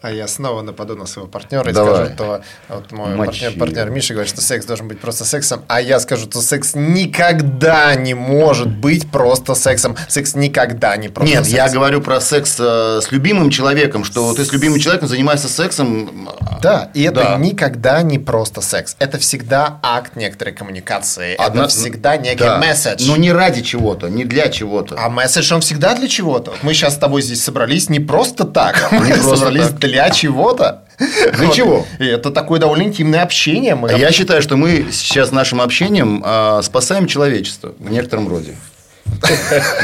а 0.02 0.10
я 0.10 0.28
снова 0.28 0.62
нападу 0.62 0.94
на 0.94 1.06
своего 1.06 1.28
партнера 1.28 1.70
и 1.70 1.72
Давай. 1.72 1.94
скажу, 1.94 2.14
что 2.14 2.42
вот 2.68 2.92
мой 2.92 3.16
партнер, 3.16 3.52
партнер 3.58 3.90
Миша 3.90 4.14
говорит, 4.14 4.30
что 4.30 4.42
секс 4.42 4.66
должен 4.66 4.88
быть 4.88 5.00
просто 5.00 5.24
сексом, 5.24 5.62
а 5.68 5.80
я 5.80 5.98
скажу, 6.00 6.26
что 6.26 6.42
секс 6.42 6.72
никогда 6.74 7.94
не 7.94 8.14
может 8.14 8.68
быть 8.68 9.10
просто 9.10 9.54
сексом. 9.54 9.96
Секс 10.08 10.34
никогда 10.34 10.96
не 10.96 11.08
просто 11.08 11.34
Нет, 11.34 11.44
секс. 11.44 11.56
я 11.56 11.68
говорю 11.70 12.00
про 12.02 12.20
секс 12.20 12.56
э, 12.58 13.00
с 13.02 13.10
любимым 13.10 13.50
человеком, 13.50 14.04
что 14.04 14.34
ты 14.34 14.44
с 14.44 14.52
любимым 14.52 14.78
человеком 14.78 15.08
занимаешься 15.08 15.48
сексом. 15.48 16.28
Да, 16.62 16.90
и 16.94 17.02
это 17.02 17.22
да. 17.22 17.36
никогда 17.36 18.02
не 18.02 18.18
просто 18.18 18.60
секс. 18.60 18.96
Это 18.98 19.18
всегда 19.18 19.78
акт 19.82 20.16
некоторой 20.16 20.54
коммуникации. 20.54 21.34
Одна... 21.36 21.64
Это 21.64 21.70
всегда 21.70 22.16
некий 22.16 22.44
да. 22.44 22.58
месседж. 22.58 23.06
Но 23.06 23.16
не 23.16 23.32
ради 23.32 23.62
чего-то, 23.62 24.08
не 24.08 24.24
для 24.24 24.48
чего-то. 24.48 24.96
А 24.98 25.08
месседж 25.08 25.52
он 25.54 25.60
всегда 25.62 25.94
для 25.94 26.08
чего-то. 26.08 26.54
Мы 26.62 26.74
сейчас 26.74 26.94
с 26.94 26.98
тобой 26.98 27.22
здесь 27.22 27.42
собрались 27.42 27.88
не 27.88 28.00
просто 28.00 28.44
так. 28.44 28.92
Мы 28.92 29.14
собрались 29.16 29.70
для 29.86 30.10
чего-то. 30.10 30.84
Для 30.98 31.50
чего? 31.50 31.86
И 31.98 32.06
это 32.06 32.30
такое 32.30 32.58
довольно 32.58 32.84
интимное 32.84 33.22
общение. 33.22 33.74
Мы... 33.74 33.92
Я 33.92 34.12
считаю, 34.12 34.42
что 34.42 34.56
мы 34.56 34.86
сейчас 34.90 35.32
нашим 35.32 35.60
общением 35.60 36.22
э, 36.24 36.60
спасаем 36.62 37.06
человечество 37.06 37.74
в 37.78 37.90
некотором 37.90 38.28
роде. 38.28 38.54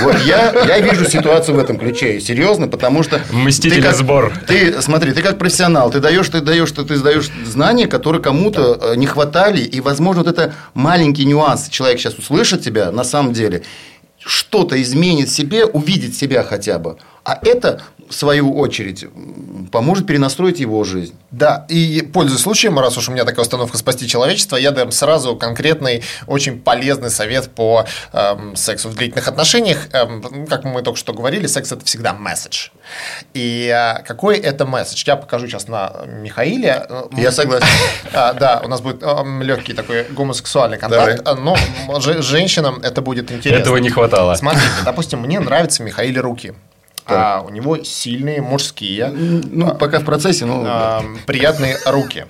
Вот 0.01 0.17
я, 0.25 0.53
я 0.67 0.81
вижу 0.81 1.09
ситуацию 1.09 1.57
в 1.57 1.59
этом 1.59 1.79
ключе. 1.79 2.21
Серьезно, 2.21 2.69
потому 2.69 3.03
что. 3.03 3.21
Мстители 3.31 3.81
как, 3.81 3.97
сбор. 3.97 4.33
Ты 4.47 4.81
смотри, 4.83 5.13
ты 5.13 5.23
как 5.23 5.39
профессионал, 5.39 5.91
ты 5.91 6.01
даешь, 6.01 6.29
ты 6.29 6.41
даешь, 6.41 6.71
ты, 6.73 6.85
ты 6.85 6.97
сдаешь 6.97 7.31
знания, 7.45 7.87
которые 7.87 8.23
кому-то 8.23 8.75
да. 8.75 8.93
Э, 8.93 8.97
не 8.97 9.07
хватали. 9.07 9.61
И, 9.61 9.81
возможно, 9.81 10.23
вот 10.23 10.33
это 10.33 10.55
маленький 10.75 11.25
нюанс. 11.25 11.69
Человек 11.69 12.01
сейчас 12.01 12.15
услышит 12.15 12.63
тебя 12.63 12.91
на 12.91 13.05
самом 13.05 13.33
деле, 13.33 13.63
что-то 14.19 14.81
изменит 14.81 15.31
себе, 15.31 15.65
увидит 15.65 16.15
себя 16.15 16.45
хотя 16.45 16.79
бы 16.79 16.97
А 17.25 17.39
это, 17.43 17.83
в 18.09 18.15
свою 18.15 18.55
очередь, 18.57 19.05
поможет 19.73 20.07
перенастроить 20.07 20.61
его 20.61 20.85
жизнь. 20.85 21.15
Да, 21.31 21.65
и 21.69 22.03
пользуясь 22.03 22.43
случаем, 22.43 22.79
раз 22.79 22.97
уж 22.99 23.09
у 23.09 23.13
меня 23.13 23.25
такая 23.25 23.43
установка 23.43 23.79
спасти 23.79 24.07
человечество, 24.07 24.57
я 24.57 24.71
дам 24.71 24.93
сразу 24.93 25.35
конкретный, 25.35 26.05
очень 26.27 26.61
полезный 26.61 27.11
совет 27.11 27.51
по 27.51 27.87
эм, 28.13 28.55
сексу 28.55 28.91
в 28.91 28.95
длительных 28.95 29.27
отношениях. 29.29 29.89
Эм, 29.93 30.47
как 30.47 30.65
мы 30.65 30.83
только 30.83 30.99
что 30.99 31.13
говорили, 31.15 31.47
секс 31.47 31.73
это 31.73 31.85
всегда 31.85 32.13
месседж. 32.13 32.69
И 33.33 33.67
э, 33.75 34.03
какой 34.03 34.39
это 34.39 34.67
месседж? 34.67 35.03
Я 35.07 35.17
покажу 35.17 35.49
сейчас 35.49 35.67
на 35.69 36.05
Михаиле. 36.07 36.87
Я 37.17 37.33
согласен. 37.33 37.67
А, 38.15 38.35
да, 38.35 38.61
у 38.63 38.69
нас 38.69 38.81
будет 38.83 39.03
эм, 39.03 39.43
легкий 39.43 39.73
такой 39.73 40.05
гомосексуальный 40.05 40.77
контакт, 40.77 41.27
но 41.39 41.57
ж- 41.99 42.21
женщинам 42.23 42.81
это 42.83 43.01
будет 43.01 43.33
интересно. 43.33 43.63
Этого 43.63 43.79
не 43.79 43.89
хватало. 43.89 44.35
Смотрите, 44.35 44.67
допустим, 44.85 45.21
мне 45.21 45.41
нравятся 45.41 45.83
Михаиле 45.83 46.21
руки. 46.21 46.53
А, 47.07 47.43
у 47.47 47.51
него 47.51 47.83
сильные 47.83 48.41
мужские, 48.43 49.09
Ну, 49.09 49.75
пока 49.75 49.99
в 50.01 50.05
процессе, 50.05 50.45
да. 50.47 50.53
а, 50.99 51.05
приятные 51.27 51.77
руки. 51.87 52.27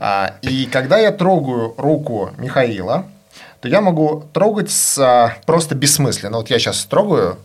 А, 0.00 0.34
И 0.42 0.66
когда 0.66 0.98
я 0.98 1.12
трогаю 1.12 1.74
руку 1.76 2.30
Михаила, 2.38 3.06
то 3.60 3.68
я 3.68 3.80
могу 3.80 4.24
трогать 4.32 4.70
с, 4.70 4.98
а, 4.98 5.36
просто 5.46 5.74
бессмысленно. 5.74 6.38
Вот 6.38 6.50
я 6.50 6.58
сейчас 6.58 6.84
трогаю 6.84 7.38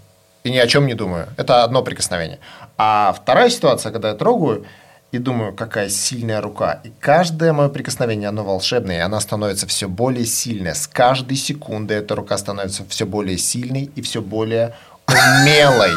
и 0.44 0.50
ни 0.52 0.58
о 0.58 0.68
чем 0.68 0.88
не 0.88 0.94
думаю. 0.96 1.28
Это 1.38 1.64
одно 1.64 1.84
прикосновение. 1.84 2.40
А 2.78 3.14
вторая 3.16 3.50
ситуация, 3.50 3.92
когда 3.92 4.10
я 4.10 4.16
трогаю 4.16 4.66
и 5.12 5.20
думаю, 5.20 5.54
какая 5.54 5.90
сильная 5.90 6.42
рука. 6.42 6.80
И 6.84 6.92
каждое 7.00 7.54
мое 7.54 7.70
прикосновение, 7.70 8.30
оно 8.30 8.44
волшебное, 8.44 8.98
и 8.98 9.02
она 9.02 9.20
становится 9.20 9.68
все 9.68 9.88
более 9.88 10.26
сильной. 10.26 10.76
С 10.76 10.88
каждой 10.88 11.38
секунды 11.38 11.94
эта 11.94 12.16
рука 12.16 12.38
становится 12.38 12.84
все 12.90 13.06
более 13.06 13.38
сильной 13.38 13.90
и 13.96 14.02
все 14.02 14.22
более 14.22 14.74
умелой. 15.08 15.92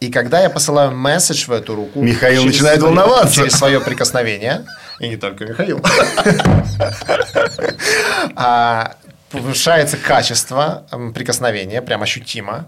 И 0.00 0.10
когда 0.10 0.42
я 0.42 0.50
посылаю 0.50 0.92
месседж 0.92 1.46
в 1.46 1.52
эту 1.52 1.74
руку... 1.74 2.02
Михаил 2.02 2.44
начинает 2.44 2.80
свое- 2.80 2.94
волноваться. 2.94 3.34
Через 3.34 3.54
свое 3.54 3.80
прикосновение, 3.80 4.66
и 5.00 5.08
не 5.08 5.16
только 5.16 5.46
Михаил, 5.46 5.82
а, 8.36 8.96
повышается 9.30 9.96
качество 9.96 10.86
прикосновения, 11.14 11.80
прям 11.80 12.02
ощутимо. 12.02 12.66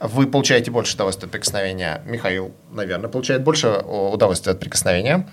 Вы 0.00 0.26
получаете 0.26 0.70
больше 0.70 0.94
удовольствия 0.94 1.26
от 1.26 1.32
прикосновения. 1.32 2.02
Михаил, 2.04 2.54
наверное, 2.70 3.10
получает 3.10 3.42
больше 3.42 3.68
о, 3.68 4.12
удовольствия 4.12 4.52
от 4.52 4.60
прикосновения. 4.60 5.26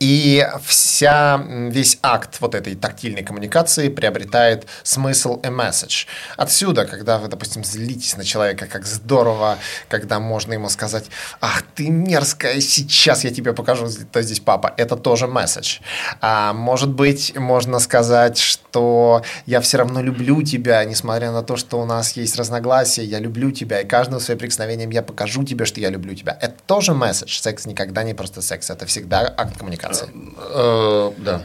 И 0.00 0.46
вся, 0.64 1.42
весь 1.46 1.98
акт 2.02 2.40
вот 2.40 2.54
этой 2.54 2.74
тактильной 2.74 3.22
коммуникации 3.22 3.88
приобретает 3.88 4.66
смысл 4.82 5.40
и 5.42 5.48
message. 5.48 6.06
Отсюда, 6.36 6.84
когда 6.84 7.18
вы, 7.18 7.28
допустим, 7.28 7.64
злитесь 7.64 8.16
на 8.16 8.24
человека, 8.24 8.66
как 8.66 8.86
здорово, 8.86 9.58
когда 9.88 10.20
можно 10.20 10.52
ему 10.52 10.68
сказать, 10.68 11.06
ах, 11.40 11.62
ты 11.74 11.90
мерзкая, 11.90 12.60
сейчас 12.60 13.24
я 13.24 13.30
тебе 13.30 13.52
покажу, 13.52 13.86
кто 13.86 14.22
здесь 14.22 14.40
папа. 14.40 14.74
Это 14.76 14.96
тоже 14.96 15.26
месседж. 15.26 15.80
А, 16.20 16.52
может 16.52 16.90
быть, 16.90 17.36
можно 17.36 17.78
сказать, 17.78 18.38
что 18.38 19.22
я 19.46 19.60
все 19.60 19.78
равно 19.78 20.02
люблю 20.02 20.42
тебя, 20.42 20.84
несмотря 20.84 21.30
на 21.30 21.42
то, 21.42 21.56
что 21.56 21.80
у 21.80 21.84
нас 21.84 22.12
есть 22.12 22.36
разногласия, 22.36 23.04
я 23.04 23.18
люблю 23.18 23.50
тебя, 23.50 23.80
и 23.80 23.86
каждым 23.86 24.20
своим 24.20 24.38
прикосновением 24.38 24.90
я 24.90 25.02
покажу 25.02 25.44
тебе, 25.44 25.64
что 25.64 25.80
я 25.80 25.90
люблю 25.90 26.14
тебя. 26.14 26.36
Это 26.40 26.54
тоже 26.66 26.94
месседж. 26.94 27.38
Секс 27.40 27.66
никогда 27.66 28.02
не 28.02 28.14
просто 28.14 28.42
секс, 28.42 28.70
это 28.70 28.86
всегда 28.86 29.32
акт 29.36 29.56
коммуникации. 29.58 29.73
Э, 29.76 31.10
да. 31.18 31.42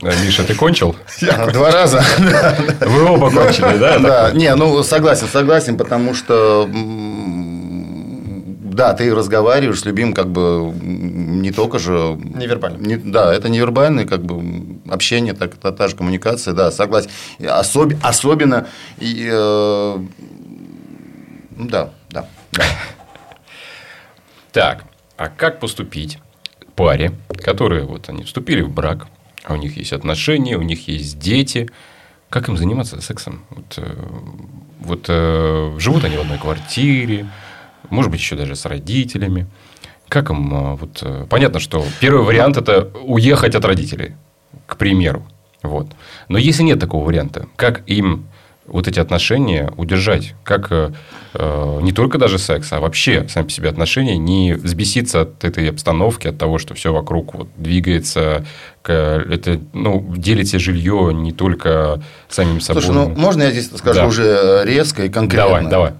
Да, 0.00 0.10
Миша, 0.24 0.44
ты 0.44 0.54
кончил? 0.54 0.96
Два 1.52 1.70
раза. 1.70 2.02
Вы 2.80 3.04
оба 3.04 3.30
кончили, 3.30 3.76
да? 3.78 3.98
Да, 3.98 4.30
не, 4.32 4.54
ну 4.54 4.82
согласен, 4.82 5.26
согласен, 5.28 5.76
потому 5.76 6.14
что 6.14 6.66
да, 8.72 8.94
ты 8.94 9.14
разговариваешь 9.14 9.80
с 9.80 9.84
любимым, 9.84 10.14
как 10.14 10.28
бы 10.30 10.72
не 10.82 11.50
только 11.52 11.78
же 11.78 12.18
Невербально. 12.34 12.78
не- 12.78 12.96
да, 12.96 13.34
это 13.34 13.50
невербальное 13.50 14.06
как 14.06 14.22
бы 14.22 14.80
общение, 14.90 15.34
так, 15.34 15.56
та, 15.56 15.70
та 15.72 15.88
же 15.88 15.96
коммуникация, 15.96 16.54
да, 16.54 16.70
согласен. 16.70 17.10
И 17.38 17.44
особ- 17.44 17.98
особенно, 18.02 18.68
и, 18.98 19.28
э, 19.30 19.96
ну, 21.56 21.68
да, 21.68 21.90
да, 22.10 22.26
да. 22.52 22.64
Так, 24.52 24.84
а 25.18 25.28
как 25.28 25.60
поступить 25.60 26.18
паре, 26.80 27.12
которые 27.44 27.84
вот 27.84 28.08
они 28.08 28.24
вступили 28.24 28.62
в 28.62 28.70
брак, 28.70 29.06
а 29.44 29.52
у 29.52 29.56
них 29.56 29.76
есть 29.76 29.92
отношения, 29.92 30.56
у 30.56 30.62
них 30.62 30.88
есть 30.88 31.18
дети, 31.18 31.68
как 32.30 32.48
им 32.48 32.56
заниматься 32.56 33.02
сексом? 33.02 33.44
Вот, 33.50 33.74
э, 33.76 33.96
вот 34.78 35.04
э, 35.08 35.76
живут 35.78 36.04
они 36.04 36.16
в 36.16 36.20
одной 36.20 36.38
квартире, 36.38 37.26
может 37.90 38.10
быть, 38.10 38.20
еще 38.20 38.34
даже 38.34 38.56
с 38.56 38.64
родителями. 38.64 39.46
Как 40.08 40.30
им 40.30 40.54
э, 40.54 40.74
вот 40.76 41.28
понятно, 41.28 41.60
что 41.60 41.84
первый 42.00 42.24
вариант 42.24 42.56
это 42.56 42.90
уехать 43.04 43.54
от 43.54 43.64
родителей, 43.66 44.14
к 44.66 44.78
примеру, 44.78 45.22
вот. 45.62 45.86
Но 46.28 46.38
если 46.38 46.62
нет 46.62 46.80
такого 46.80 47.04
варианта, 47.04 47.46
как 47.56 47.82
им 47.90 48.24
вот 48.70 48.88
эти 48.88 48.98
отношения 49.00 49.70
удержать, 49.76 50.34
как 50.44 50.68
э, 50.70 50.90
э, 51.34 51.78
не 51.82 51.92
только 51.92 52.18
даже 52.18 52.38
секс, 52.38 52.72
а 52.72 52.80
вообще 52.80 53.26
сами 53.28 53.44
по 53.44 53.50
себе 53.50 53.68
отношения 53.68 54.16
не 54.16 54.54
взбеситься 54.54 55.22
от 55.22 55.44
этой 55.44 55.68
обстановки, 55.70 56.28
от 56.28 56.38
того, 56.38 56.58
что 56.58 56.74
все 56.74 56.92
вокруг 56.92 57.34
вот 57.34 57.48
двигается, 57.56 58.44
к- 58.82 58.92
это 58.92 59.60
ну 59.72 60.04
делите 60.16 60.58
жилье 60.58 61.10
не 61.12 61.32
только 61.32 62.02
самим 62.28 62.60
собой. 62.60 62.82
Слушай, 62.82 62.94
ну 62.94 63.08
можно 63.16 63.42
я 63.42 63.50
здесь 63.50 63.70
скажу 63.76 64.00
Да. 64.00 64.06
уже 64.06 64.62
резко 64.64 65.04
и 65.04 65.08
конкретно? 65.08 65.48
давай, 65.48 65.70
давай. 65.70 65.92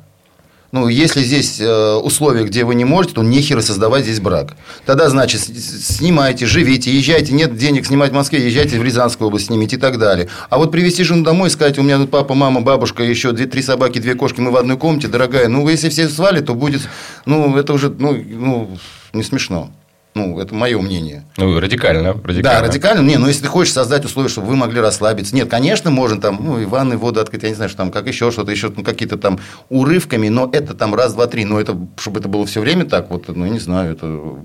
Ну, 0.73 0.87
если 0.87 1.23
здесь 1.23 1.61
э, 1.61 1.95
условия, 1.95 2.45
где 2.45 2.65
вы 2.65 2.77
не 2.77 2.85
можете, 2.85 3.15
то 3.15 3.23
нехер 3.25 3.61
создавать 3.61 4.05
здесь 4.05 4.21
брак. 4.21 4.57
Тогда, 4.87 5.09
значит, 5.09 5.41
снимайте, 5.41 6.47
живите, 6.47 6.97
езжайте. 6.97 7.33
Нет 7.33 7.57
денег 7.57 7.87
снимать 7.87 8.13
в 8.13 8.15
Москве, 8.15 8.45
езжайте 8.47 8.79
в 8.79 8.85
Рязанскую 8.85 9.29
область, 9.29 9.47
снимите 9.47 9.77
и 9.77 9.79
так 9.81 9.99
далее. 9.99 10.29
А 10.49 10.59
вот 10.59 10.71
привезти 10.71 11.03
жену 11.03 11.25
домой 11.25 11.49
и 11.49 11.51
сказать, 11.51 11.77
у 11.79 11.83
меня 11.83 11.99
тут 11.99 12.11
папа, 12.13 12.35
мама, 12.35 12.61
бабушка, 12.61 13.03
еще 13.03 13.33
две, 13.33 13.47
три 13.47 13.63
собаки, 13.63 13.99
две 13.99 14.15
кошки, 14.15 14.41
мы 14.41 14.53
в 14.53 14.57
одной 14.57 14.77
комнате, 14.77 15.09
дорогая. 15.09 15.49
Ну, 15.49 15.69
если 15.69 15.89
все 15.89 16.09
свалят, 16.09 16.47
то 16.47 16.55
будет, 16.55 16.83
ну, 17.27 17.57
это 17.57 17.73
уже, 17.73 17.91
ну, 17.91 18.13
ну 18.13 18.79
не 19.13 19.25
смешно. 19.25 19.73
Ну, 20.15 20.41
это 20.41 20.53
мое 20.55 20.81
мнение. 20.81 21.25
Ну, 21.37 21.61
радикально, 21.61 22.15
радикально. 22.15 22.43
Да, 22.43 22.61
радикально. 22.61 23.07
Не, 23.07 23.17
ну 23.17 23.29
если 23.29 23.43
ты 23.43 23.49
хочешь 23.49 23.73
создать 23.73 24.05
условия, 24.05 24.29
чтобы 24.29 24.49
вы 24.49 24.57
могли 24.57 24.81
расслабиться. 24.81 25.35
Нет, 25.37 25.49
конечно, 25.49 25.91
можно 25.91 26.21
там, 26.21 26.39
ну, 26.41 26.59
и 26.59 26.65
ванны, 26.65 26.97
воду 26.97 27.21
открыть, 27.21 27.45
я 27.45 27.51
не 27.51 27.55
знаю, 27.55 27.69
что 27.69 27.79
там, 27.79 27.93
как 27.93 28.09
еще 28.09 28.33
что-то, 28.33 28.51
еще 28.51 28.73
ну, 28.75 28.83
какие-то 28.83 29.19
там 29.19 29.39
урывками, 29.69 30.29
но 30.29 30.51
это 30.53 30.75
там 30.75 30.97
раз, 30.97 31.15
два, 31.15 31.29
три. 31.29 31.45
Но 31.45 31.61
это, 31.61 31.79
чтобы 31.97 32.19
это 32.19 32.29
было 32.29 32.45
все 32.45 32.61
время 32.61 32.87
так, 32.87 33.11
вот, 33.11 33.29
ну, 33.29 33.45
я 33.45 33.51
не 33.51 33.61
знаю, 33.61 33.93
это... 33.93 34.39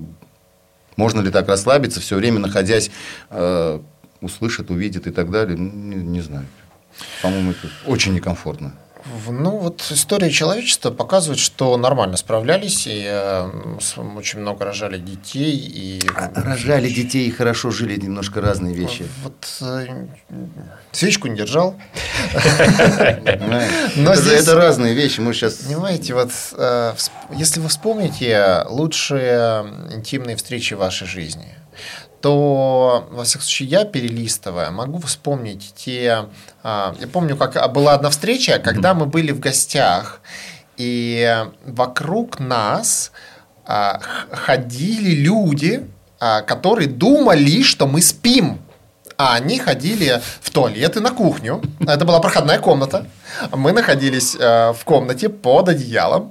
Можно 0.96 1.20
ли 1.20 1.30
так 1.30 1.48
расслабиться, 1.48 2.00
все 2.00 2.16
время 2.16 2.38
находясь, 2.38 2.90
э, 3.30 3.80
услышит, 4.20 4.70
увидит 4.70 5.06
и 5.06 5.10
так 5.10 5.30
далее? 5.30 5.58
Ну, 5.58 5.70
Не, 5.70 5.96
не 5.96 6.20
знаю. 6.20 6.46
По-моему, 7.22 7.50
это 7.50 7.68
очень 7.84 8.14
некомфортно. 8.14 8.72
Ну, 9.28 9.58
вот 9.58 9.84
история 9.90 10.30
человечества 10.30 10.90
показывает, 10.90 11.38
что 11.38 11.76
нормально 11.76 12.16
справлялись, 12.16 12.86
и 12.86 13.04
э, 13.06 13.50
очень 14.16 14.40
много 14.40 14.64
рожали 14.64 14.98
детей. 14.98 15.56
И... 15.56 16.00
А 16.14 16.30
Рожали 16.34 16.88
детей 16.88 17.28
и 17.28 17.30
хорошо 17.30 17.70
жили, 17.70 17.96
немножко 17.96 18.40
разные 18.40 18.74
вещи. 18.74 19.06
Вот 19.22 19.46
э, 19.60 20.06
свечку 20.92 21.28
не 21.28 21.36
держал. 21.36 21.76
Но 23.96 24.12
это, 24.12 24.54
разные 24.54 24.94
вещи. 24.94 25.20
Мы 25.20 25.34
сейчас... 25.34 25.54
Понимаете, 25.54 26.14
вот 26.14 26.30
э, 26.52 26.94
если 27.32 27.60
вы 27.60 27.68
вспомните 27.68 28.64
лучшие 28.68 29.64
интимные 29.92 30.36
встречи 30.36 30.74
в 30.74 30.78
вашей 30.78 31.06
жизни, 31.06 31.54
то, 32.26 33.06
во 33.12 33.22
всяком 33.22 33.42
случае, 33.42 33.68
я, 33.68 33.84
перелистывая, 33.84 34.72
могу 34.72 34.98
вспомнить 34.98 35.72
те... 35.76 36.24
а, 36.64 36.92
я 36.98 37.06
помню, 37.06 37.36
как 37.36 37.72
была 37.72 37.94
одна 37.94 38.10
встреча, 38.10 38.58
когда 38.58 38.94
мы 38.94 39.06
были 39.06 39.30
в 39.30 39.38
гостях, 39.38 40.20
и 40.76 41.44
вокруг 41.64 42.40
нас 42.40 43.12
а, 43.64 44.00
ходили 44.32 45.10
люди, 45.10 45.88
а, 46.18 46.42
которые 46.42 46.88
думали, 46.88 47.62
что 47.62 47.86
мы 47.86 48.02
спим. 48.02 48.58
А 49.16 49.36
они 49.36 49.60
ходили 49.60 50.20
в 50.40 50.50
туалет 50.50 50.96
и 50.96 51.00
на 51.00 51.12
кухню. 51.12 51.62
Это 51.86 52.04
была 52.04 52.18
проходная 52.18 52.58
комната. 52.58 53.06
Мы 53.52 53.70
находились 53.72 54.36
э, 54.38 54.72
в 54.72 54.84
комнате 54.84 55.28
под 55.30 55.68
одеялом. 55.68 56.30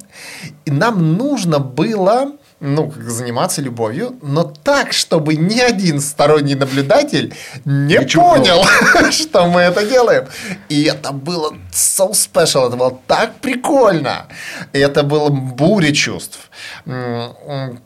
И 0.65 0.71
нам 0.71 1.17
нужно 1.17 1.59
было 1.59 2.33
ну, 2.61 2.89
как 2.89 3.09
заниматься 3.09 3.61
любовью, 3.61 4.15
но 4.21 4.43
так, 4.43 4.93
чтобы 4.93 5.35
ни 5.35 5.59
один 5.59 5.99
сторонний 5.99 6.55
наблюдатель 6.55 7.33
не 7.65 7.99
понял, 8.01 8.63
что 9.11 9.47
мы 9.47 9.61
это 9.61 9.85
делаем. 9.85 10.25
И 10.69 10.83
это 10.83 11.11
было 11.11 11.53
so 11.71 12.11
special, 12.11 12.67
это 12.67 12.77
было 12.77 12.97
так 13.07 13.35
прикольно. 13.35 14.27
И 14.71 14.79
это 14.79 15.03
было 15.03 15.29
буря 15.29 15.91
чувств. 15.91 16.49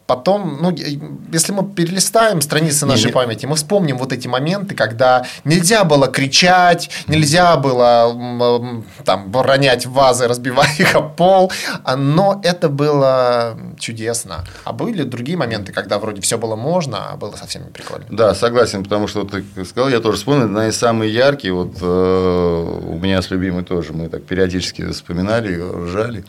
Потом, 0.06 0.60
ну, 0.62 0.76
если 1.32 1.52
мы 1.52 1.68
перелистаем 1.68 2.42
страницы 2.42 2.86
нашей 2.86 3.08
не, 3.08 3.12
памяти, 3.12 3.48
мы 3.48 3.56
вспомним 3.56 3.98
вот 3.98 4.14
эти 4.14 4.28
моменты, 4.28 4.76
когда 4.76 5.26
нельзя 5.44 5.84
было 5.84 6.08
кричать, 6.08 6.90
нельзя 7.08 7.58
было 7.58 8.84
там 9.04 9.32
ронять 9.34 9.88
вазы, 9.88 10.28
разбивать 10.28 10.80
их 10.80 10.96
о 10.96 11.02
пол, 11.02 11.52
но 11.98 12.40
это 12.44 12.70
было 12.70 13.58
чудесно. 13.80 14.46
А 14.70 14.72
были 14.72 15.02
другие 15.02 15.36
моменты, 15.36 15.74
когда 15.74 15.98
вроде 15.98 16.22
все 16.22 16.38
было 16.38 16.56
можно, 16.56 17.10
а 17.10 17.18
было 17.18 17.32
совсем 17.32 17.64
не 17.64 17.72
прикольно. 17.72 18.06
Да, 18.12 18.36
согласен, 18.36 18.84
потому 18.84 19.08
что 19.08 19.24
ты 19.24 19.44
сказал, 19.66 19.90
я 19.90 20.00
тоже 20.00 20.18
вспомнил, 20.18 20.62
из 20.62 20.78
самых 20.78 21.10
ярких, 21.10 21.52
вот 21.54 21.78
э, 21.82 22.82
у 22.88 23.00
меня 23.00 23.20
с 23.24 23.32
любимой 23.32 23.64
тоже, 23.64 23.94
мы 23.94 24.10
так 24.10 24.26
периодически 24.26 24.86
вспоминали, 24.92 25.60
ржали 25.60 26.24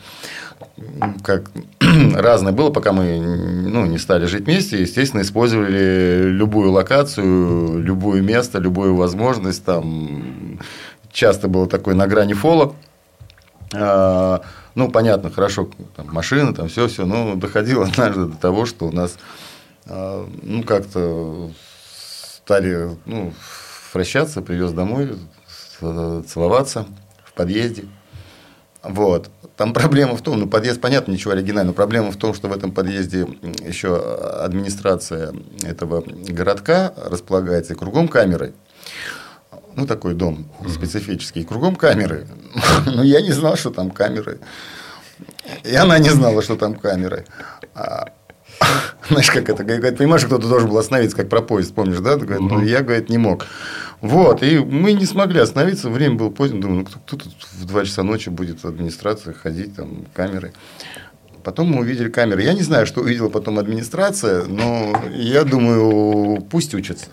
как 1.23 1.51
разное 2.15 2.51
было, 2.51 2.71
пока 2.71 2.93
мы 2.93 3.19
ну, 3.19 3.85
не 3.85 3.99
стали 3.99 4.25
жить 4.25 4.45
вместе, 4.45 4.81
естественно, 4.81 5.21
использовали 5.21 6.23
любую 6.23 6.71
локацию, 6.71 7.79
любое 7.79 8.21
место, 8.21 8.57
любую 8.57 8.95
возможность. 8.95 9.63
Там 9.65 10.59
часто 11.11 11.47
было 11.47 11.67
такое 11.67 11.93
на 11.93 12.07
грани 12.07 12.33
фола. 12.33 12.73
Ну, 14.75 14.89
понятно, 14.89 15.29
хорошо, 15.29 15.69
там, 15.95 16.07
машина, 16.11 16.53
там 16.53 16.67
все, 16.67 16.87
все, 16.87 17.05
но 17.05 17.35
доходило 17.35 17.85
однажды 17.87 18.25
до 18.25 18.37
того, 18.37 18.65
что 18.65 18.87
у 18.87 18.91
нас 18.91 19.17
а, 19.85 20.27
ну, 20.41 20.63
как-то 20.63 21.51
стали 22.43 22.97
ну, 23.05 23.33
прощаться, 23.91 24.41
привез 24.41 24.71
домой, 24.71 25.17
целоваться 25.79 26.85
в 27.23 27.33
подъезде. 27.33 27.85
Вот. 28.83 29.29
Там 29.57 29.73
проблема 29.73 30.15
в 30.15 30.21
том, 30.21 30.39
ну, 30.39 30.47
подъезд, 30.47 30.81
понятно, 30.81 31.11
ничего 31.11 31.33
оригинального. 31.33 31.75
Проблема 31.75 32.11
в 32.11 32.17
том, 32.17 32.33
что 32.33 32.47
в 32.47 32.53
этом 32.53 32.71
подъезде 32.71 33.27
еще 33.65 33.95
администрация 34.43 35.33
этого 35.63 36.03
городка 36.07 36.93
располагается 36.97 37.73
и 37.73 37.75
кругом 37.75 38.07
камеры. 38.07 38.53
Ну, 39.75 39.85
такой 39.85 40.13
дом 40.13 40.45
специфический. 40.67 41.41
И 41.41 41.45
кругом 41.45 41.75
камеры. 41.75 42.27
Но 42.85 43.03
я 43.03 43.21
не 43.21 43.31
знал, 43.31 43.55
что 43.55 43.69
там 43.69 43.91
камеры. 43.91 44.39
И 45.63 45.75
она 45.75 45.99
не 45.99 46.09
знала, 46.09 46.41
что 46.41 46.55
там 46.55 46.75
камеры. 46.75 47.25
А, 47.73 48.05
знаешь, 49.09 49.29
как 49.31 49.49
это? 49.49 49.63
Говорит, 49.63 49.97
понимаешь, 49.97 50.25
кто-то 50.25 50.47
должен 50.47 50.69
был 50.69 50.77
остановиться, 50.77 51.17
как 51.17 51.29
про 51.29 51.41
поезд, 51.41 51.73
помнишь, 51.73 51.99
да? 51.99 52.15
Говорит, 52.15 52.41
ну, 52.41 52.61
я, 52.63 52.81
говорит, 52.81 53.09
не 53.09 53.17
мог. 53.17 53.45
Вот, 54.01 54.41
и 54.41 54.57
мы 54.57 54.93
не 54.93 55.05
смогли 55.05 55.39
остановиться, 55.39 55.89
время 55.89 56.15
было 56.15 56.31
поздно, 56.31 56.59
думаю, 56.59 56.79
ну 56.79 56.85
кто, 56.85 56.99
кто 56.99 57.17
тут 57.17 57.33
в 57.51 57.65
2 57.65 57.85
часа 57.85 58.01
ночи 58.01 58.29
будет 58.29 58.65
администрация 58.65 59.33
ходить, 59.33 59.75
там, 59.75 60.05
камеры. 60.15 60.53
Потом 61.43 61.71
мы 61.71 61.81
увидели 61.81 62.09
камеры. 62.09 62.43
Я 62.43 62.53
не 62.53 62.61
знаю, 62.61 62.85
что 62.85 63.01
увидела 63.01 63.29
потом 63.29 63.59
администрация, 63.59 64.45
но 64.45 64.95
я 65.13 65.43
думаю, 65.43 66.41
пусть 66.41 66.73
учатся. 66.73 67.07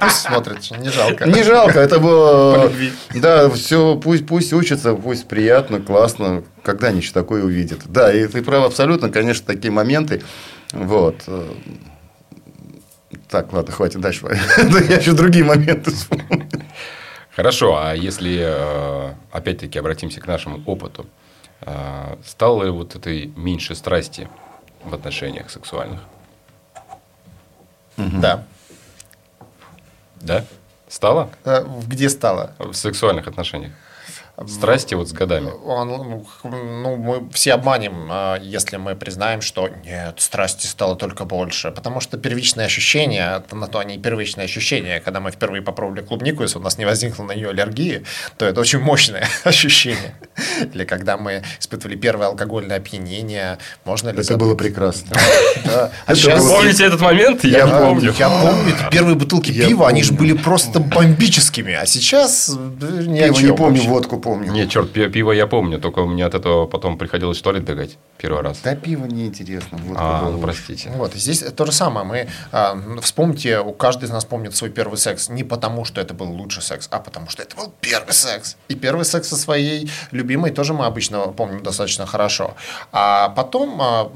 Пусть 0.00 0.16
смотрят, 0.16 0.58
не 0.78 0.88
жалко. 0.88 1.26
Не 1.26 1.42
жалко, 1.42 1.78
это 1.80 1.98
было... 1.98 2.70
Да, 3.14 3.48
все, 3.50 3.96
пусть, 3.96 4.26
пусть 4.26 4.52
учатся, 4.52 4.94
пусть 4.94 5.28
приятно, 5.28 5.80
классно, 5.80 6.44
когда-нибудь 6.62 7.12
такое 7.12 7.44
увидят. 7.44 7.80
Да, 7.86 8.12
и 8.12 8.26
ты 8.26 8.42
прав 8.42 8.64
абсолютно, 8.64 9.10
конечно, 9.10 9.46
такие 9.46 9.70
моменты. 9.70 10.22
Вот. 10.72 11.16
Так, 13.28 13.52
ладно, 13.52 13.72
хватит 13.72 14.00
дальше. 14.00 14.26
Я 14.88 14.96
еще 14.96 15.12
другие 15.12 15.44
моменты 15.44 15.90
вспомнил. 15.92 16.46
Хорошо, 17.34 17.76
а 17.76 17.94
если 17.94 18.38
э, 18.40 19.14
опять-таки 19.30 19.78
обратимся 19.78 20.20
к 20.20 20.26
нашему 20.26 20.62
опыту, 20.66 21.06
э, 21.62 22.16
стало 22.24 22.64
ли 22.64 22.70
вот 22.70 22.96
этой 22.96 23.26
меньше 23.36 23.74
страсти 23.74 24.28
в 24.84 24.92
отношениях 24.94 25.48
сексуальных? 25.48 26.00
Да. 27.96 28.44
Да? 30.20 30.44
Стало? 30.88 31.30
Э, 31.44 31.64
где 31.86 32.08
стало? 32.08 32.54
В 32.58 32.74
сексуальных 32.74 33.28
отношениях. 33.28 33.72
Страсти 34.48 34.94
вот 34.94 35.08
с 35.08 35.12
годами. 35.12 35.50
Он, 35.64 35.88
ну, 35.88 36.26
ну, 36.44 36.96
мы 36.96 37.28
все 37.30 37.52
обманем, 37.52 38.08
а, 38.10 38.38
если 38.40 38.78
мы 38.78 38.94
признаем, 38.94 39.42
что 39.42 39.68
нет, 39.68 40.14
страсти 40.18 40.66
стало 40.66 40.96
только 40.96 41.26
больше. 41.26 41.70
Потому 41.70 42.00
что 42.00 42.16
первичные 42.16 42.66
ощущения, 42.66 43.42
на 43.50 43.66
то 43.66 43.80
они 43.80 43.96
и 43.96 43.98
первичные 43.98 44.46
ощущения. 44.46 45.00
Когда 45.00 45.20
мы 45.20 45.30
впервые 45.30 45.62
попробовали 45.62 46.00
клубнику, 46.00 46.42
если 46.42 46.58
у 46.58 46.62
нас 46.62 46.78
не 46.78 46.86
возникла 46.86 47.24
на 47.24 47.32
нее 47.32 47.50
аллергии, 47.50 48.04
то 48.38 48.46
это 48.46 48.60
очень 48.60 48.78
мощное 48.78 49.28
ощущение. 49.44 50.14
Или 50.72 50.84
когда 50.84 51.18
мы 51.18 51.42
испытывали 51.58 51.96
первое 51.96 52.28
алкогольное 52.28 52.78
опьянение, 52.78 53.58
можно 53.84 54.08
ли... 54.08 54.20
Это 54.20 54.38
было 54.38 54.54
прекрасно. 54.54 55.16
А 56.06 56.14
сейчас... 56.14 56.42
Помните 56.42 56.84
этот 56.86 57.00
момент? 57.00 57.44
Я 57.44 57.66
помню. 57.66 58.14
Я 58.18 58.30
помню. 58.30 58.74
Первые 58.90 59.16
бутылки 59.16 59.52
пива, 59.52 59.88
они 59.88 60.02
же 60.02 60.14
были 60.14 60.32
просто 60.32 60.80
бомбическими. 60.80 61.74
А 61.74 61.84
сейчас... 61.84 62.56
Я 62.80 63.28
не 63.28 63.54
помню 63.54 63.82
водку, 63.82 64.18
помню. 64.30 64.52
Нет, 64.52 64.70
черт, 64.70 64.92
пиво 64.92 65.32
я 65.32 65.46
помню, 65.46 65.80
только 65.80 66.00
у 66.00 66.06
меня 66.06 66.26
от 66.26 66.34
этого 66.34 66.66
потом 66.66 66.98
приходилось 66.98 67.38
в 67.38 67.42
туалет 67.42 67.64
бегать 67.64 67.98
первый 68.18 68.42
раз. 68.42 68.60
Да, 68.62 68.76
пиво 68.76 69.06
неинтересно. 69.06 69.78
Вот 69.78 69.96
а, 69.98 70.30
ну, 70.30 70.40
простите. 70.40 70.90
Вот, 70.94 71.14
здесь 71.14 71.40
то 71.40 71.66
же 71.66 71.72
самое. 71.72 72.06
Мы, 72.06 72.28
а, 72.52 72.78
вспомните, 73.02 73.60
у 73.60 73.72
каждый 73.72 74.04
из 74.04 74.10
нас 74.10 74.24
помнит 74.24 74.54
свой 74.54 74.70
первый 74.70 74.96
секс 74.98 75.28
не 75.28 75.44
потому, 75.44 75.84
что 75.84 76.00
это 76.00 76.14
был 76.14 76.30
лучший 76.30 76.62
секс, 76.62 76.88
а 76.90 77.00
потому, 77.00 77.28
что 77.28 77.42
это 77.42 77.56
был 77.56 77.72
первый 77.80 78.12
секс. 78.12 78.56
И 78.68 78.74
первый 78.74 79.04
секс 79.04 79.28
со 79.28 79.36
своей 79.36 79.90
любимой 80.12 80.50
тоже 80.50 80.74
мы 80.74 80.86
обычно 80.86 81.20
помним 81.32 81.62
достаточно 81.62 82.06
хорошо. 82.06 82.54
А 82.92 83.30
потом 83.30 83.80
а, 83.80 84.10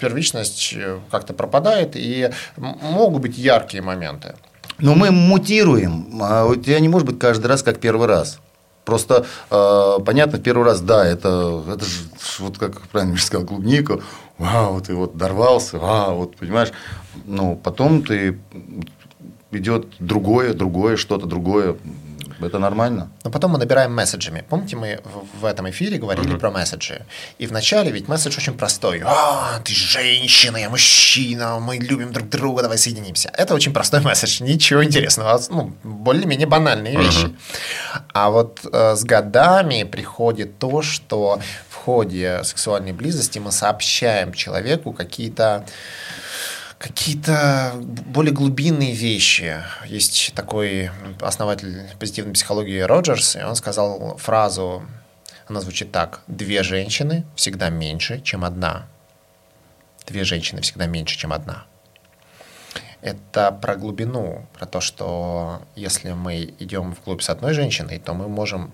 первичность 0.00 0.74
как-то 1.10 1.34
пропадает, 1.34 1.96
и 1.96 2.30
могут 2.56 3.22
быть 3.22 3.38
яркие 3.38 3.82
моменты. 3.82 4.34
Но 4.78 4.94
мы 4.94 5.10
мутируем. 5.10 6.18
А 6.22 6.46
у 6.46 6.54
тебя 6.54 6.78
не 6.80 6.88
может 6.88 7.06
быть 7.06 7.18
каждый 7.18 7.46
раз 7.46 7.62
как 7.62 7.80
первый 7.80 8.06
раз. 8.06 8.38
Просто 8.88 9.26
э, 9.50 9.98
понятно, 10.02 10.38
в 10.38 10.42
первый 10.42 10.64
раз, 10.64 10.80
да, 10.80 11.04
это, 11.04 11.62
это 11.70 11.84
же, 11.84 11.98
вот 12.38 12.56
как 12.56 12.80
правильно 12.88 13.18
сказал, 13.18 13.46
клубника, 13.46 14.00
вау, 14.38 14.80
ты 14.80 14.94
вот 14.94 15.14
дорвался, 15.14 15.76
вау, 15.76 16.16
вот 16.16 16.36
понимаешь, 16.36 16.72
но 17.26 17.54
потом 17.54 18.02
ты 18.02 18.38
идет 19.50 19.88
другое, 19.98 20.54
другое, 20.54 20.96
что-то 20.96 21.26
другое, 21.26 21.76
это 22.46 22.58
нормально. 22.58 23.10
Но 23.24 23.30
потом 23.30 23.52
мы 23.52 23.58
набираем 23.58 23.94
месседжами. 23.94 24.44
Помните, 24.48 24.76
мы 24.76 25.00
в, 25.04 25.40
в 25.40 25.44
этом 25.44 25.68
эфире 25.70 25.98
говорили 25.98 26.34
uh-huh. 26.34 26.38
про 26.38 26.50
месседжи. 26.50 27.04
И 27.38 27.46
вначале 27.46 27.90
ведь 27.90 28.08
месседж 28.08 28.36
очень 28.38 28.54
простой. 28.54 29.02
А, 29.04 29.60
ты 29.64 29.72
женщина, 29.74 30.56
я 30.56 30.70
мужчина, 30.70 31.58
мы 31.58 31.76
любим 31.76 32.12
друг 32.12 32.28
друга, 32.28 32.62
давай 32.62 32.78
соединимся. 32.78 33.30
Это 33.34 33.54
очень 33.54 33.72
простой 33.72 34.00
месседж, 34.04 34.42
ничего 34.42 34.84
интересного. 34.84 35.40
Ну, 35.50 35.72
более-менее 35.82 36.46
банальные 36.46 36.94
uh-huh. 36.94 37.04
вещи. 37.04 37.36
А 38.12 38.30
вот 38.30 38.60
э, 38.64 38.94
с 38.96 39.04
годами 39.04 39.84
приходит 39.84 40.58
то, 40.58 40.82
что 40.82 41.40
в 41.68 41.74
ходе 41.74 42.40
сексуальной 42.44 42.92
близости 42.92 43.38
мы 43.38 43.52
сообщаем 43.52 44.32
человеку 44.32 44.92
какие-то 44.92 45.64
какие-то 46.78 47.72
более 47.76 48.32
глубинные 48.32 48.94
вещи. 48.94 49.62
Есть 49.86 50.32
такой 50.34 50.90
основатель 51.20 51.82
позитивной 51.98 52.34
психологии 52.34 52.80
Роджерс, 52.80 53.36
и 53.36 53.42
он 53.42 53.56
сказал 53.56 54.16
фразу, 54.16 54.84
она 55.48 55.60
звучит 55.60 55.92
так. 55.92 56.22
Две 56.26 56.62
женщины 56.62 57.24
всегда 57.34 57.68
меньше, 57.70 58.20
чем 58.20 58.44
одна. 58.44 58.86
Две 60.06 60.24
женщины 60.24 60.60
всегда 60.62 60.86
меньше, 60.86 61.18
чем 61.18 61.32
одна 61.32 61.66
это 63.00 63.52
про 63.52 63.76
глубину, 63.76 64.46
про 64.58 64.66
то, 64.66 64.80
что 64.80 65.62
если 65.76 66.12
мы 66.12 66.54
идем 66.58 66.94
вглубь 66.94 67.22
с 67.22 67.30
одной 67.30 67.54
женщиной, 67.54 67.98
то 67.98 68.14
мы 68.14 68.28
можем 68.28 68.72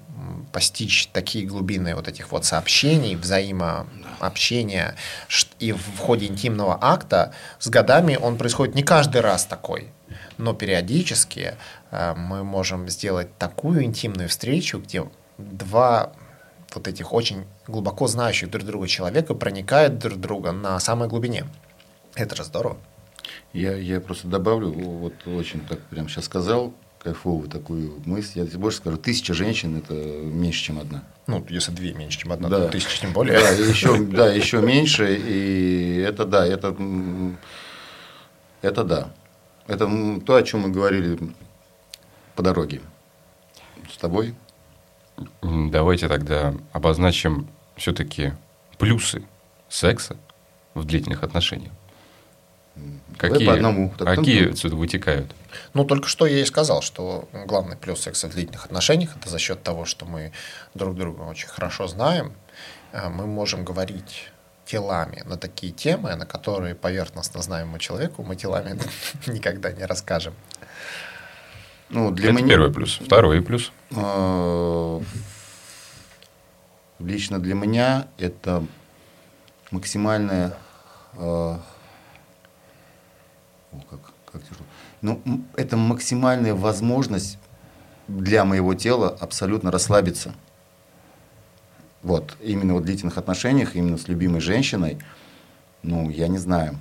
постичь 0.53 1.09
такие 1.13 1.47
глубины 1.47 1.95
вот 1.95 2.09
этих 2.09 2.33
вот 2.33 2.45
сообщений, 2.45 3.17
взаимообщения, 3.17 4.95
и 5.59 5.73
в 5.73 5.99
ходе 5.99 6.27
интимного 6.27 6.79
акта 6.81 7.33
с 7.59 7.69
годами 7.69 8.17
он 8.17 8.39
происходит 8.39 8.75
не 8.75 8.83
каждый 8.83 9.21
раз 9.21 9.45
такой, 9.45 9.89
но 10.39 10.55
периодически 10.55 11.55
э, 11.91 12.15
мы 12.17 12.45
можем 12.45 12.89
сделать 12.89 13.37
такую 13.37 13.85
интимную 13.85 14.29
встречу, 14.29 14.79
где 14.79 15.05
два 15.39 16.13
вот 16.75 16.89
этих 16.89 17.13
очень 17.13 17.45
глубоко 17.67 18.07
знающих 18.07 18.51
друг 18.51 18.65
друга 18.65 18.89
человека 18.89 19.35
проникают 19.35 19.99
друг 19.99 20.19
друга 20.19 20.53
на 20.53 20.79
самой 20.81 21.09
глубине. 21.09 21.45
Это 22.15 22.37
же 22.37 22.45
здорово. 22.45 22.79
Я, 23.55 23.77
я 23.77 24.01
просто 24.01 24.27
добавлю, 24.29 24.71
вот 24.73 25.15
очень 25.27 25.61
так 25.61 25.81
прям 25.83 26.09
сейчас 26.09 26.25
сказал, 26.25 26.75
кайфовую 27.03 27.49
такую 27.49 28.03
мысль. 28.05 28.41
Я 28.41 28.47
тебе 28.47 28.59
больше 28.59 28.79
скажу, 28.79 28.97
тысяча 28.97 29.33
женщин– 29.33 29.77
это 29.79 29.95
меньше, 29.95 30.61
чем 30.65 30.81
одна. 30.81 31.05
Ну, 31.29 31.45
если 31.49 31.71
две 31.71 31.93
меньше, 31.95 32.19
чем 32.19 32.33
одна, 32.33 32.49
Да. 32.49 32.65
то 32.67 32.73
тысяча 32.73 33.01
тем 33.01 33.13
более. 33.13 33.39
Да, 33.39 33.51
еще, 33.51 33.99
да, 34.05 34.33
еще 34.33 34.61
меньше, 34.61 35.17
и 35.17 35.99
это 35.99 36.25
да, 36.25 36.45
это, 36.47 36.77
это 38.61 38.85
да. 38.85 39.13
Это 39.67 39.89
то, 40.27 40.35
о 40.35 40.43
чем 40.43 40.61
мы 40.61 40.71
говорили 40.71 41.19
по 42.35 42.43
дороге 42.43 42.81
с 43.91 43.97
тобой. 43.97 44.35
Давайте 45.43 46.09
тогда 46.09 46.55
обозначим 46.73 47.47
все-таки 47.77 48.33
плюсы 48.79 49.23
секса 49.69 50.17
в 50.75 50.85
длительных 50.85 51.23
отношениях. 51.23 51.73
Какие, 53.19 53.47
по 53.47 53.55
одному, 53.55 53.93
так 53.97 54.17
какие 54.17 54.51
отсюда 54.51 54.77
вытекают? 54.77 55.35
Ну, 55.73 55.85
только 55.85 56.09
что 56.09 56.27
я 56.27 56.41
и 56.41 56.45
сказал, 56.45 56.83
что 56.83 57.29
главный 57.47 57.77
плюс 57.77 58.01
секса 58.01 58.29
в 58.29 58.33
длительных 58.33 58.67
отношениях– 58.67 59.17
это 59.21 59.29
за 59.29 59.39
счет 59.39 59.63
того, 59.63 59.85
что 59.85 60.05
мы 60.05 60.33
друг 60.75 60.97
друга 60.97 61.23
очень 61.23 61.49
хорошо 61.49 61.87
знаем, 61.87 62.33
а, 62.93 63.09
мы 63.11 63.27
можем 63.27 63.65
говорить 63.65 64.31
телами 64.67 65.23
на 65.27 65.37
такие 65.37 65.73
темы, 65.73 66.15
на 66.17 66.27
которые 66.27 66.75
поверхностно 66.75 67.43
знаемому 67.43 67.79
человеку 67.79 68.23
мы 68.23 68.37
телами 68.37 68.79
никогда 69.27 69.73
не 69.73 69.85
расскажем. 69.85 70.35
Ну, 71.91 72.11
для 72.11 72.31
Это 72.31 72.39
меня- 72.39 72.49
первый 72.49 72.73
плюс. 72.73 72.99
Второй 73.01 73.43
плюс. 73.43 73.71
Э, 73.91 75.01
Лично 76.99 77.39
для 77.39 77.55
меня 77.55 78.07
это 78.19 78.65
максимальная... 79.71 80.55
о, 83.75 83.81
как, 83.91 84.01
как 84.33 84.43
тяжело. 84.43 84.67
Ну, 85.03 85.21
это 85.57 85.77
максимальная 85.77 86.55
возможность 86.55 87.39
для 88.09 88.45
моего 88.45 88.75
тела 88.75 89.09
абсолютно 89.21 89.71
расслабиться. 89.71 90.35
Вот, 92.03 92.37
именно 92.43 92.75
вот 92.75 92.83
в 92.83 92.87
длительных 92.87 93.17
отношениях, 93.17 93.77
именно 93.77 93.97
с 93.97 94.09
любимой 94.09 94.41
женщиной, 94.41 94.99
ну, 95.83 96.11
я 96.11 96.29
не 96.29 96.37
знаю. 96.39 96.79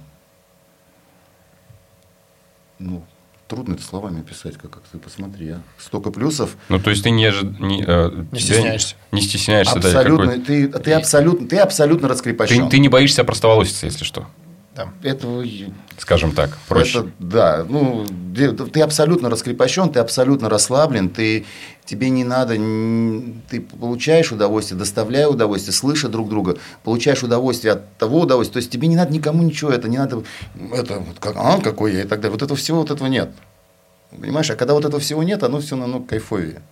Ну, 2.79 3.03
трудно 3.47 3.75
это 3.75 3.83
словами 3.83 4.19
описать, 4.19 4.57
как, 4.57 4.71
как 4.71 4.83
ты 4.91 4.97
посмотри, 4.97 5.51
а. 5.51 5.61
Столько 5.77 6.11
плюсов. 6.11 6.57
Ну, 6.67 6.79
то 6.79 6.89
есть 6.89 7.03
ты 7.03 7.11
не, 7.11 7.25
ожи- 7.25 7.55
не, 7.59 7.83
э, 7.87 8.25
Не 8.31 8.39
стесняешься. 8.39 8.95
Не 9.11 9.21
стесняешься, 9.21 9.79
да, 9.79 9.87
Абсолютно, 9.87 10.25
какой- 10.33 10.41
ты, 10.41 10.67
ты 10.67 10.91
абсолютно, 10.93 11.47
ты 11.47 11.57
абсолютно 11.57 12.07
раскрепощен. 12.09 12.65
ты, 12.65 12.71
ты 12.71 12.79
не 12.79 12.89
боишься 12.89 13.23
простоволоситься, 13.23 13.85
если 13.85 14.03
что. 14.03 14.27
Да. 14.75 14.89
Этого, 15.03 15.45
Скажем 15.99 16.31
так, 16.31 16.57
проще. 16.67 16.99
это, 16.99 17.11
да, 17.19 17.65
ну, 17.69 18.05
ты 18.35 18.81
абсолютно 18.81 19.29
раскрепощен, 19.29 19.91
ты 19.91 19.99
абсолютно 19.99 20.49
расслаблен, 20.49 21.09
ты, 21.09 21.45
тебе 21.85 22.09
не 22.09 22.23
надо, 22.23 22.55
ты 22.55 23.61
получаешь 23.61 24.31
удовольствие, 24.31 24.79
доставляя 24.79 25.27
удовольствие, 25.27 25.73
слыша 25.73 26.09
друг 26.09 26.27
друга, 26.29 26.57
получаешь 26.83 27.21
удовольствие 27.21 27.73
от 27.73 27.97
того 27.97 28.21
удовольствия, 28.21 28.53
то 28.53 28.59
есть 28.59 28.71
тебе 28.71 28.87
не 28.87 28.95
надо 28.95 29.13
никому 29.13 29.43
ничего, 29.43 29.69
это 29.69 29.87
не 29.87 29.99
надо, 29.99 30.23
это 30.73 30.99
вот 30.99 31.19
как, 31.19 31.35
а, 31.37 31.61
какой 31.61 31.93
я 31.93 32.01
и 32.01 32.07
так 32.07 32.19
далее, 32.21 32.31
вот 32.31 32.41
этого 32.41 32.57
всего, 32.57 32.79
вот 32.79 32.89
этого 32.89 33.07
нет. 33.07 33.29
Понимаешь, 34.09 34.49
а 34.49 34.55
когда 34.55 34.73
вот 34.73 34.85
этого 34.85 34.99
всего 34.99 35.21
нет, 35.21 35.43
оно 35.43 35.59
все 35.59 35.75
намного 35.75 36.07
кайфовее. 36.07 36.63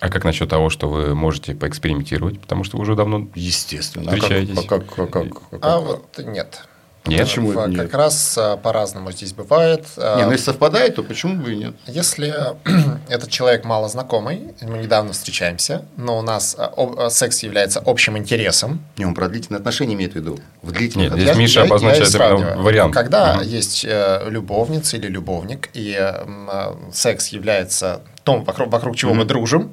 А 0.00 0.10
как 0.10 0.24
насчет 0.24 0.48
того, 0.48 0.70
что 0.70 0.88
вы 0.88 1.14
можете 1.14 1.54
поэкспериментировать, 1.54 2.40
потому 2.40 2.64
что 2.64 2.76
вы 2.76 2.82
уже 2.82 2.94
давно 2.96 3.28
Естественно. 3.36 4.06
Встречаетесь? 4.12 4.58
А 4.58 4.62
как, 4.68 4.82
а 4.98 5.06
как, 5.06 5.16
а 5.16 5.28
как- 5.28 5.42
а 5.52 5.56
А 5.76 5.78
как? 5.78 5.82
вот 5.86 6.18
нет. 6.26 6.62
Нет? 7.06 7.20
Почему 7.26 7.52
В- 7.52 7.68
нет? 7.68 7.80
Как 7.80 7.94
раз 7.94 8.36
а, 8.36 8.56
по-разному 8.58 9.12
здесь 9.12 9.32
бывает. 9.32 9.86
А, 9.96 10.18
Не, 10.18 10.24
ну 10.26 10.32
если 10.32 10.46
совпадает, 10.46 10.96
то 10.96 11.02
почему 11.02 11.36
бы 11.42 11.52
и 11.52 11.56
нет? 11.56 11.74
Если 11.86 12.34
этот 13.08 13.30
человек 13.30 13.64
мало 13.64 13.88
знакомый, 13.88 14.54
мы 14.60 14.78
недавно 14.78 15.12
встречаемся, 15.12 15.84
но 15.96 16.18
у 16.18 16.22
нас 16.22 16.54
а, 16.58 17.08
секс 17.10 17.42
является 17.42 17.80
общим 17.84 18.18
интересом, 18.18 18.84
Не, 18.98 19.06
он 19.06 19.14
про 19.14 19.28
длительные 19.28 19.58
отношения 19.58 19.94
имеет 19.94 20.12
в 20.12 20.16
виду. 20.16 20.38
В 20.62 20.72
длительных 20.72 21.10
Нет, 21.14 21.20
здесь 21.20 21.30
отношениях. 21.30 21.38
Миша 21.38 21.60
я- 21.60 21.64
я 21.64 21.70
обозначает 21.70 21.96
и 21.96 22.00
именно 22.02 22.10
сравниваю. 22.18 22.62
вариант. 22.62 22.94
Когда 22.94 23.34
Мгм. 23.36 23.42
есть 23.44 23.84
э, 23.88 24.26
любовница 24.28 24.96
или 24.98 25.06
любовник, 25.06 25.70
и 25.72 25.96
э, 25.98 26.24
э, 26.52 26.74
секс 26.92 27.28
является 27.28 28.02
том, 28.28 28.44
вокруг, 28.44 28.68
вокруг 28.68 28.94
чего 28.94 29.14
мы 29.14 29.24
дружим 29.24 29.70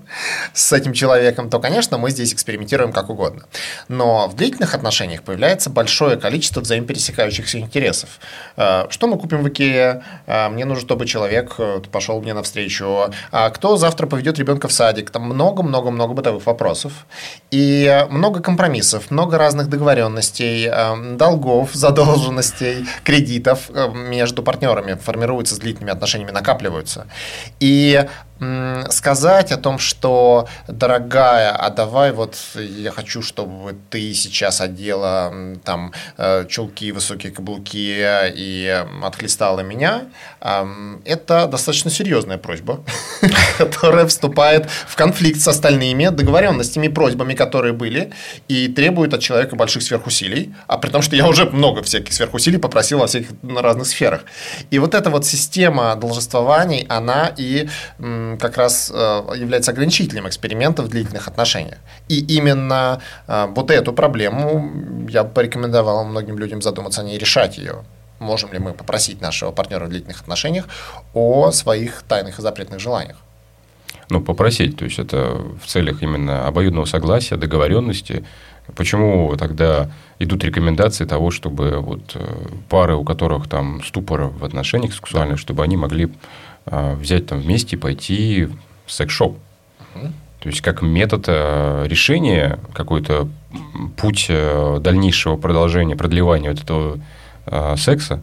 с 0.54 0.72
этим 0.72 0.94
человеком, 0.94 1.50
то, 1.50 1.60
конечно, 1.60 1.98
мы 1.98 2.10
здесь 2.10 2.34
экспериментируем 2.34 2.94
как 2.94 3.10
угодно. 3.10 3.44
Но 3.90 4.30
в 4.30 4.36
длительных 4.38 4.74
отношениях 4.74 5.24
появляется 5.24 5.70
большое 5.70 6.16
количество 6.16 6.62
взаимопересекающихся 6.62 7.60
интересов. 7.60 8.10
Э, 8.56 8.86
Что 8.90 9.08
мы 9.08 9.18
купим 9.18 9.44
в 9.44 9.50
Икее? 9.50 10.04
Э, 10.26 10.48
Мне 10.48 10.64
нужно, 10.64 10.86
чтобы 10.86 11.06
человек 11.06 11.56
э, 11.58 11.82
пошел 11.92 12.22
мне 12.22 12.34
навстречу. 12.34 13.12
А 13.32 13.50
Кто 13.50 13.76
завтра 13.76 14.08
поведет 14.08 14.40
ребенка 14.40 14.70
в 14.70 14.72
садик? 14.72 15.10
Там 15.10 15.24
много-много-много 15.24 16.14
бытовых 16.14 16.46
вопросов. 16.46 16.94
И 17.52 18.06
много 18.10 18.40
компромиссов, 18.40 19.12
много 19.12 19.38
разных 19.38 19.68
договоренностей, 19.68 20.72
долгов, 21.18 21.72
задолженностей, 21.74 22.86
кредитов 23.04 23.70
между 23.94 24.44
партнерами 24.44 24.94
формируются 24.94 25.56
с 25.56 25.58
длительными 25.60 25.92
отношениями, 25.92 26.32
накапливаются. 26.32 27.08
И 27.60 28.06
сказать 28.90 29.52
о 29.52 29.58
том, 29.58 29.80
что, 29.80 30.48
дорогая, 30.68 31.52
а 31.52 31.70
давай 31.70 32.12
вот 32.12 32.38
я 32.56 32.92
хочу, 32.92 33.22
чтобы 33.22 33.76
ты 33.90 34.14
сейчас 34.14 34.62
одела 34.62 35.34
там 35.64 35.94
э, 36.18 36.46
чулки, 36.50 36.92
высокие 36.92 37.32
каблуки 37.32 38.04
и 38.36 38.86
отхлестала 39.04 39.62
меня, 39.62 40.06
это 40.40 41.48
достаточно 41.48 41.90
серьезная 41.90 42.38
просьба, 42.38 42.84
которая 43.58 44.06
вступает 44.06 44.70
в 44.88 44.96
конфликт 44.96 45.40
с 45.40 45.48
остальными 45.48 46.10
договоренностями 46.10 46.88
просьбами, 46.88 47.34
которые 47.34 47.74
были, 47.74 48.12
и 48.48 48.68
требует 48.68 49.14
от 49.14 49.22
человека 49.22 49.56
больших 49.56 49.84
сверхусилий, 49.84 50.54
а 50.68 50.78
при 50.78 50.90
том, 50.90 51.02
что 51.02 51.16
я 51.16 51.28
уже 51.28 51.46
много 51.46 51.82
всяких 51.84 52.14
сверхусилий 52.14 52.60
попросил 52.60 53.00
во 53.00 53.08
всяких 53.08 53.30
разных 53.44 53.88
сферах. 53.88 54.26
И 54.72 54.80
вот 54.80 54.94
эта 54.94 55.10
вот 55.10 55.26
система 55.26 55.96
должествований, 55.96 56.86
она 56.90 57.32
и 57.38 57.68
как 58.40 58.58
раз 58.58 58.92
э, 58.94 59.22
является 59.36 59.72
ограничителем 59.72 60.28
экспериментов 60.28 60.86
в 60.86 60.90
длительных 60.90 61.28
отношениях. 61.28 61.78
И 62.08 62.20
именно 62.38 63.02
э, 63.28 63.48
вот 63.56 63.72
эту 63.72 63.94
проблему 63.94 64.72
я 65.10 65.24
бы 65.24 65.30
порекомендовал 65.30 66.06
многим 66.06 66.38
людям 66.38 66.62
задуматься 66.62 67.02
о 67.02 67.04
ней 67.04 67.16
и 67.16 67.20
решать 67.20 67.58
ее. 67.58 67.84
Можем 68.20 68.54
ли 68.54 68.60
мы 68.60 68.74
попросить 68.74 69.22
нашего 69.22 69.52
партнера 69.52 69.86
в 69.86 69.90
длительных 69.90 70.22
отношениях 70.22 70.66
о 71.14 71.52
своих 71.52 72.04
тайных 72.08 72.40
и 72.40 72.42
запретных 72.42 72.80
желаниях? 72.80 73.18
Ну, 74.10 74.22
попросить, 74.22 74.78
то 74.78 74.86
есть 74.86 75.00
это 75.00 75.42
в 75.62 75.68
целях 75.68 76.04
именно 76.04 76.48
обоюдного 76.48 76.86
согласия, 76.86 77.38
договоренности. 77.38 78.24
Почему 78.76 79.36
тогда 79.38 79.90
идут 80.20 80.44
рекомендации 80.44 81.06
того, 81.06 81.32
чтобы 81.32 81.80
вот 81.80 82.16
э, 82.16 82.48
пары, 82.70 82.96
у 82.96 83.04
которых 83.04 83.48
там 83.48 83.84
ступор 83.84 84.26
в 84.28 84.44
отношениях 84.44 84.94
сексуальных, 84.94 85.40
чтобы 85.40 85.64
они 85.64 85.78
могли 85.78 86.12
взять 86.66 87.28
там 87.28 87.40
вместе 87.40 87.76
и 87.76 87.80
пойти 87.80 88.50
в 88.86 88.92
секс-шоп? 88.92 89.38
То 90.46 90.50
есть 90.50 90.62
как 90.62 90.84
метод 90.84 91.26
э, 91.28 91.86
решения, 91.88 92.60
какой-то 92.72 93.28
путь 93.98 94.28
э, 94.30 94.78
дальнейшего 94.80 95.38
продолжения, 95.38 95.96
продлевания 95.96 96.52
вот 96.52 96.62
этого 96.62 97.00
э, 97.48 97.76
секса, 97.78 98.22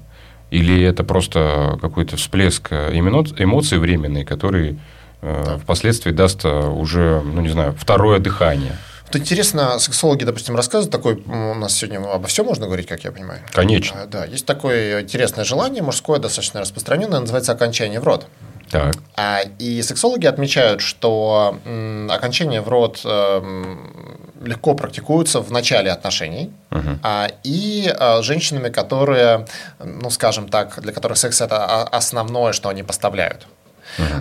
или 0.52 0.82
это 0.84 1.02
просто 1.02 1.78
какой-то 1.80 2.16
всплеск 2.16 2.68
э, 2.70 2.96
эмоций, 2.96 3.78
временный, 3.78 4.24
который 4.24 4.78
э, 5.20 5.58
впоследствии 5.60 6.12
даст 6.12 6.44
уже, 6.44 7.22
ну 7.24 7.40
не 7.40 7.48
знаю, 7.48 7.74
второе 7.76 8.20
дыхание. 8.20 8.76
Вот 9.12 9.20
интересно, 9.20 9.78
сексологи, 9.78 10.24
допустим, 10.24 10.56
рассказывают 10.56 10.90
такой, 10.90 11.22
м, 11.26 11.50
у 11.50 11.54
нас 11.54 11.74
сегодня 11.74 11.98
обо 12.10 12.26
всем 12.28 12.46
можно 12.46 12.64
говорить, 12.64 12.86
как 12.86 13.04
я 13.04 13.12
понимаю. 13.12 13.40
Конечно. 13.52 14.02
А, 14.04 14.06
Да, 14.06 14.24
есть 14.24 14.46
такое 14.46 15.02
интересное 15.02 15.44
желание, 15.44 15.82
мужское, 15.82 16.18
достаточно 16.18 16.60
распространенное, 16.60 17.20
называется 17.20 17.52
окончание 17.52 18.00
в 18.00 18.04
рот. 18.04 18.26
Так. 18.70 18.94
А, 19.16 19.40
И 19.58 19.82
сексологи 19.82 20.24
отмечают, 20.24 20.80
что 20.80 21.58
м, 21.66 22.10
окончание 22.10 22.62
в 22.62 22.68
рот 22.70 23.02
эм, 23.04 24.30
легко 24.42 24.74
практикуется 24.74 25.40
в 25.40 25.50
начале 25.52 25.90
отношений, 25.90 26.50
Мгм. 26.70 26.98
а, 27.02 27.28
и 27.44 27.94
а, 27.94 28.22
женщинами, 28.22 28.70
которые, 28.70 29.46
ну, 29.84 30.08
скажем 30.08 30.48
так, 30.48 30.80
для 30.80 30.92
которых 30.94 31.18
секс 31.18 31.42
это 31.42 31.56
о- 31.66 31.82
основное, 31.98 32.52
что 32.54 32.70
они 32.70 32.82
поставляют. 32.82 33.46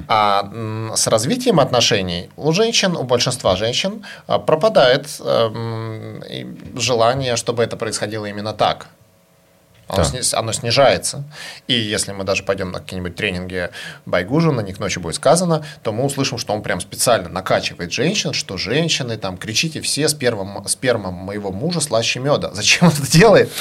А 0.08 0.50
с 0.96 1.08
развитием 1.08 1.60
отношений 1.60 2.30
у 2.38 2.52
женщин, 2.52 2.96
у 2.96 3.04
большинства 3.04 3.56
женщин 3.56 4.06
а, 4.28 4.40
пропадает 4.40 5.08
эм, 5.20 6.24
желание, 6.76 7.36
чтобы 7.36 7.64
это 7.64 7.78
происходило 7.78 8.26
именно 8.26 8.54
так. 8.54 8.88
Оно, 9.92 10.04
Да. 10.04 10.10
сни- 10.10 10.22
оно 10.40 10.54
снижается. 10.54 11.24
И 11.68 11.74
если 11.74 12.14
мы 12.14 12.24
даже 12.24 12.44
пойдем 12.44 12.72
на 12.72 12.80
какие-нибудь 12.80 13.16
тренинги 13.16 13.70
Байгужина, 14.06 14.62
не 14.62 14.72
к 14.74 14.80
ночи 14.80 15.00
будет 15.00 15.16
сказано, 15.16 15.66
то 15.84 15.92
мы 15.92 16.06
услышим, 16.06 16.38
что 16.38 16.54
он 16.54 16.62
прям 16.62 16.80
специально 16.80 17.28
накачивает 17.30 17.92
женщин, 17.92 18.32
что 18.34 18.58
женщины, 18.58 19.18
там, 19.18 19.38
кричите 19.38 19.82
все, 19.82 20.08
сперма, 20.08 20.64
сперма 20.68 21.12
моего 21.12 21.52
мужа 21.52 21.82
слаще 21.82 22.20
меда. 22.20 22.52
Зачем 22.54 22.88
он 22.88 22.94
это 22.94 23.12
делает? 23.12 23.52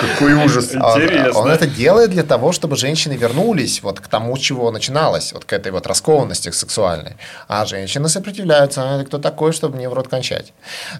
Какой 0.00 0.32
ужас. 0.34 0.72
Он- 0.74 1.02
Интересно. 1.02 1.40
Он 1.40 1.50
это 1.50 1.66
делает 1.66 2.10
для 2.10 2.22
того, 2.22 2.52
чтобы 2.52 2.76
женщины 2.76 3.12
вернулись 3.14 3.82
вот 3.82 4.00
к 4.00 4.08
тому, 4.08 4.36
с 4.36 4.40
чего 4.40 4.70
начиналось, 4.70 5.32
вот 5.32 5.44
к 5.44 5.52
этой 5.52 5.72
вот 5.72 5.86
раскованности 5.86 6.50
сексуальной. 6.50 7.16
А 7.48 7.64
женщины 7.66 8.08
сопротивляются. 8.08 8.82
А 9.00 9.04
кто 9.04 9.18
такой, 9.18 9.52
чтобы 9.52 9.76
мне 9.76 9.88
в 9.88 9.94
рот 9.94 10.08
кончать? 10.08 10.52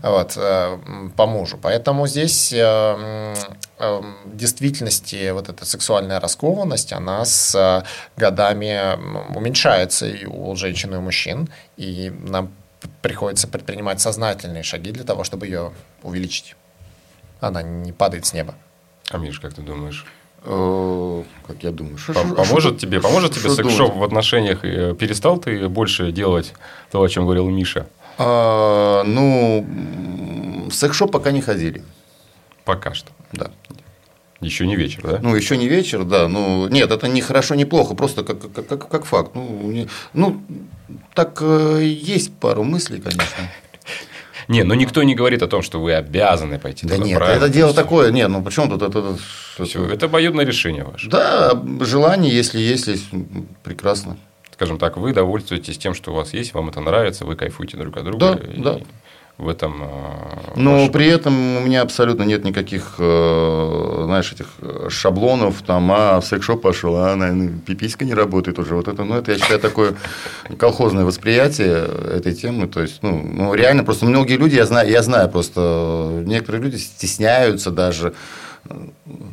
Вот, 0.03 0.33
э, 0.37 0.79
по 1.17 1.27
мужу. 1.27 1.59
Поэтому 1.61 2.07
здесь 2.07 2.53
э, 2.53 3.35
в 3.79 4.05
действительности 4.37 5.31
вот 5.31 5.49
эта 5.49 5.65
сексуальная 5.67 6.19
раскованность, 6.21 6.93
она 6.93 7.25
с 7.25 7.55
э, 7.55 7.85
годами 8.17 8.97
уменьшается 9.37 10.07
и 10.07 10.25
у 10.27 10.55
женщин, 10.57 10.95
и 10.95 10.97
у 10.97 11.01
мужчин. 11.03 11.49
И 11.77 12.11
нам 12.11 12.51
приходится 13.03 13.49
предпринимать 13.49 14.01
сознательные 14.01 14.63
шаги 14.63 14.93
для 14.93 15.05
того, 15.05 15.25
чтобы 15.25 15.47
ее 15.47 15.73
увеличить. 16.03 16.57
Она 17.41 17.63
не 17.63 17.93
падает 17.93 18.25
с 18.27 18.33
неба. 18.33 18.55
А 19.11 19.19
Миш, 19.19 19.41
как 19.41 19.53
ты 19.55 19.63
думаешь? 19.63 20.07
Э, 20.45 21.23
Как 21.47 21.63
я 21.63 21.71
думаю, 21.71 21.99
шо- 21.99 22.13
По- 22.15 22.23
шо- 22.23 22.35
Поможет 22.35 22.75
шо- 22.75 22.79
тебе, 22.79 23.01
поможет 23.01 23.33
тебе 23.35 23.49
шо 23.51 23.55
секс-шоп 23.57 23.89
думать? 23.89 23.97
в 24.01 24.05
отношениях? 24.05 24.65
Э, 24.65 24.95
Перестал 24.95 25.39
ты 25.39 25.69
больше 25.69 26.13
делать 26.13 26.55
то, 26.91 27.03
о 27.03 27.09
чем 27.09 27.25
говорил 27.25 27.49
Миша? 27.51 27.87
А, 28.19 29.03
Ну, 29.05 29.67
в 30.71 30.73
секс-шоп 30.73 31.11
пока 31.13 31.31
не 31.33 31.41
ходили. 31.43 31.83
Пока 32.67 32.93
что. 32.93 33.11
Да. 33.33 33.51
Еще 34.41 34.67
не 34.67 34.77
вечер, 34.77 35.03
да? 35.03 35.19
Ну, 35.23 35.35
еще 35.35 35.57
не 35.57 35.67
вечер, 35.69 36.05
да. 36.05 36.29
Ну, 36.29 36.69
нет, 36.69 36.91
это 36.91 37.09
не 37.09 37.23
хорошо, 37.23 37.55
не 37.55 37.65
плохо, 37.65 37.95
просто 37.95 38.23
как, 38.23 38.53
как, 38.53 38.67
как, 38.69 38.89
как 38.89 39.05
факт. 39.07 39.31
Ну, 39.35 39.63
не- 39.71 39.89
ну, 40.13 40.43
так 41.15 41.39
э, 41.41 41.81
есть 41.83 42.35
пару 42.35 42.63
мыслей, 42.63 43.01
конечно. 43.01 43.25
Не, 44.49 44.63
но 44.63 44.75
никто 44.77 45.03
не 45.03 45.17
говорит 45.17 45.43
о 45.43 45.49
том, 45.49 45.63
что 45.63 45.81
вы 45.81 45.93
обязаны 45.95 46.61
пойти 46.61 46.87
Да 46.87 46.95
туда, 46.95 47.07
нет, 47.09 47.19
правильно? 47.19 47.45
это 47.45 47.53
дело 47.53 47.75
такое. 47.75 48.13
Нет, 48.13 48.29
ну 48.29 48.45
почему 48.45 48.69
тут 48.69 48.83
это... 48.83 49.17
Всё, 49.65 49.89
это 49.89 50.07
обоюдное 50.07 50.45
решение 50.45 50.85
ваше. 50.85 51.11
Да, 51.11 51.61
желание, 51.81 52.33
если 52.33 52.61
есть, 52.61 52.89
прекрасно. 53.65 54.19
Скажем 54.53 54.79
так, 54.79 54.99
вы 54.99 55.13
довольствуетесь 55.13 55.79
тем, 55.79 55.95
что 55.95 56.13
у 56.13 56.15
вас 56.15 56.33
есть, 56.33 56.55
вам 56.55 56.69
это 56.69 56.81
нравится, 56.81 57.25
вы 57.25 57.35
кайфуете 57.35 57.77
друг 57.77 57.97
от 57.97 58.05
друга. 58.05 58.35
Да, 58.37 58.53
и 58.53 58.61
да. 58.61 58.79
В 59.39 59.49
этом... 59.51 59.83
э, 59.83 59.87
Но 60.57 60.73
ваше- 60.79 60.93
при 60.93 61.09
этом 61.09 61.35
у 61.59 61.61
меня 61.61 61.83
абсолютно 61.83 62.23
нет 62.23 62.43
никаких, 62.43 62.95
э, 62.99 64.03
знаешь, 64.07 64.33
этих 64.33 64.47
э, 64.63 64.89
шаблонов, 64.89 65.61
там, 65.61 65.93
а, 65.93 66.21
в 66.21 66.25
секс-шоп 66.27 66.63
пошел, 66.63 66.97
а, 66.97 67.15
наверное, 67.17 67.51
пиписька 67.67 68.07
не 68.07 68.15
работает 68.15 68.59
уже. 68.59 68.75
Вот 68.75 68.89
это, 68.89 69.05
ну, 69.05 69.15
это, 69.15 69.33
я 69.33 69.39
считаю, 69.39 69.61
такое 69.61 69.95
колхозное 70.59 71.05
восприятие 71.05 71.85
этой 72.15 72.35
темы. 72.35 72.67
То 72.67 72.81
есть, 72.81 73.03
ну, 73.03 73.23
ну, 73.23 73.53
реально, 73.53 73.85
просто 73.85 74.07
многие 74.07 74.39
люди, 74.39 74.55
я 74.55 74.65
знаю, 74.65 74.89
я 74.89 75.03
знаю 75.03 75.29
просто, 75.29 76.23
некоторые 76.25 76.63
люди 76.63 76.77
стесняются 76.77 77.71
даже, 77.71 78.15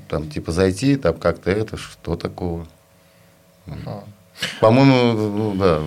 там, 0.10 0.30
типа, 0.30 0.52
зайти, 0.52 0.98
там, 0.98 1.14
как-то 1.14 1.50
это, 1.50 1.78
что 1.78 2.18
такого. 2.18 2.68
По-моему, 4.60 5.14
ну, 5.14 5.56
да. 5.56 5.80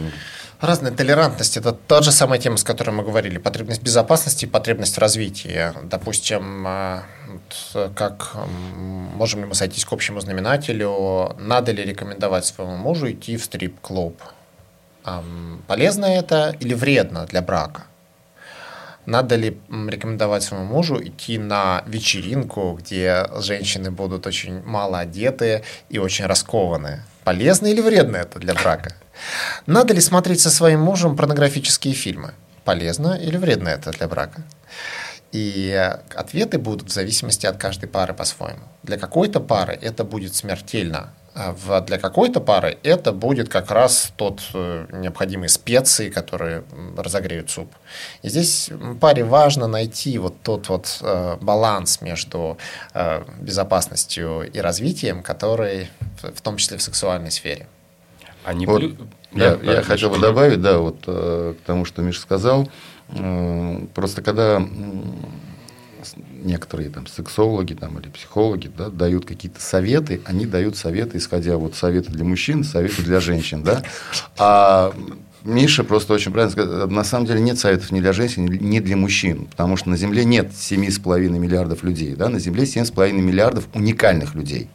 Разная 0.60 0.90
толерантность– 0.90 1.56
это 1.58 1.72
та 1.72 2.00
же 2.00 2.12
самая 2.12 2.40
тема, 2.40 2.56
с 2.56 2.64
которой 2.64 2.90
мы 2.90 3.02
говорили. 3.02 3.36
Потребность 3.36 3.82
безопасности 3.82 4.46
и 4.46 4.48
потребность 4.48 4.96
в 4.96 4.98
развитии. 4.98 5.72
Допустим, 5.82 6.62
вот, 6.64 7.56
э, 7.74 7.90
как 7.94 8.36
можем 9.16 9.40
ли 9.40 9.46
мы 9.46 9.54
сойтись 9.54 9.84
к 9.84 9.92
общему 9.92 10.20
знаменателю, 10.20 11.36
надо 11.38 11.72
ли 11.72 11.84
рекомендовать 11.84 12.46
своему 12.46 12.76
мужу 12.76 13.10
идти 13.10 13.36
в 13.36 13.44
стрип-клуб? 13.44 14.18
Полезно 15.66 16.06
это 16.06 16.56
или 16.58 16.74
вредно 16.74 17.26
для 17.26 17.42
брака? 17.42 17.84
Надо 19.04 19.36
ли 19.36 19.56
рекомендовать 19.70 20.42
своему 20.42 20.66
мужу 20.66 21.00
идти 21.00 21.38
на 21.38 21.84
вечеринку, 21.86 22.76
где 22.80 23.28
женщины 23.40 23.90
будут 23.90 24.26
очень 24.26 24.62
мало 24.64 24.98
одеты 24.98 25.62
и 25.90 25.98
очень 25.98 26.26
раскованы? 26.26 27.02
Полезно 27.24 27.66
или 27.66 27.80
вредно 27.80 28.16
это 28.16 28.38
для 28.38 28.54
брака? 28.54 28.96
Надо 29.66 29.94
ли 29.94 30.00
смотреть 30.00 30.40
со 30.40 30.50
своим 30.50 30.80
мужем 30.80 31.16
порнографические 31.16 31.94
фильмы? 31.94 32.34
Полезно 32.64 33.14
или 33.14 33.36
вредно 33.36 33.68
это 33.68 33.90
для 33.92 34.08
брака? 34.08 34.42
И 35.32 35.72
ответы 36.14 36.58
будут 36.58 36.88
в 36.88 36.92
зависимости 36.92 37.46
от 37.46 37.56
каждой 37.56 37.88
пары 37.88 38.14
по-своему. 38.14 38.62
Для 38.82 38.96
какой-то 38.96 39.40
пары 39.40 39.78
это 39.80 40.04
будет 40.04 40.34
смертельно, 40.34 41.12
а 41.34 41.82
для 41.82 41.98
какой-то 41.98 42.40
пары 42.40 42.78
это 42.82 43.12
будет 43.12 43.50
как 43.50 43.70
раз 43.70 44.10
тот 44.16 44.40
э, 44.54 44.86
необходимые 44.92 45.50
специи, 45.50 46.08
которые 46.08 46.64
разогреют 46.96 47.50
суп. 47.50 47.70
И 48.22 48.30
здесь 48.30 48.70
паре 49.00 49.22
важно 49.22 49.66
найти 49.66 50.16
вот 50.16 50.40
тот 50.42 50.70
вот 50.70 50.98
э, 51.02 51.36
баланс 51.42 52.00
между 52.00 52.56
э, 52.94 53.22
безопасностью 53.38 54.50
и 54.50 54.58
развитием, 54.60 55.22
который 55.22 55.90
в 56.22 56.40
том 56.40 56.56
числе 56.56 56.78
в 56.78 56.82
сексуальной 56.82 57.30
сфере. 57.30 57.66
Не 58.54 58.66
Вот 58.66 58.82
плю- 58.82 58.96
Я, 59.32 59.56
Да, 59.56 59.72
я 59.74 59.82
хотел 59.82 60.10
бы 60.10 60.18
добавить, 60.18 60.60
да, 60.62 60.78
вот 60.78 60.98
э, 61.06 61.54
к 61.58 61.66
тому, 61.66 61.84
что 61.84 62.02
Миша 62.02 62.20
сказал. 62.20 62.68
Э, 63.10 63.80
Просто 63.94 64.22
когда 64.22 64.60
некоторые 66.44 66.90
там 66.90 67.06
сексологи 67.06 67.74
там, 67.74 67.98
или 67.98 68.08
психологи 68.08 68.70
да, 68.76 68.88
дают 68.88 69.24
какие-то 69.26 69.60
советы, 69.60 70.20
они 70.24 70.46
дают 70.46 70.76
советы, 70.76 71.18
исходя 71.18 71.56
вот 71.56 71.74
советы 71.74 72.12
для 72.12 72.24
мужчин, 72.24 72.64
советы 72.64 73.02
для 73.02 73.20
женщин, 73.20 73.62
да. 73.62 73.82
А 74.38 74.92
Миша 75.42 75.84
просто 75.84 76.12
очень 76.14 76.32
правильно 76.32 76.52
сказал, 76.52 76.88
на 76.88 77.04
самом 77.04 77.26
деле 77.26 77.40
нет 77.40 77.58
советов 77.58 77.90
ни 77.92 78.00
для 78.00 78.12
женщин, 78.12 78.46
ни 78.46 78.80
для 78.80 78.96
мужчин, 78.96 79.46
потому 79.46 79.76
что 79.76 79.90
на 79.90 79.96
Земле 79.96 80.24
нет 80.24 80.50
7,5 80.52 81.38
миллиардов 81.38 81.82
людей, 81.82 82.14
да, 82.14 82.28
на 82.28 82.38
Земле 82.38 82.64
7,5 82.64 83.12
миллиардов 83.12 83.68
уникальных 83.74 84.34
людей. 84.34 84.68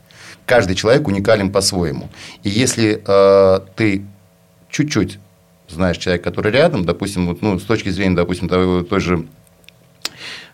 Каждый 0.52 0.76
человек 0.76 1.08
уникален 1.08 1.50
по-своему. 1.50 2.10
И 2.44 2.50
если 2.50 3.02
э, 3.08 3.60
ты 3.78 4.04
чуть-чуть 4.70 5.18
знаешь 5.70 5.96
человека, 5.96 6.26
который 6.26 6.52
рядом, 6.52 6.84
допустим, 6.84 7.28
вот, 7.28 7.42
ну, 7.42 7.58
с 7.58 7.64
точки 7.64 7.88
зрения, 7.88 8.18
допустим, 8.18 8.50
того, 8.50 8.84
той 8.84 9.00
же, 9.00 9.28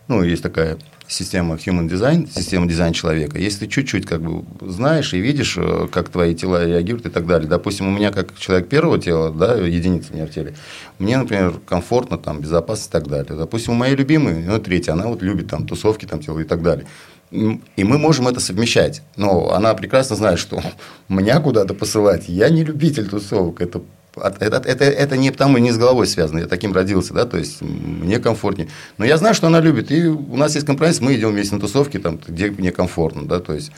ну, 0.07 0.21
есть 0.21 0.43
такая 0.43 0.77
система 1.07 1.55
human 1.55 1.89
design, 1.89 2.29
система 2.31 2.67
дизайн 2.67 2.93
человека. 2.93 3.39
Если 3.39 3.65
ты 3.65 3.71
чуть-чуть 3.71 4.05
как 4.05 4.21
бы 4.21 4.45
знаешь 4.61 5.15
и 5.15 5.19
видишь, 5.19 5.57
э, 5.57 5.87
как 5.91 6.09
твои 6.09 6.35
тела 6.35 6.63
реагируют 6.63 7.07
и 7.07 7.09
так 7.09 7.25
далее. 7.25 7.49
Допустим, 7.49 7.87
у 7.87 7.91
меня 7.91 8.11
как 8.11 8.37
человек 8.37 8.69
первого 8.69 8.99
тела, 8.99 9.31
да, 9.31 9.55
единица 9.55 10.13
у 10.13 10.15
меня 10.15 10.27
в 10.27 10.29
теле, 10.29 10.53
мне, 10.99 11.17
например, 11.17 11.55
комфортно, 11.65 12.19
там, 12.19 12.39
безопасно 12.39 12.87
и 12.87 12.91
так 12.91 13.07
далее. 13.07 13.35
Допустим, 13.35 13.73
у 13.73 13.75
моей 13.77 13.95
любимой, 13.95 14.43
ну, 14.43 14.59
третья, 14.59 14.91
она 14.91 15.07
вот 15.07 15.23
любит 15.23 15.49
там 15.49 15.65
тусовки, 15.65 16.05
там, 16.05 16.19
тела 16.19 16.37
и 16.37 16.43
так 16.43 16.61
далее. 16.61 16.85
И 17.31 17.83
мы 17.83 17.97
можем 17.97 18.27
это 18.27 18.39
совмещать. 18.39 19.01
Но 19.15 19.51
она 19.51 19.73
прекрасно 19.73 20.15
знает, 20.15 20.39
что 20.39 20.61
меня 21.09 21.39
куда-то 21.39 21.73
посылать. 21.73 22.29
Я 22.29 22.49
не 22.49 22.63
любитель 22.63 23.07
тусовок. 23.07 23.61
Это 23.61 23.81
Это, 24.15 24.57
это, 24.57 24.85
это 24.85 25.17
не 25.17 25.31
потому, 25.31 25.57
не 25.57 25.71
с 25.71 25.77
головой 25.77 26.07
связано. 26.07 26.39
Я 26.39 26.47
таким 26.47 26.73
родился, 26.73 27.13
да, 27.13 27.25
то 27.25 27.37
есть 27.37 27.61
мне 27.61 28.19
комфортнее. 28.19 28.69
Но 28.97 29.05
я 29.05 29.17
знаю, 29.17 29.35
что 29.35 29.47
она 29.47 29.59
любит. 29.59 29.91
И 29.91 30.07
у 30.07 30.37
нас 30.37 30.55
есть 30.55 30.65
компромисс, 30.65 31.01
мы 31.01 31.15
идем 31.15 31.31
вместе 31.31 31.55
на 31.55 31.61
тусовки, 31.61 31.99
там, 31.99 32.19
где 32.27 32.49
мне 32.49 32.71
комфортно, 32.71 33.27
да, 33.27 33.39
то 33.39 33.53
есть, 33.53 33.71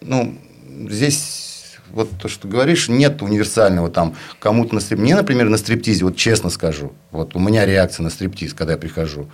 ну, 0.00 0.38
здесь 0.88 1.78
вот 1.92 2.08
то, 2.20 2.28
что 2.28 2.48
говоришь, 2.48 2.88
нет 2.88 3.22
универсального 3.22 3.90
там 3.90 4.14
кому-то 4.38 4.74
на 4.74 4.80
стриптизе. 4.80 5.04
Мне, 5.04 5.16
например, 5.16 5.48
на 5.48 5.58
стриптизе, 5.58 6.04
вот 6.04 6.16
честно 6.16 6.50
скажу, 6.50 6.92
вот 7.10 7.36
у 7.36 7.38
меня 7.38 7.66
реакция 7.66 8.04
на 8.04 8.10
стриптиз, 8.10 8.54
когда 8.54 8.72
я 8.72 8.78
прихожу. 8.78 9.28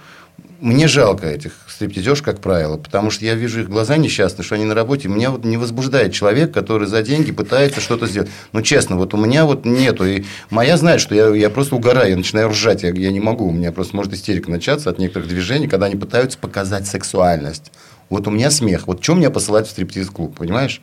Мне 0.61 0.89
жалко 0.89 1.29
этих 1.29 1.53
стриптизерш, 1.69 2.21
как 2.21 2.41
правило, 2.41 2.79
потому 2.79 3.11
что 3.13 3.25
я 3.25 3.35
вижу 3.35 3.61
их 3.61 3.69
глаза 3.69 3.97
несчастные, 3.97 4.45
что 4.45 4.57
они 4.57 4.65
на 4.65 4.75
работе. 4.75 5.07
Меня 5.07 5.31
вот 5.31 5.45
не 5.45 5.57
возбуждает 5.57 6.13
человек, 6.13 6.53
который 6.53 6.89
за 6.89 7.01
деньги 7.03 7.31
пытается 7.31 7.81
что-то 7.81 8.07
сделать. 8.09 8.29
Ну, 8.53 8.61
честно, 8.63 8.97
вот 8.97 9.15
у 9.15 9.17
меня 9.17 9.45
вот 9.45 9.65
нету. 9.65 10.05
И 10.05 10.25
моя 10.51 10.77
знает, 10.77 11.01
что 11.01 11.15
я, 11.15 11.29
я 11.29 11.49
просто 11.49 11.77
угораю, 11.77 12.11
я 12.11 12.17
начинаю 12.17 12.49
ржать, 12.49 12.83
я, 12.83 12.91
я 12.91 13.13
не 13.13 13.21
могу. 13.21 13.47
У 13.47 13.53
меня 13.53 13.71
просто 13.71 13.95
может 13.95 14.13
истерика 14.13 14.51
начаться 14.51 14.91
от 14.91 14.99
некоторых 14.99 15.29
движений, 15.29 15.69
когда 15.69 15.87
они 15.87 15.95
пытаются 15.95 16.39
показать 16.39 16.89
сексуальность. 16.89 17.71
Вот 18.11 18.27
у 18.27 18.31
меня 18.33 18.51
смех. 18.51 18.89
Вот 18.89 19.05
что 19.05 19.15
меня 19.15 19.31
посылать 19.31 19.69
в 19.69 19.71
стриптиз-клуб, 19.71 20.37
понимаешь? 20.37 20.81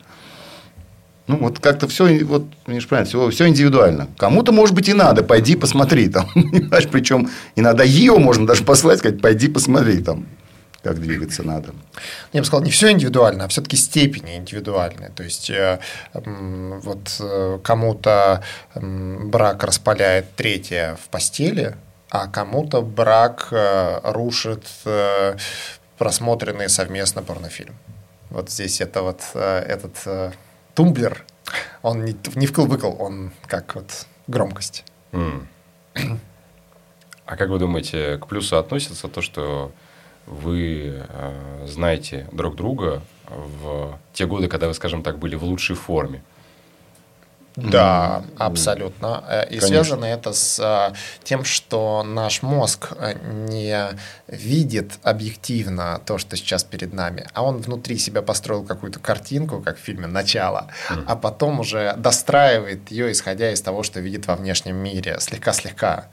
Ну, 1.26 1.38
вот 1.38 1.58
как-то 1.58 1.88
все, 1.88 2.24
вот, 2.24 2.44
правильно, 2.64 3.04
все, 3.04 3.30
все 3.30 3.48
индивидуально. 3.48 4.08
Кому-то, 4.16 4.52
может 4.52 4.74
быть, 4.74 4.88
и 4.88 4.94
надо, 4.94 5.24
пойди 5.24 5.56
посмотри 5.56 6.08
там. 6.12 6.28
Понимаешь, 6.32 6.88
причем 6.90 7.30
иногда 7.56 7.82
ее 7.82 8.16
можно 8.18 8.46
даже 8.46 8.62
послать, 8.62 8.98
сказать, 9.00 9.20
пойди 9.20 9.48
посмотри 9.48 10.02
там, 10.02 10.26
как 10.84 11.00
двигаться 11.00 11.42
надо. 11.42 11.74
Я 12.32 12.40
бы 12.40 12.46
сказал, 12.46 12.64
не 12.64 12.70
все 12.70 12.92
индивидуально, 12.92 13.44
а 13.44 13.48
все-таки 13.48 13.76
степени 13.76 14.36
индивидуальные. 14.36 15.10
То 15.10 15.24
есть, 15.24 15.50
э, 15.50 15.80
вот 16.14 17.16
э, 17.18 17.58
кому-то 17.62 18.44
брак 18.74 19.64
распаляет 19.64 20.32
третье 20.36 20.96
в 21.02 21.08
постели, 21.08 21.74
а 22.08 22.28
кому-то 22.28 22.82
брак 22.82 23.48
э, 23.50 24.00
рушит 24.04 24.64
просмотренный 25.98 26.68
совместно 26.68 27.22
порнофильм. 27.22 27.74
Вот 28.30 28.50
здесь 28.50 28.80
это 28.80 29.02
вот 29.02 29.22
этот 29.34 29.96
тумблер, 30.76 31.24
он 31.82 32.04
не, 32.04 32.14
не 32.36 32.46
вкл-выкл, 32.46 32.94
он 33.00 33.32
как 33.46 33.74
вот 33.74 34.06
громкость. 34.28 34.84
М. 35.12 35.48
А 37.24 37.36
как 37.36 37.48
вы 37.48 37.58
думаете, 37.58 38.18
к 38.18 38.26
плюсу 38.28 38.56
относится 38.56 39.08
то, 39.08 39.20
что 39.20 39.72
вы 40.26 41.02
э, 41.08 41.66
знаете 41.66 42.28
друг 42.30 42.54
друга 42.54 43.02
в 43.28 43.98
те 44.12 44.26
годы, 44.26 44.48
когда 44.48 44.68
вы, 44.68 44.74
скажем 44.74 45.02
так, 45.02 45.18
были 45.18 45.34
в 45.34 45.42
лучшей 45.42 45.74
форме? 45.74 46.22
Да, 47.56 48.22
абсолютно. 48.38 49.24
Э, 49.28 49.44
И 49.44 49.58
Конечно. 49.58 49.68
связано 49.68 50.04
это 50.04 50.32
с 50.32 50.60
а, 50.60 50.92
тем, 51.24 51.44
что 51.44 52.02
наш 52.02 52.42
мозг 52.42 52.92
э, 52.98 53.14
не 53.48 53.88
видит 54.28 54.92
объективно 55.02 56.00
то, 56.04 56.18
что 56.18 56.36
сейчас 56.36 56.64
перед 56.64 56.92
нами, 56.92 57.26
а 57.32 57.42
он 57.42 57.58
внутри 57.58 57.96
себя 57.96 58.20
построил 58.20 58.62
какую-то 58.62 59.00
картинку, 59.00 59.62
как 59.62 59.78
в 59.78 59.80
фильме 59.80 60.06
«Начало», 60.06 60.68
а 61.06 61.16
потом 61.16 61.60
уже 61.60 61.94
достраивает 61.96 62.90
ее, 62.90 63.10
исходя 63.12 63.50
из 63.50 63.62
того, 63.62 63.82
что 63.82 64.00
видит 64.00 64.26
во 64.26 64.36
внешнем 64.36 64.76
мире, 64.76 65.16
слегка-слегка. 65.20 66.08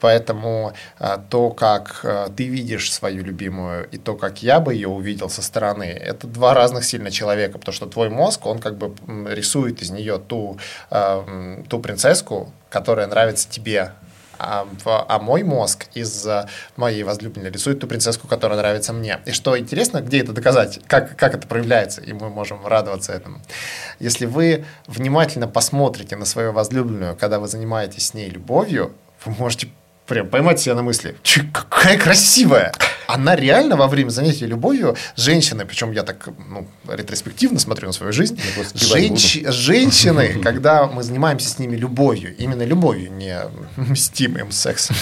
Поэтому 0.00 0.72
то, 1.28 1.50
как 1.50 2.04
ты 2.36 2.48
видишь 2.48 2.92
свою 2.92 3.24
любимую, 3.24 3.88
и 3.90 3.98
то, 3.98 4.14
как 4.14 4.42
я 4.42 4.60
бы 4.60 4.74
ее 4.74 4.88
увидел 4.88 5.28
со 5.28 5.42
стороны, 5.42 5.84
это 5.84 6.26
два 6.26 6.54
разных 6.54 6.84
сильно 6.84 7.10
человека, 7.10 7.58
потому 7.58 7.74
что 7.74 7.86
твой 7.86 8.08
мозг, 8.08 8.46
он 8.46 8.58
как 8.58 8.78
бы 8.78 8.94
рисует 9.34 9.82
из 9.82 9.90
нее 9.90 10.18
ту, 10.18 10.58
м, 10.90 11.64
ту 11.64 11.78
принцесску, 11.80 12.52
которая 12.70 13.06
нравится 13.06 13.48
тебе, 13.48 13.92
а, 14.38 14.66
а 14.84 15.18
мой 15.18 15.42
мозг 15.42 15.86
из 15.94 16.26
а, 16.26 16.48
моей 16.76 17.02
возлюбленной 17.02 17.50
рисует 17.50 17.80
ту 17.80 17.86
принцесску, 17.86 18.28
которая 18.28 18.58
нравится 18.58 18.92
мне. 18.92 19.20
И 19.24 19.32
что 19.32 19.58
интересно, 19.58 20.00
где 20.00 20.20
это 20.20 20.32
доказать, 20.32 20.80
как, 20.86 21.16
как 21.16 21.34
это 21.34 21.46
проявляется, 21.46 22.00
и 22.00 22.12
мы 22.12 22.28
можем 22.28 22.66
радоваться 22.66 23.12
этому. 23.12 23.40
Если 23.98 24.26
вы 24.26 24.64
внимательно 24.86 25.48
посмотрите 25.48 26.16
на 26.16 26.24
свою 26.24 26.52
возлюбленную, 26.52 27.16
когда 27.16 27.38
вы 27.38 27.48
занимаетесь 27.48 28.08
с 28.08 28.14
ней 28.14 28.28
любовью, 28.28 28.94
вы 29.24 29.34
можете 29.38 29.68
прям 30.06 30.28
поймать 30.28 30.60
себя 30.60 30.74
на 30.74 30.82
мысли, 30.82 31.16
«Чё, 31.22 31.42
какая 31.52 31.98
красивая! 31.98 32.72
Она 33.06 33.36
реально 33.36 33.76
во 33.76 33.86
время 33.86 34.10
занятия 34.10 34.46
любовью 34.46 34.96
женщины, 35.14 35.64
причем 35.64 35.92
я 35.92 36.02
так 36.02 36.28
ну, 36.48 36.66
ретроспективно 36.88 37.60
смотрю 37.60 37.86
на 37.88 37.92
свою 37.92 38.12
жизнь, 38.12 38.40
женщи- 38.74 39.48
женщины, 39.48 40.40
когда 40.42 40.86
мы 40.86 41.04
занимаемся 41.04 41.48
с 41.48 41.58
ними 41.60 41.76
любовью, 41.76 42.36
именно 42.36 42.62
любовью, 42.62 43.12
не 43.12 43.38
мстимым 43.76 44.50
сексом, 44.50 44.96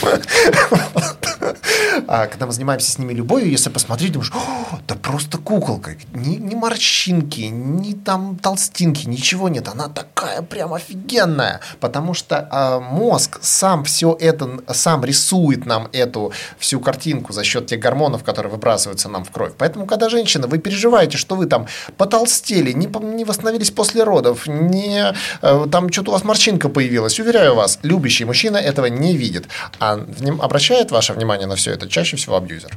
а 2.07 2.27
когда 2.27 2.47
мы 2.47 2.53
занимаемся 2.53 2.91
с 2.91 2.99
ними 2.99 3.13
любовью, 3.13 3.51
если 3.51 3.71
посмотреть, 3.71 4.13
думаешь, 4.13 4.33
«О, 4.35 4.79
да 4.87 4.95
просто 4.97 5.39
куколка, 5.39 5.97
ни, 6.13 6.37
ни 6.37 6.55
морщинки, 6.55 7.43
ни 7.43 7.95
там 7.95 8.37
толстинки, 8.37 9.07
ничего 9.07 9.49
нет, 9.49 9.69
она 9.69 9.89
такая 9.89 10.43
прям 10.43 10.75
офигенная, 10.75 11.61
потому 11.81 12.13
что 12.15 12.47
а, 12.51 12.81
мозг 12.81 13.39
сам 13.41 13.85
все 13.85 14.17
это, 14.21 14.61
сам 14.73 14.94
рисует 15.03 15.65
нам 15.65 15.89
эту 15.93 16.33
всю 16.59 16.79
картинку 16.79 17.33
за 17.33 17.43
счет 17.43 17.67
тех 17.67 17.81
гормонов, 17.81 18.23
которые 18.23 18.53
выбрасываются 18.53 19.09
нам 19.09 19.25
в 19.25 19.31
кровь. 19.31 19.53
Поэтому, 19.57 19.87
когда 19.87 20.11
женщина, 20.11 20.47
вы 20.47 20.59
переживаете, 20.59 21.17
что 21.17 21.37
вы 21.37 21.47
там 21.47 21.67
потолстели, 21.97 22.73
не, 22.73 22.87
не 23.17 23.25
восстановились 23.25 23.71
после 23.71 24.05
родов, 24.05 24.47
не, 24.47 25.15
э, 25.43 25.67
там 25.73 25.91
что-то 25.91 26.11
у 26.11 26.13
вас 26.13 26.25
морщинка 26.25 26.69
появилась, 26.69 27.19
уверяю 27.19 27.55
вас, 27.55 27.79
любящий 27.83 28.25
мужчина 28.25 28.59
этого 28.59 28.87
не 28.87 29.17
видит. 29.17 29.47
А 29.81 29.99
обращает 30.41 30.91
ваше 30.91 31.15
внимание 31.15 31.47
на 31.47 31.57
все 31.57 31.73
это 31.73 31.89
чаще 31.89 32.17
всего 32.17 32.37
абьюзер. 32.37 32.77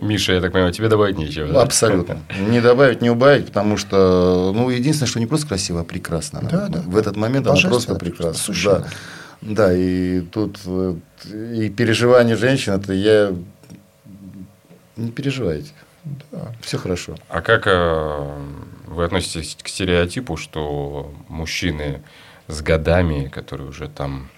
Миша, 0.00 0.32
я 0.32 0.40
так 0.40 0.52
понимаю, 0.52 0.72
тебе 0.72 0.88
добавить 0.88 1.18
нечего. 1.18 1.48
да? 1.52 1.62
Абсолютно. 1.62 2.18
Не 2.48 2.60
добавить, 2.60 3.02
не 3.02 3.10
убавить, 3.10 3.46
потому 3.46 3.76
что, 3.76 4.52
ну, 4.54 4.70
единственное, 4.70 5.08
что 5.08 5.20
не 5.20 5.26
просто 5.26 5.48
красиво, 5.48 5.80
а 5.80 5.84
прекрасно. 5.84 6.40
Да, 6.42 6.68
да. 6.68 6.80
В 6.80 6.96
этот 6.96 7.16
момент 7.16 7.46
она 7.46 7.60
просто 7.60 7.94
прекрасна. 7.94 8.54
Да. 8.64 8.86
да, 9.42 9.72
и 9.76 10.20
тут 10.20 10.58
и 11.32 11.68
переживания 11.70 12.36
женщин, 12.36 12.74
это 12.74 12.92
я... 12.92 13.32
Не 14.96 15.10
переживайте. 15.10 15.72
Все 16.62 16.78
хорошо. 16.78 17.16
А 17.28 17.42
как 17.42 17.66
э, 17.66 18.34
вы 18.86 19.04
относитесь 19.04 19.58
к 19.60 19.68
стереотипу, 19.68 20.36
что 20.36 21.12
мужчины 21.28 22.02
с 22.48 22.62
годами, 22.62 23.28
которые 23.28 23.68
уже 23.68 23.88
там 23.88 24.30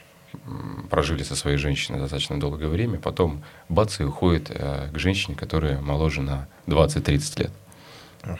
прожили 0.91 1.23
со 1.23 1.37
своей 1.37 1.57
женщиной 1.57 1.99
достаточно 2.01 2.39
долгое 2.41 2.69
время, 2.69 2.99
потом 2.99 3.43
бац 3.69 4.01
и 4.01 4.05
уходят 4.05 4.51
э, 4.51 4.89
к 4.93 4.99
женщине, 4.99 5.37
которая 5.37 5.81
моложе 5.81 6.23
на 6.23 6.49
20-30 6.67 7.41
лет? 7.41 7.51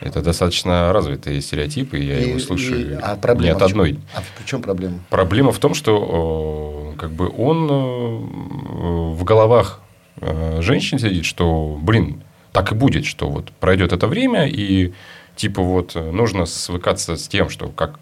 Это 0.01 0.21
достаточно 0.23 0.93
развитые 0.93 1.41
стереотипы, 1.41 1.99
я 1.99 2.19
И- 2.19 2.29
его 2.31 2.39
слушаю 2.41 2.93
и- 2.93 2.99
а 3.01 3.15
не 3.15 3.21
проблема 3.21 3.57
от 3.57 3.63
одной. 3.63 3.99
А 4.15 4.21
в 4.21 4.45
чем 4.45 4.61
проблема? 4.61 4.99
Проблема 5.09 5.53
в 5.53 5.59
том, 5.59 5.75
что 5.75 6.93
э, 6.95 6.99
как 6.99 7.13
бы 7.13 7.29
он 7.37 7.69
э, 7.71 9.13
в 9.15 9.25
головах 9.25 9.81
э, 10.21 10.61
женщин 10.63 10.99
сидит, 10.99 11.25
что, 11.25 11.79
блин, 11.81 12.23
так 12.53 12.73
и 12.73 12.75
будет, 12.75 13.05
что 13.07 13.29
вот 13.31 13.51
пройдет 13.61 13.93
это 13.93 14.07
время, 14.09 14.47
и 14.49 14.93
типа 15.39 15.63
вот 15.63 15.95
э, 15.95 16.11
нужно 16.11 16.47
свыкаться 16.47 17.17
с 17.17 17.29
тем, 17.29 17.49
что 17.49 17.69
как 17.69 17.99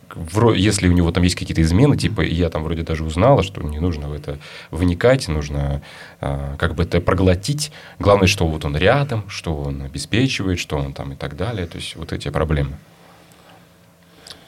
если 0.55 0.89
у 0.89 0.93
него 0.93 1.13
там 1.13 1.23
есть 1.23 1.37
какие-то 1.37 1.61
измены, 1.61 1.97
типа 1.97 2.23
я 2.23 2.49
там 2.49 2.65
вроде 2.65 2.83
даже 2.83 3.05
узнала, 3.05 3.43
что 3.43 3.63
не 3.63 3.79
нужно 3.79 4.09
в 4.09 4.15
это 4.15 4.39
вникать, 4.71 5.29
нужно 5.29 5.83
э, 6.21 6.55
как 6.59 6.75
бы 6.75 6.85
это 6.85 7.01
проглотить. 7.01 7.73
Главное, 7.99 8.27
что 8.27 8.47
вот 8.47 8.65
он 8.65 8.77
рядом, 8.77 9.29
что 9.29 9.55
он 9.55 9.83
обеспечивает, 9.83 10.59
что 10.59 10.79
он 10.79 10.95
там 10.95 11.13
и 11.13 11.17
так 11.17 11.37
далее. 11.37 11.67
То 11.67 11.77
есть 11.77 11.95
вот 11.97 12.13
эти 12.13 12.31
проблемы. 12.31 12.73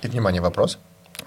И, 0.02 0.08
внимание, 0.08 0.40
вопрос. 0.40 0.78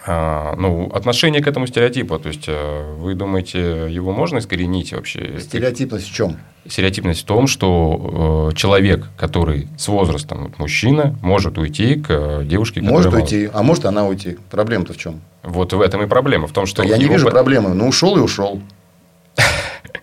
А, 0.06 0.56
ну, 0.58 0.90
отношение 0.94 1.44
к 1.44 1.48
этому 1.48 1.68
стереотипу. 1.68 2.18
То 2.18 2.30
есть, 2.30 2.46
э, 2.48 2.96
вы 2.98 3.14
думаете, 3.14 3.88
его 3.90 4.12
можно 4.12 4.40
искоренить 4.40 4.94
вообще? 4.94 5.40
Стереотипность 5.40 6.10
в 6.10 6.14
чем? 6.14 6.38
Стереотипность 6.68 7.22
в 7.22 7.26
том, 7.26 7.46
что 7.46 8.50
э, 8.52 8.56
человек, 8.56 9.08
который 9.16 9.68
с 9.78 9.88
возрастом 9.88 10.54
мужчина, 10.58 11.16
может 11.22 11.58
уйти 11.60 11.96
к 11.96 12.08
э, 12.10 12.42
девушке, 12.46 12.82
которая 12.82 13.04
Может 13.04 13.14
уйти, 13.14 13.50
а 13.54 13.62
может 13.62 13.86
она 13.86 14.08
уйти. 14.08 14.38
Проблема-то 14.50 14.94
в 14.94 14.98
чем? 14.98 15.22
Вот 15.44 15.74
в 15.74 15.82
этом 15.82 16.02
и 16.02 16.08
проблема. 16.08 16.48
В 16.48 16.52
том, 16.52 16.66
что 16.66 16.82
я 16.84 16.98
не 16.98 17.06
вижу 17.06 17.30
проблемы. 17.30 17.74
Ну, 17.76 17.88
ушел 17.88 18.18
и 18.18 18.22
ушел. 18.22 18.60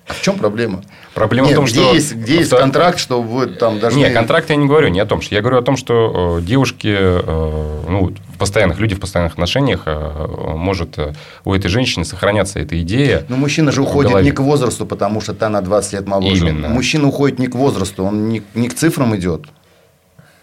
А 0.09 0.15
в 0.15 0.23
чем 0.23 0.39
проблема? 0.39 0.83
Проблема 1.15 1.49
Нет, 1.49 1.57
в 1.57 1.61
том, 1.61 1.65
где 1.67 1.81
что... 1.81 1.93
есть, 1.93 2.15
где 2.15 2.37
есть 2.37 2.51
контракт, 2.51 2.99
что 2.99 3.21
вы 3.21 3.47
там 3.47 3.79
должны... 3.79 3.99
Не, 3.99 4.11
контракт 4.11 4.49
я 4.49 4.57
не 4.57 4.67
говорю, 4.67 4.89
не 4.89 5.01
о 5.01 5.07
том, 5.07 5.21
что 5.21 5.35
я 5.35 5.43
говорю 5.43 5.59
о 5.59 5.63
том, 5.63 5.77
что 5.77 6.39
э, 6.39 6.43
девушки, 6.43 6.97
э, 6.99 7.83
ну, 7.89 8.15
в 8.35 8.39
постоянных 8.39 8.79
люди 8.79 8.95
в 8.95 9.01
постоянных 9.01 9.35
отношениях 9.35 9.83
э, 9.85 10.27
может 10.57 10.99
э, 10.99 11.13
у 11.45 11.53
этой 11.53 11.69
женщины 11.69 12.07
сохраняться 12.07 12.59
эта 12.59 12.81
идея. 12.81 13.27
Но 13.29 13.37
мужчина 13.37 13.71
же 13.71 13.83
уходит 13.83 14.13
голове. 14.13 14.25
не 14.25 14.33
к 14.33 14.41
возрасту, 14.41 14.87
потому 14.87 15.21
что 15.21 15.35
та 15.35 15.51
на 15.51 15.61
20 15.61 15.93
лет 15.93 16.07
моложе. 16.07 16.37
Именно. 16.37 16.69
Мужчина 16.69 17.07
уходит 17.09 17.39
не 17.39 17.49
к 17.49 17.55
возрасту, 17.55 18.05
он 18.05 18.29
не, 18.29 18.43
не 18.55 18.69
к 18.69 18.75
цифрам 18.75 19.15
идет. 19.15 19.45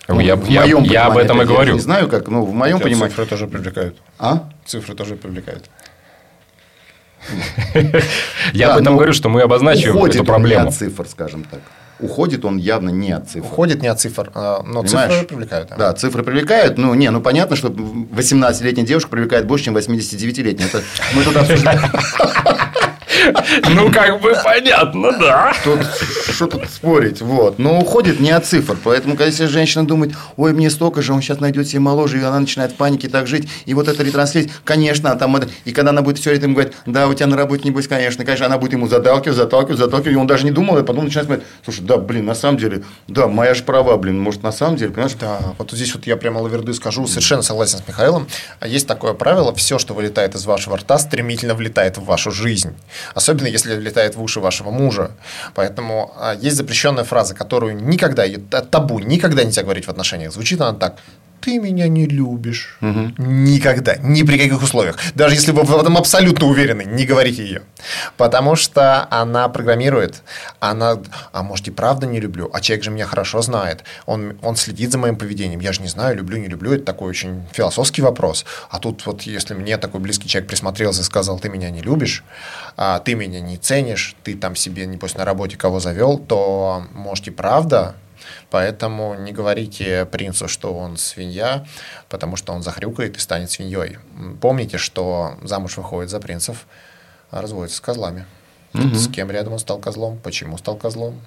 Ну, 0.07 0.19
я, 0.19 0.35
в 0.35 0.47
я- 0.47 0.61
моем 0.61 0.83
я 0.83 1.07
об 1.07 1.17
этом 1.17 1.37
и 1.37 1.39
опять, 1.39 1.49
я 1.49 1.55
говорю. 1.55 1.73
не 1.73 1.79
знаю, 1.79 2.07
как, 2.07 2.27
ну, 2.27 2.45
в 2.45 2.53
моем 2.53 2.79
понимании. 2.79 3.09
Цифры 3.09 3.25
тоже 3.25 3.47
привлекают. 3.47 3.97
А? 4.19 4.47
Цифры 4.65 4.93
тоже 4.93 5.15
привлекают. 5.15 5.65
Я 8.53 8.67
Да, 8.67 8.73
об 8.75 8.81
этом 8.81 8.93
но 8.93 8.97
говорю, 8.97 9.13
что 9.13 9.29
мы 9.29 9.41
обозначиваем 9.41 9.97
Уходит 9.97 10.15
эту 10.17 10.25
проблему. 10.25 10.67
от 10.67 10.75
цифр, 10.75 11.07
скажем 11.07 11.43
так. 11.49 11.59
Уходит 11.99 12.43
он 12.43 12.57
явно 12.57 12.89
не 12.89 13.11
от 13.13 13.29
цифр. 13.29 13.45
Уходит 13.45 13.81
не 13.81 13.87
от 13.87 13.99
цифр, 14.01 14.29
а, 14.33 14.61
но 14.63 14.83
Понимаешь? 14.83 15.13
цифры 15.13 15.27
привлекают. 15.27 15.69
Да, 15.77 15.93
цифры 15.93 16.23
привлекают. 16.23 16.77
Ну, 16.77 16.93
не, 16.93 17.09
ну 17.09 17.21
понятно, 17.21 17.55
что 17.55 17.69
18-летняя 17.69 18.85
девушка 18.85 19.09
привлекает 19.09 19.47
больше, 19.47 19.65
чем 19.65 19.77
89-летняя. 19.77 20.67
Это 20.67 20.81
мы 21.13 21.23
тут 21.23 21.37
обсуждаем. 21.37 21.79
Ну, 23.69 23.91
как 23.91 24.21
бы 24.21 24.35
понятно, 24.43 25.11
да. 25.13 25.53
Тут 25.63 25.79
что 26.35 26.47
тут 26.47 26.69
спорить, 26.69 27.21
вот. 27.21 27.59
Но 27.59 27.79
уходит 27.79 28.19
не 28.19 28.31
от 28.31 28.45
цифр. 28.45 28.77
Поэтому, 28.83 29.13
когда 29.13 29.27
если 29.27 29.45
женщина 29.45 29.87
думает, 29.87 30.13
ой, 30.37 30.53
мне 30.53 30.69
столько 30.69 31.01
же, 31.01 31.13
он 31.13 31.21
сейчас 31.21 31.39
найдет 31.39 31.67
себе 31.67 31.79
моложе, 31.79 32.19
и 32.19 32.23
она 32.23 32.39
начинает 32.39 32.71
в 32.71 32.75
панике 32.75 33.07
так 33.07 33.27
жить, 33.27 33.47
и 33.65 33.73
вот 33.73 33.87
это 33.87 34.03
ретранслировать, 34.03 34.53
конечно, 34.63 35.11
а 35.11 35.15
там 35.15 35.35
это... 35.35 35.49
И 35.63 35.71
когда 35.71 35.91
она 35.91 36.01
будет 36.01 36.19
все 36.19 36.33
это 36.33 36.45
ему 36.45 36.55
говорить, 36.55 36.73
да, 36.85 37.07
у 37.07 37.13
тебя 37.13 37.27
на 37.27 37.37
работе, 37.37 37.63
небось, 37.67 37.87
конечно, 37.87 38.25
конечно, 38.25 38.45
она 38.45 38.57
будет 38.57 38.73
ему 38.73 38.87
заталкивать, 38.87 39.37
заталкивать, 39.37 39.79
заталкивать, 39.79 40.13
и 40.13 40.17
он 40.17 40.27
даже 40.27 40.45
не 40.45 40.51
думал, 40.51 40.77
и 40.77 40.83
потом 40.83 41.05
начинает 41.05 41.27
смотреть, 41.27 41.47
слушай, 41.63 41.81
да, 41.81 41.97
блин, 41.97 42.25
на 42.25 42.35
самом 42.35 42.57
деле, 42.57 42.83
да, 43.07 43.27
моя 43.27 43.53
же 43.53 43.63
права, 43.63 43.97
блин, 43.97 44.19
может, 44.19 44.43
на 44.43 44.51
самом 44.51 44.75
деле, 44.75 44.91
понимаешь? 44.91 45.15
Да, 45.19 45.39
вот 45.57 45.71
здесь 45.71 45.93
вот 45.95 46.05
я 46.05 46.17
прямо 46.17 46.39
лаверды 46.39 46.73
скажу, 46.73 47.07
совершенно 47.07 47.41
согласен 47.41 47.79
с 47.79 47.87
Михаилом. 47.87 48.27
А 48.59 48.67
Есть 48.67 48.87
такое 48.87 49.13
правило, 49.13 49.53
все, 49.55 49.79
что 49.79 49.93
вылетает 49.93 50.35
из 50.35 50.45
вашего 50.45 50.77
рта, 50.77 50.97
стремительно 50.97 51.53
влетает 51.55 51.97
в 51.97 52.05
вашу 52.05 52.31
жизнь. 52.31 52.73
Особенно, 53.15 53.47
если 53.47 53.75
влетает 53.75 54.15
в 54.15 54.21
уши 54.21 54.41
вашего 54.41 54.71
мужа. 54.71 55.11
Поэтому 55.55 56.13
а, 56.17 56.35
есть 56.35 56.57
запрещенная 56.57 57.05
фраза, 57.05 57.33
которую 57.33 57.81
никогда, 57.81 58.25
табу, 58.69 58.99
никогда 58.99 59.43
нельзя 59.43 59.63
говорить 59.63 59.85
в 59.85 59.89
отношениях. 59.89 60.33
Звучит 60.33 60.59
она 60.59 60.77
так. 60.77 60.97
Ты 61.45 61.59
меня 61.59 61.87
не 61.87 62.07
любишь. 62.07 62.75
Никогда, 62.81 63.97
ни 63.97 64.23
при 64.23 64.39
каких 64.39 64.63
условиях. 64.63 64.97
Даже 65.13 65.35
если 65.35 65.51
вы 65.51 65.61
в 65.61 65.79
этом 65.79 65.95
абсолютно 65.95 66.47
уверены, 66.47 66.83
не 66.83 67.05
говорите 67.05 67.43
ее. 67.43 67.61
Потому 68.17 68.55
что 68.55 69.07
она 69.11 69.47
программирует, 69.47 70.23
она, 70.59 70.97
а 71.31 71.43
может 71.43 71.67
и 71.67 71.71
правда 71.71 72.07
не 72.07 72.19
люблю, 72.19 72.49
а 72.51 72.61
человек 72.61 72.83
же 72.83 72.89
меня 72.89 73.05
хорошо 73.05 73.43
знает, 73.43 73.83
он, 74.07 74.39
он 74.41 74.55
следит 74.55 74.91
за 74.91 74.97
моим 74.97 75.17
поведением, 75.17 75.59
я 75.59 75.71
же 75.71 75.83
не 75.83 75.87
знаю, 75.87 76.17
люблю, 76.17 76.37
не 76.37 76.47
люблю, 76.47 76.73
это 76.73 76.83
такой 76.83 77.09
очень 77.09 77.43
философский 77.51 78.01
вопрос. 78.01 78.43
А 78.71 78.79
тут 78.79 79.05
вот 79.05 79.21
если 79.21 79.53
мне 79.53 79.77
такой 79.77 80.01
близкий 80.01 80.27
человек 80.27 80.49
присмотрелся 80.49 81.01
и 81.01 81.03
сказал, 81.03 81.37
ты 81.37 81.49
меня 81.49 81.69
не 81.69 81.81
любишь, 81.81 82.23
а, 82.75 82.97
ты 82.99 83.13
меня 83.13 83.39
не 83.39 83.57
ценишь, 83.57 84.15
ты 84.23 84.33
там 84.33 84.55
себе, 84.55 84.87
небось, 84.87 85.13
на 85.13 85.25
работе 85.25 85.57
кого 85.57 85.79
завел, 85.79 86.17
то, 86.17 86.87
может, 86.91 87.27
и 87.27 87.31
правда, 87.31 87.95
Поэтому 88.49 89.15
не 89.15 89.31
говорите 89.31 90.05
принцу, 90.05 90.47
что 90.47 90.73
он 90.73 90.97
свинья, 90.97 91.65
потому 92.09 92.35
что 92.35 92.53
он 92.53 92.63
захрюкает 92.63 93.17
и 93.17 93.19
станет 93.19 93.51
свиньей. 93.51 93.97
Помните, 94.41 94.77
что 94.77 95.37
замуж 95.43 95.77
выходит 95.77 96.09
за 96.09 96.19
принцев, 96.19 96.65
а 97.31 97.41
разводится 97.41 97.77
с 97.77 97.81
козлами. 97.81 98.25
Угу. 98.73 98.95
С 98.95 99.07
кем 99.07 99.31
рядом 99.31 99.53
он 99.53 99.59
стал 99.59 99.79
козлом? 99.79 100.19
Почему 100.23 100.57
стал 100.57 100.75
козлом? 100.75 101.21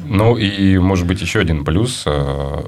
Ну 0.00 0.36
и, 0.36 0.78
может 0.78 1.06
быть, 1.06 1.20
еще 1.20 1.40
один 1.40 1.64
плюс 1.64 2.02
э, 2.06 2.62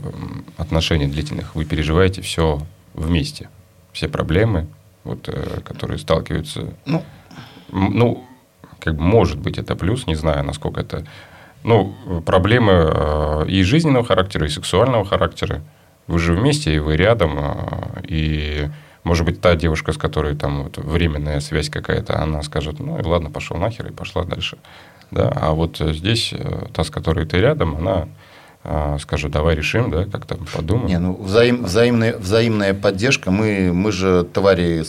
отношений 0.57 1.07
длительных. 1.07 1.54
Вы 1.54 1.64
переживаете 1.64 2.22
все 2.22 2.61
вместе. 2.94 3.48
Все 3.92 4.09
проблемы, 4.09 4.68
вот, 5.04 5.28
э, 5.28 5.61
которые 5.64 5.98
сталкиваются. 5.98 6.74
Ну, 6.84 7.02
ну, 7.70 8.24
как 8.81 8.95
бы 8.95 9.03
может 9.03 9.39
быть 9.39 9.59
это 9.59 9.77
плюс, 9.77 10.07
не 10.07 10.14
знаю, 10.14 10.45
насколько 10.45 10.81
это... 10.81 11.05
Ну, 11.64 11.95
проблемы 12.24 12.72
э, 12.72 13.47
и 13.49 13.62
жизненного 13.64 14.05
характера, 14.05 14.47
и 14.47 14.51
сексуального 14.51 15.05
характера. 15.05 15.62
Вы 16.07 16.20
же 16.20 16.35
вместе, 16.35 16.74
и 16.74 16.79
вы 16.79 16.97
рядом, 16.97 17.39
э, 17.39 18.03
и 18.07 18.68
может 19.03 19.24
быть, 19.24 19.41
та 19.41 19.57
девушка, 19.57 19.93
с 19.93 19.97
которой 19.97 20.37
там 20.37 20.64
вот 20.64 20.79
временная 20.79 21.41
связь 21.41 21.68
какая-то, 21.68 22.22
она 22.22 22.43
скажет, 22.43 22.79
ну, 22.79 22.99
и 22.99 23.03
ладно, 23.03 23.31
пошел 23.31 23.57
нахер, 23.57 23.89
и 23.89 23.93
пошла 23.93 24.24
дальше. 24.24 24.59
Да? 25.11 25.33
А 25.35 25.53
вот 25.53 25.79
здесь 25.79 26.35
та, 26.72 26.85
с 26.85 26.91
которой 26.91 27.27
ты 27.27 27.39
рядом, 27.39 27.77
она 27.77 28.99
скажет, 28.99 29.31
давай 29.31 29.55
решим, 29.55 29.91
да, 29.91 30.07
как 30.07 30.27
там 30.27 30.39
подумаем. 30.53 30.87
Не, 30.89 30.99
ну, 30.99 31.22
взаим, 31.22 31.64
взаимная, 31.64 32.16
взаимная 32.18 32.74
поддержка. 32.74 33.31
Мы, 33.31 33.72
мы 33.72 33.93
же 33.93 34.24
твари 34.24 34.83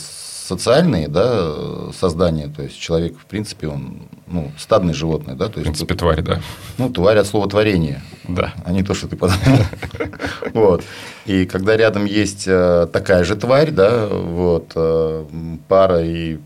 социальные 0.48 1.08
да, 1.08 1.92
создания, 1.92 2.48
то 2.48 2.62
есть 2.62 2.78
человек, 2.78 3.18
в 3.18 3.26
принципе, 3.26 3.68
он 3.68 4.08
ну, 4.26 4.50
стадное 4.56 4.94
животное. 4.94 5.34
Да, 5.34 5.48
то 5.48 5.60
есть, 5.60 5.60
в 5.60 5.62
принципе, 5.64 5.88
тут, 5.88 5.98
тварь, 5.98 6.22
да. 6.22 6.40
Ну, 6.78 6.88
тварь 6.88 7.18
от 7.18 7.26
слова 7.26 7.48
творение, 7.48 8.00
да. 8.26 8.54
а 8.64 8.72
не 8.72 8.82
то, 8.82 8.94
что 8.94 9.08
ты 9.08 9.16
подумал. 9.16 9.58
вот. 10.54 10.84
И 11.26 11.44
когда 11.44 11.76
рядом 11.76 12.06
есть 12.06 12.44
э, 12.46 12.88
такая 12.90 13.24
же 13.24 13.36
тварь, 13.36 13.70
да, 13.70 14.06
вот, 14.06 14.72
э, 14.74 15.26
пара, 15.68 16.02
и 16.02 16.38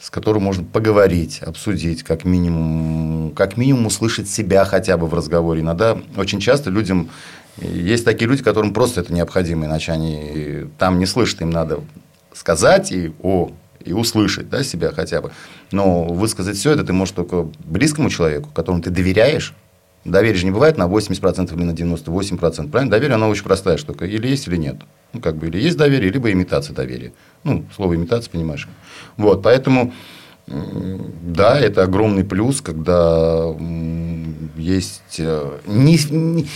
с 0.00 0.10
которой 0.10 0.38
можно 0.38 0.64
поговорить, 0.64 1.42
обсудить, 1.42 2.02
как 2.02 2.24
минимум, 2.24 3.32
как 3.36 3.56
минимум 3.56 3.86
услышать 3.86 4.28
себя 4.28 4.64
хотя 4.64 4.96
бы 4.96 5.06
в 5.06 5.14
разговоре. 5.14 5.60
Иногда 5.60 5.96
очень 6.16 6.40
часто 6.40 6.70
людям 6.70 7.10
есть 7.60 8.04
такие 8.04 8.28
люди, 8.28 8.42
которым 8.42 8.72
просто 8.72 9.02
это 9.02 9.12
необходимо, 9.12 9.66
иначе 9.66 9.92
они 9.92 10.66
там 10.78 10.98
не 10.98 11.06
слышат, 11.06 11.42
им 11.42 11.50
надо 11.50 11.80
сказать 12.40 12.90
и, 12.90 13.12
о, 13.22 13.52
и 13.84 13.92
услышать 13.92 14.48
да, 14.48 14.64
себя 14.64 14.92
хотя 14.92 15.20
бы. 15.20 15.30
Но 15.72 16.04
высказать 16.04 16.56
все 16.56 16.72
это 16.72 16.84
ты 16.84 16.92
можешь 16.92 17.14
только 17.14 17.48
близкому 17.64 18.08
человеку, 18.08 18.48
которому 18.54 18.82
ты 18.82 18.90
доверяешь. 18.90 19.54
Доверие 20.06 20.38
же 20.38 20.46
не 20.46 20.50
бывает 20.50 20.78
на 20.78 20.84
80% 20.84 21.54
или 21.54 21.62
на 21.62 21.72
98%. 21.72 22.70
Правильно? 22.70 22.90
Доверие, 22.90 23.16
оно 23.16 23.28
очень 23.28 23.44
простая 23.44 23.76
штука. 23.76 24.06
Или 24.06 24.28
есть, 24.28 24.48
или 24.48 24.56
нет. 24.56 24.76
Ну, 25.12 25.20
как 25.20 25.36
бы, 25.36 25.48
или 25.48 25.58
есть 25.58 25.76
доверие, 25.76 26.10
либо 26.10 26.32
имитация 26.32 26.74
доверия. 26.74 27.12
Ну, 27.44 27.66
слово 27.76 27.96
имитация, 27.96 28.30
понимаешь. 28.30 28.66
Вот, 29.18 29.42
поэтому, 29.42 29.92
да, 30.46 31.60
это 31.60 31.82
огромный 31.82 32.24
плюс, 32.24 32.62
когда 32.62 33.54
есть... 34.56 35.16
Э, 35.18 35.58
не, 35.66 35.98
не, 36.10 36.46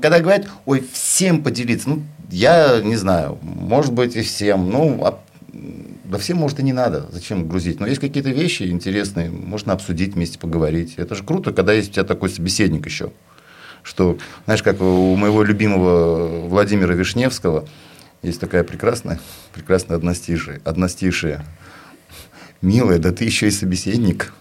когда 0.00 0.20
говорят, 0.20 0.46
ой, 0.66 0.84
всем 0.92 1.42
поделиться. 1.42 1.88
Ну, 1.88 2.02
я 2.30 2.80
не 2.80 2.96
знаю, 2.96 3.38
может 3.42 3.92
быть, 3.92 4.14
и 4.14 4.22
всем. 4.22 4.70
Ну, 4.70 5.04
а, 5.04 5.18
да 5.52 6.18
всем, 6.18 6.38
может, 6.38 6.60
и 6.60 6.62
не 6.62 6.72
надо. 6.72 7.06
Зачем 7.10 7.46
грузить? 7.46 7.78
Но 7.80 7.86
есть 7.86 8.00
какие-то 8.00 8.30
вещи 8.30 8.64
интересные, 8.64 9.30
можно 9.30 9.72
обсудить 9.72 10.14
вместе, 10.14 10.38
поговорить. 10.38 10.94
Это 10.96 11.14
же 11.14 11.24
круто, 11.24 11.52
когда 11.52 11.72
есть 11.72 11.90
у 11.90 11.92
тебя 11.92 12.04
такой 12.04 12.30
собеседник 12.30 12.86
еще. 12.86 13.12
Что, 13.82 14.16
знаешь, 14.44 14.62
как 14.62 14.80
у 14.80 15.16
моего 15.16 15.42
любимого 15.42 16.46
Владимира 16.48 16.94
Вишневского 16.94 17.68
есть 18.22 18.40
такая 18.40 18.64
прекрасная, 18.64 19.20
прекрасная 19.52 19.96
одностишие. 19.96 20.60
одностишие. 20.64 21.44
Милая, 22.60 22.98
да 22.98 23.10
ты 23.10 23.24
еще 23.24 23.48
и 23.48 23.50
собеседник. 23.50 24.32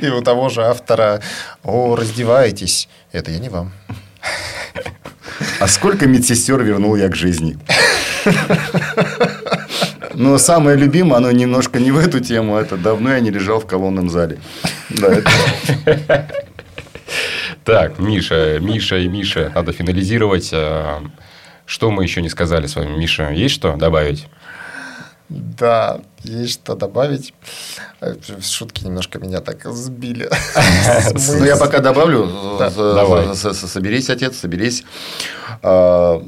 И 0.00 0.08
у 0.08 0.22
того 0.22 0.48
же 0.48 0.64
автора 0.64 1.20
«О, 1.62 1.96
раздевайтесь». 1.96 2.88
Это 3.12 3.30
я 3.30 3.38
не 3.38 3.48
вам. 3.48 3.72
А 5.60 5.68
сколько 5.68 6.06
медсестер 6.06 6.62
вернул 6.62 6.96
я 6.96 7.08
к 7.08 7.16
жизни? 7.16 7.58
Но 10.14 10.38
самое 10.38 10.78
любимое, 10.78 11.18
оно 11.18 11.30
немножко 11.30 11.78
не 11.78 11.90
в 11.90 11.98
эту 11.98 12.20
тему, 12.20 12.56
это 12.56 12.76
давно 12.76 13.12
я 13.12 13.20
не 13.20 13.30
лежал 13.30 13.60
в 13.60 13.66
колонном 13.66 14.08
зале. 14.08 14.38
Да, 14.88 15.08
это... 15.08 15.30
Так, 17.64 17.98
Миша, 17.98 18.58
Миша 18.60 18.98
и 18.98 19.08
Миша, 19.08 19.50
надо 19.52 19.72
финализировать. 19.72 20.50
А, 20.52 21.02
что 21.66 21.90
мы 21.90 22.04
еще 22.04 22.22
не 22.22 22.28
сказали 22.28 22.66
с 22.66 22.76
вами? 22.76 22.96
Миша, 22.96 23.30
есть 23.30 23.56
что 23.56 23.74
добавить? 23.74 24.28
Да, 25.28 26.00
есть 26.22 26.52
что 26.52 26.74
добавить. 26.76 27.34
Э, 28.00 28.14
шутки 28.40 28.84
немножко 28.84 29.18
меня 29.18 29.40
так 29.40 29.64
сбили. 29.72 30.30
Ну, 31.38 31.44
я 31.44 31.56
пока 31.56 31.80
добавлю. 31.80 32.30
Соберись, 33.34 34.08
отец, 34.10 34.36
соберись. 34.36 34.84
А, 35.62 36.22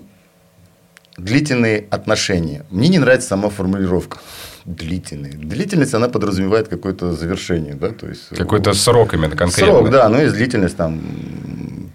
длительные 1.17 1.87
отношения. 1.91 2.65
Мне 2.71 2.89
не 2.89 2.99
нравится 2.99 3.29
сама 3.29 3.51
формулировка. 3.51 4.19
Длительные. 4.65 5.33
Длительность, 5.33 5.95
она 5.95 6.09
подразумевает 6.09 6.69
какое-то 6.69 7.13
завершение, 7.13 7.75
да, 7.75 7.89
то 7.91 8.09
есть... 8.09 8.29
Какой-то 8.37 8.75
срок 8.75 9.15
именно 9.15 9.37
конкретно. 9.37 9.75
Срок, 9.75 9.91
да, 9.91 10.09
но 10.09 10.21
есть 10.21 10.35
длительность 10.35 10.77
там 10.77 11.01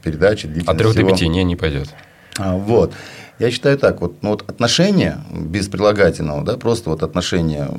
передачи, 0.01 0.47
длительность 0.47 0.69
От 0.69 0.77
трех 0.77 0.95
до 0.95 1.03
пяти 1.03 1.27
не, 1.27 1.43
не 1.43 1.55
пойдет. 1.55 1.89
А, 2.37 2.55
вот. 2.55 2.93
Я 3.39 3.49
считаю 3.51 3.77
так, 3.77 4.01
вот, 4.01 4.21
ну, 4.21 4.29
вот 4.29 4.49
отношения 4.49 5.23
без 5.31 5.67
прилагательного, 5.67 6.43
да, 6.43 6.57
просто 6.57 6.89
вот 6.89 7.01
отношения, 7.01 7.69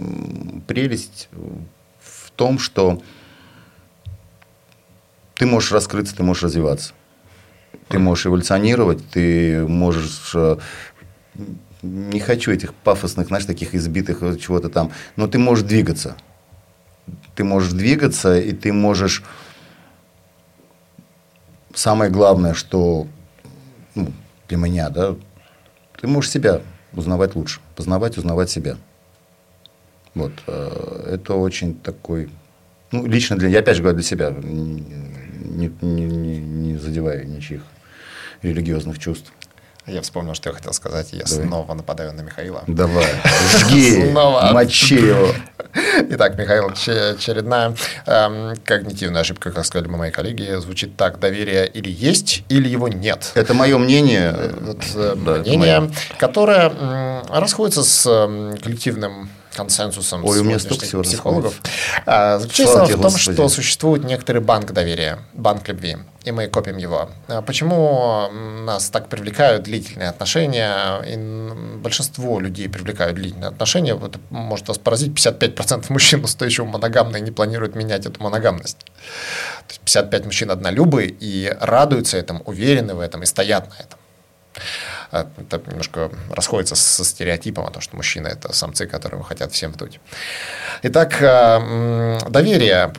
прелесть 0.66 1.28
в 2.00 2.30
том, 2.32 2.58
что 2.58 3.00
ты 5.36 5.46
можешь 5.46 5.72
раскрыться, 5.72 6.16
ты 6.16 6.22
можешь 6.22 6.42
развиваться. 6.42 6.92
Ты 7.88 7.98
можешь 7.98 8.26
эволюционировать, 8.26 9.06
ты 9.10 9.66
можешь... 9.66 10.32
Э, 10.34 10.56
не 11.82 12.18
хочу 12.20 12.50
этих 12.50 12.72
пафосных, 12.72 13.28
знаешь, 13.28 13.44
таких 13.44 13.74
избитых 13.74 14.20
чего-то 14.40 14.70
там, 14.70 14.90
но 15.16 15.26
ты 15.26 15.38
можешь 15.38 15.64
двигаться. 15.64 16.16
Ты 17.34 17.44
можешь 17.44 17.72
двигаться, 17.72 18.38
и 18.38 18.52
ты 18.52 18.72
можешь... 18.72 19.22
Самое 21.74 22.10
главное, 22.10 22.54
что 22.54 23.06
ну, 23.94 24.12
для 24.48 24.56
меня, 24.56 24.88
да, 24.90 25.16
ты 26.00 26.06
можешь 26.06 26.30
себя 26.30 26.60
узнавать 26.92 27.34
лучше, 27.34 27.60
познавать, 27.76 28.18
узнавать 28.18 28.50
себя. 28.50 28.76
Вот. 30.14 30.32
Э, 30.46 31.10
это 31.14 31.34
очень 31.34 31.74
такой... 31.74 32.30
Ну, 32.92 33.06
лично 33.06 33.36
для... 33.36 33.48
Я 33.48 33.60
опять 33.60 33.76
же 33.76 33.82
говорю 33.82 33.96
для 33.96 34.04
себя, 34.04 34.30
не, 34.30 34.80
не, 35.60 35.72
не, 35.80 36.38
не 36.38 36.78
задевая 36.78 37.24
ничьих 37.24 37.62
религиозных 38.42 38.98
чувств. 38.98 39.32
Я 39.86 40.00
вспомнил, 40.00 40.34
что 40.34 40.48
я 40.48 40.54
хотел 40.54 40.72
сказать. 40.72 41.12
Я 41.12 41.24
Давай. 41.24 41.46
снова 41.46 41.74
нападаю 41.74 42.14
на 42.14 42.22
Михаила. 42.22 42.64
Давай, 42.66 43.06
жги, 43.58 44.10
мочи 44.12 44.94
его. 44.94 45.28
Итак, 46.10 46.38
Михаил, 46.38 46.68
очередная 46.68 47.76
эм, 48.06 48.56
когнитивная 48.64 49.20
ошибка, 49.22 49.50
как 49.50 49.66
сказали 49.66 49.88
мои 49.88 50.10
коллеги, 50.10 50.56
звучит 50.60 50.96
так. 50.96 51.18
Доверие 51.18 51.66
или 51.66 51.90
есть, 51.90 52.44
или 52.48 52.68
его 52.68 52.88
нет. 52.88 53.32
Это 53.34 53.52
мое 53.52 53.76
мнение. 53.76 54.32
Э, 54.34 54.74
э, 54.94 55.14
да, 55.16 55.38
мнение, 55.38 55.90
которое 56.18 56.70
э, 56.70 57.22
расходится 57.28 57.82
с 57.82 58.06
э, 58.06 58.56
коллективным 58.62 59.28
консенсусом 59.54 60.24
Ой, 60.24 60.40
у 60.40 60.44
меня 60.44 60.58
столько 60.58 60.84
всего 60.84 61.02
психологов. 61.02 61.54
А, 62.06 62.38
заключается 62.38 62.84
в 62.84 62.90
том, 62.90 63.00
Господи. 63.02 63.34
что 63.34 63.48
существует 63.48 64.04
некоторый 64.04 64.38
банк 64.38 64.72
доверия, 64.72 65.20
банк 65.32 65.68
любви, 65.68 65.98
и 66.24 66.32
мы 66.32 66.48
копим 66.48 66.78
его. 66.78 67.10
А 67.28 67.42
почему 67.42 68.28
нас 68.64 68.88
так 68.90 69.08
привлекают 69.08 69.64
длительные 69.64 70.08
отношения, 70.08 71.02
и 71.02 71.76
большинство 71.78 72.40
людей 72.40 72.68
привлекают 72.68 73.16
длительные 73.16 73.48
отношения, 73.48 73.94
это 73.94 74.18
может 74.30 74.68
вас 74.68 74.78
поразить, 74.78 75.12
55% 75.12 75.86
мужчин, 75.90 76.24
устойчиво 76.24 76.64
моногамные, 76.64 77.20
не 77.20 77.30
планируют 77.30 77.74
менять 77.74 78.06
эту 78.06 78.22
моногамность. 78.22 78.78
55 79.68 80.24
мужчин 80.24 80.50
однолюбы 80.50 81.04
и 81.04 81.54
радуются 81.60 82.16
этому, 82.16 82.42
уверены 82.44 82.94
в 82.94 83.00
этом 83.00 83.22
и 83.22 83.26
стоят 83.26 83.68
на 83.68 83.74
этом. 83.74 83.98
А, 85.10 85.28
это 85.38 85.62
немножко 85.70 86.10
расходится 86.30 86.74
со 86.74 87.04
стереотипом 87.04 87.66
о 87.66 87.70
том, 87.70 87.82
что 87.82 87.96
мужчины– 87.96 88.28
это 88.28 88.52
самцы, 88.52 88.86
которые 88.86 89.22
хотят 89.22 89.52
всем 89.52 89.72
вдуть. 89.72 90.00
Итак, 90.82 91.16
а, 91.22 92.18
доверие. 92.28 92.92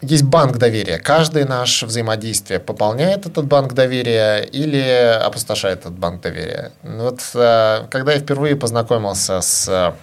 Есть 0.00 0.24
банк 0.24 0.56
доверия. 0.56 0.98
Каждое 0.98 1.44
наше 1.46 1.86
взаимодействие 1.86 2.58
пополняет 2.58 3.26
этот 3.26 3.44
банк 3.46 3.74
доверия 3.74 4.40
или 4.40 4.80
опустошает 4.80 5.80
этот 5.80 5.92
банк 5.92 6.22
доверия. 6.22 6.72
Вот 6.82 7.20
а, 7.34 7.86
когда 7.90 8.12
я 8.12 8.20
впервые 8.20 8.56
познакомился 8.56 9.40
с 9.42 9.94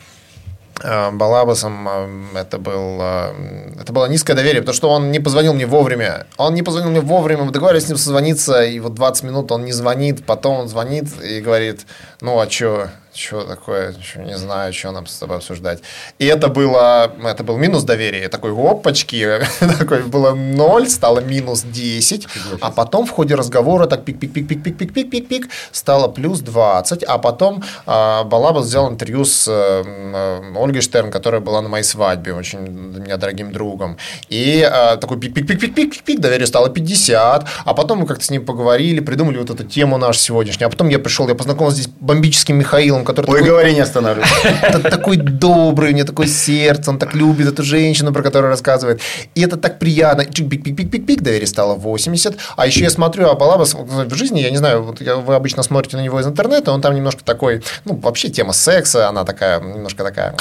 Э, 0.84 1.12
Балабасом 1.12 1.88
э, 1.90 2.40
это, 2.40 2.60
был, 2.60 3.00
э, 3.02 3.72
это 3.82 3.92
было 3.94 4.06
низкое 4.06 4.36
доверие, 4.36 4.62
потому 4.62 4.76
что 4.76 4.90
он 4.90 5.12
не 5.12 5.20
позвонил 5.20 5.54
мне 5.54 5.66
вовремя. 5.66 6.28
Он 6.38 6.54
не 6.54 6.64
позвонил 6.64 6.92
мне 6.92 7.02
вовремя, 7.02 7.44
мы 7.44 7.52
договорились 7.52 7.86
с 7.86 7.90
ним 7.90 7.98
созвониться, 7.98 8.64
и 8.64 8.80
вот 8.80 8.94
20 8.94 9.24
минут 9.24 9.52
он 9.52 9.66
не 9.66 9.72
звонит, 9.72 10.26
потом 10.26 10.58
он 10.58 10.68
звонит 10.68 11.06
и 11.24 11.42
говорит, 11.42 11.86
ну 12.22 12.40
а 12.40 12.50
что, 12.50 12.90
что 13.18 13.42
такое, 13.44 13.96
что 14.02 14.20
не 14.20 14.38
знаю, 14.38 14.74
что 14.74 14.92
нам 14.92 15.08
с 15.08 15.18
тобой 15.18 15.38
обсуждать. 15.38 15.80
И 16.20 16.26
это 16.26 16.48
было, 16.48 17.12
это 17.24 17.44
был 17.44 17.58
минус 17.58 17.84
доверия, 17.84 18.30
такой 18.30 18.52
опачки, 18.52 19.40
такой 19.80 20.04
было 20.04 20.34
0, 20.34 20.90
стало 20.90 21.20
минус 21.20 21.64
10, 21.64 22.28
а 22.62 22.72
потом 22.72 23.06
в 23.06 23.10
ходе 23.10 23.36
разговора 23.36 23.88
так 23.88 24.04
пик-пик-пик-пик-пик-пик-пик-пик 24.04 25.50
стало 25.72 26.08
плюс 26.08 26.42
20, 26.42 27.04
а 27.04 27.18
потом 27.18 27.64
э, 27.86 28.24
Балабас 28.24 28.66
взял 28.66 28.90
интервью 28.90 29.26
с 29.26 29.48
э, 29.48 30.54
Ольгой 30.56 30.82
Штерн, 30.82 31.12
которая 31.12 31.42
была 31.42 31.62
на 31.62 31.70
моей 31.70 31.84
свадьбе, 31.84 32.34
очень 32.34 32.92
для 32.92 33.02
меня 33.02 33.18
дорогим 33.18 33.52
другом, 33.52 33.98
и 34.30 34.60
э, 34.60 34.98
такой 34.98 35.18
пик-пик-пик-пик-пик-пик, 35.18 36.20
доверие 36.20 36.48
стало 36.48 36.70
50, 36.70 37.46
а 37.66 37.74
потом 37.74 38.00
мы 38.00 38.06
как-то 38.06 38.24
с 38.24 38.30
ним 38.30 38.46
поговорили, 38.46 39.00
придумали 39.00 39.38
вот 39.38 39.50
эту 39.50 39.64
тему 39.64 39.98
нашу 39.98 40.20
сегодняшнюю, 40.20 40.68
а 40.68 40.70
потом 40.70 40.90
я 40.90 41.00
пришел, 41.00 41.28
я 41.28 41.36
познакомился 41.36 41.82
здесь 41.82 41.94
бомбическим 42.00 42.58
Михаилом, 42.58 43.07
который... 43.08 43.30
Ой, 43.30 43.38
такой, 43.38 43.50
говори, 43.50 43.74
не 43.74 43.80
останавливайся. 43.80 44.80
Такой 44.90 45.18
добрый, 45.18 45.94
у 45.94 45.96
него 45.96 46.06
такое 46.06 46.28
сердце, 46.28 46.92
он 46.92 47.00
так 47.00 47.16
любит 47.16 47.48
эту 47.48 47.64
женщину, 47.64 48.14
про 48.14 48.22
которую 48.22 48.52
рассказывает. 48.52 49.02
И 49.36 49.42
это 49.42 49.58
так 49.58 49.80
приятно. 49.80 50.22
Пик-пик-пик-пик-пик, 50.22 51.22
доверие 51.22 51.48
стало 51.48 51.76
80. 51.76 52.38
А 52.56 52.68
еще 52.68 52.82
я 52.82 52.90
смотрю, 52.90 53.30
а 53.30 53.36
Балабас 53.36 53.74
в 53.74 54.14
жизни, 54.16 54.42
я 54.42 54.52
не 54.52 54.58
знаю, 54.58 54.84
вот 54.84 55.00
вы 55.00 55.36
обычно 55.36 55.64
смотрите 55.64 55.98
на 55.98 56.02
него 56.02 56.20
из 56.20 56.28
интернета, 56.28 56.72
он 56.72 56.82
там 56.82 56.96
немножко 56.96 57.24
такой, 57.24 57.64
ну, 57.86 57.96
вообще 57.96 58.30
тема 58.30 58.54
секса, 58.54 59.08
она 59.08 59.24
такая, 59.24 59.60
немножко 59.60 60.04
такая, 60.04 60.36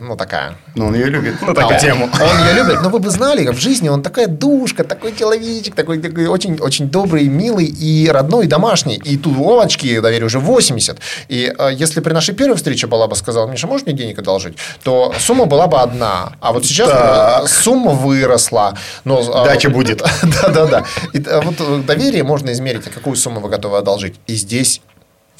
ну, 0.00 0.16
такая. 0.16 0.56
Ну, 0.74 0.86
он 0.86 0.94
ее 0.94 1.06
любит, 1.06 1.34
ну, 1.42 1.54
такую 1.54 1.78
тему. 1.80 2.08
Он 2.12 2.48
ее 2.48 2.54
любит, 2.62 2.82
но 2.82 2.88
вы 2.88 3.00
бы 3.00 3.10
знали, 3.10 3.46
в 3.48 3.58
жизни 3.58 3.88
он 3.88 4.02
такая 4.02 4.28
душка, 4.28 4.84
такой 4.84 5.14
человечек, 5.14 5.74
такой, 5.74 5.98
такой 5.98 6.26
очень, 6.26 6.58
очень 6.60 6.88
добрый, 6.88 7.28
милый 7.28 7.66
и 7.66 8.08
родной, 8.08 8.46
и 8.46 8.48
домашний. 8.48 8.96
И 9.04 9.16
тут, 9.16 9.36
овочки, 9.38 10.00
доверие 10.00 10.26
уже 10.26 10.38
80. 10.38 10.98
И 11.28 11.52
э, 11.58 11.72
если 11.96 12.04
при 12.04 12.12
нашей 12.12 12.34
первой 12.34 12.56
встрече 12.56 12.86
была 12.86 13.06
бы 13.06 13.16
сказала, 13.16 13.50
Миша, 13.50 13.66
можешь 13.66 13.86
мне 13.86 13.94
денег 13.94 14.18
одолжить, 14.18 14.58
то 14.82 15.14
сумма 15.18 15.46
была 15.46 15.66
бы 15.66 15.78
одна. 15.78 16.32
А 16.40 16.52
вот 16.52 16.66
сейчас 16.66 16.90
так. 16.90 17.48
сумма 17.48 17.92
выросла. 17.92 18.76
Но, 19.04 19.22
а, 19.32 19.44
Дача 19.46 19.70
будет. 19.70 20.02
Да-да-да. 20.22 20.84
Э, 21.14 21.40
вот 21.40 21.54
э, 21.58 21.82
доверие 21.86 22.22
можно 22.22 22.52
измерить, 22.52 22.86
а 22.86 22.90
какую 22.90 23.16
сумму 23.16 23.40
вы 23.40 23.48
готовы 23.48 23.78
одолжить. 23.78 24.16
И 24.26 24.34
здесь 24.34 24.82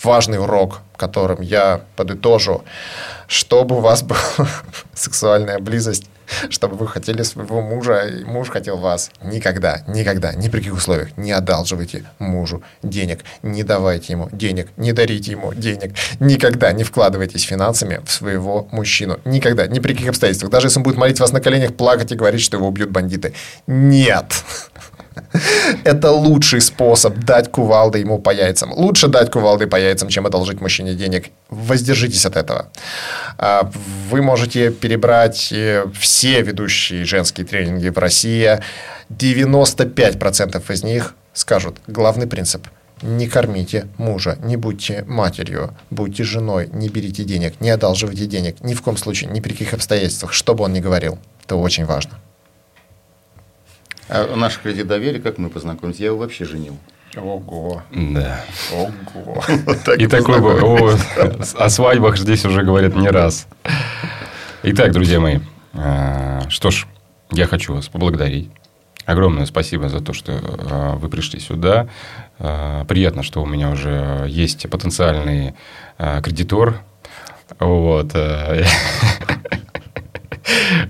важный 0.03 0.39
урок, 0.39 0.81
которым 0.97 1.41
я 1.41 1.83
подытожу, 1.97 2.65
чтобы 3.27 3.77
у 3.77 3.81
вас 3.81 4.03
была 4.05 4.19
сексуальная 4.95 5.59
близость 5.59 6.07
чтобы 6.51 6.77
вы 6.77 6.89
хотели 6.89 7.23
своего 7.23 7.61
мужа, 7.63 8.07
и 8.07 8.25
муж 8.25 8.49
хотел 8.49 8.77
вас. 8.77 9.11
Никогда, 9.23 9.83
никогда, 9.87 10.33
ни 10.35 10.49
при 10.49 10.59
каких 10.59 10.75
условиях 10.75 11.17
не 11.17 11.33
одалживайте 11.33 12.05
мужу 12.19 12.63
денег, 12.83 13.21
не 13.43 13.63
давайте 13.63 14.13
ему 14.13 14.29
денег, 14.33 14.69
не 14.77 14.93
дарите 14.93 15.33
ему 15.33 15.55
денег. 15.55 15.95
Никогда 16.21 16.73
не 16.73 16.85
вкладывайтесь 16.85 17.43
финансами 17.43 18.01
в 18.05 18.11
своего 18.11 18.69
мужчину. 18.71 19.19
Никогда, 19.25 19.67
ни 19.67 19.79
при 19.79 19.95
каких 19.95 20.11
обстоятельствах. 20.11 20.51
Даже 20.51 20.67
если 20.67 20.79
он 20.79 20.85
будет 20.85 20.97
молить 20.97 21.21
вас 21.21 21.33
на 21.33 21.41
коленях, 21.41 21.75
плакать 21.75 22.13
и 22.13 22.17
говорить, 22.17 22.43
что 22.43 22.57
его 22.57 22.69
убьют 22.69 22.91
бандиты. 22.91 23.35
Нет. 23.67 24.33
Это 25.85 26.11
лучший 26.11 26.61
способ 26.61 27.17
дать 27.19 27.51
кувалды 27.51 27.99
ему 27.99 28.19
по 28.19 28.31
яйцам. 28.31 28.73
Лучше 28.73 29.09
дать 29.09 29.31
кувалды 29.31 29.67
по 29.67 29.77
яйцам, 29.77 30.09
чем 30.09 30.27
одолжить 30.27 30.61
мужчине 30.61 30.86
денег. 30.95 31.31
Воздержитесь 31.49 32.27
от 32.27 32.37
этого. 32.37 32.71
А, 33.39 33.71
вы 34.11 34.23
можете 34.23 34.71
перебрать 34.71 35.53
э, 35.53 35.87
все 35.99 36.43
ведущие 36.43 37.05
женские 37.05 37.47
тренинги 37.47 37.89
в 37.89 37.99
России. 37.99 38.61
95% 39.11 40.73
из 40.73 40.83
них 40.83 41.15
скажут 41.33 41.79
главный 41.87 42.27
принцип– 42.27 42.67
не 43.03 43.29
кормите 43.29 43.89
мужа, 43.99 44.39
не 44.43 44.57
будьте 44.57 45.05
матерью, 45.07 45.77
будьте 45.91 46.25
женой, 46.25 46.69
не 46.73 46.89
берите 46.89 47.25
денег, 47.25 47.61
не 47.61 47.71
одалживайте 47.71 48.27
денег, 48.27 48.63
ни 48.63 48.75
в 48.75 48.83
коем 48.83 48.97
случае, 48.97 49.31
ни 49.31 49.41
при 49.41 49.53
каких 49.53 49.75
обстоятельствах, 49.75 50.33
что 50.33 50.55
бы 50.55 50.65
он 50.65 50.73
ни 50.73 50.81
говорил. 50.81 51.19
Это 51.45 51.57
очень 51.57 51.85
важно. 51.85 52.19
А 54.09 54.35
наш 54.37 54.59
кредит 54.59 54.87
доверия, 54.87 55.21
как 55.21 55.39
мы 55.39 55.51
познакомились? 55.51 55.99
Я 55.99 56.07
его 56.07 56.19
вообще 56.19 56.45
женил. 56.45 56.79
Ого. 57.17 57.83
Да. 57.93 58.41
Ого. 58.73 59.43
И 59.99 60.07
такой 60.07 60.41
был. 60.41 60.91
О 61.59 61.69
свадьбах 61.71 62.19
здесь 62.19 62.45
уже 62.45 62.63
говорят 62.63 62.95
не 62.95 63.09
раз. 63.09 63.47
Итак, 64.63 64.93
друзья 64.93 65.19
мои, 65.21 65.39
а, 65.73 66.43
что 66.49 66.71
ж, 66.71 66.87
я 67.31 67.47
хочу 67.47 67.75
вас 67.75 67.89
поблагодарить. 67.89 68.51
Огромное 69.05 69.47
спасибо 69.47 69.89
за 69.89 70.01
то, 70.01 70.13
что 70.13 70.33
а, 70.71 70.97
вы 70.97 71.09
пришли 71.09 71.41
сюда. 71.41 71.89
А, 72.39 72.85
приятно, 72.85 73.23
что 73.23 73.43
у 73.43 73.47
меня 73.47 73.71
уже 73.71 74.27
есть 74.29 74.69
потенциальный 74.69 75.55
кредитор. 76.23 76.81
Вот. 77.59 78.15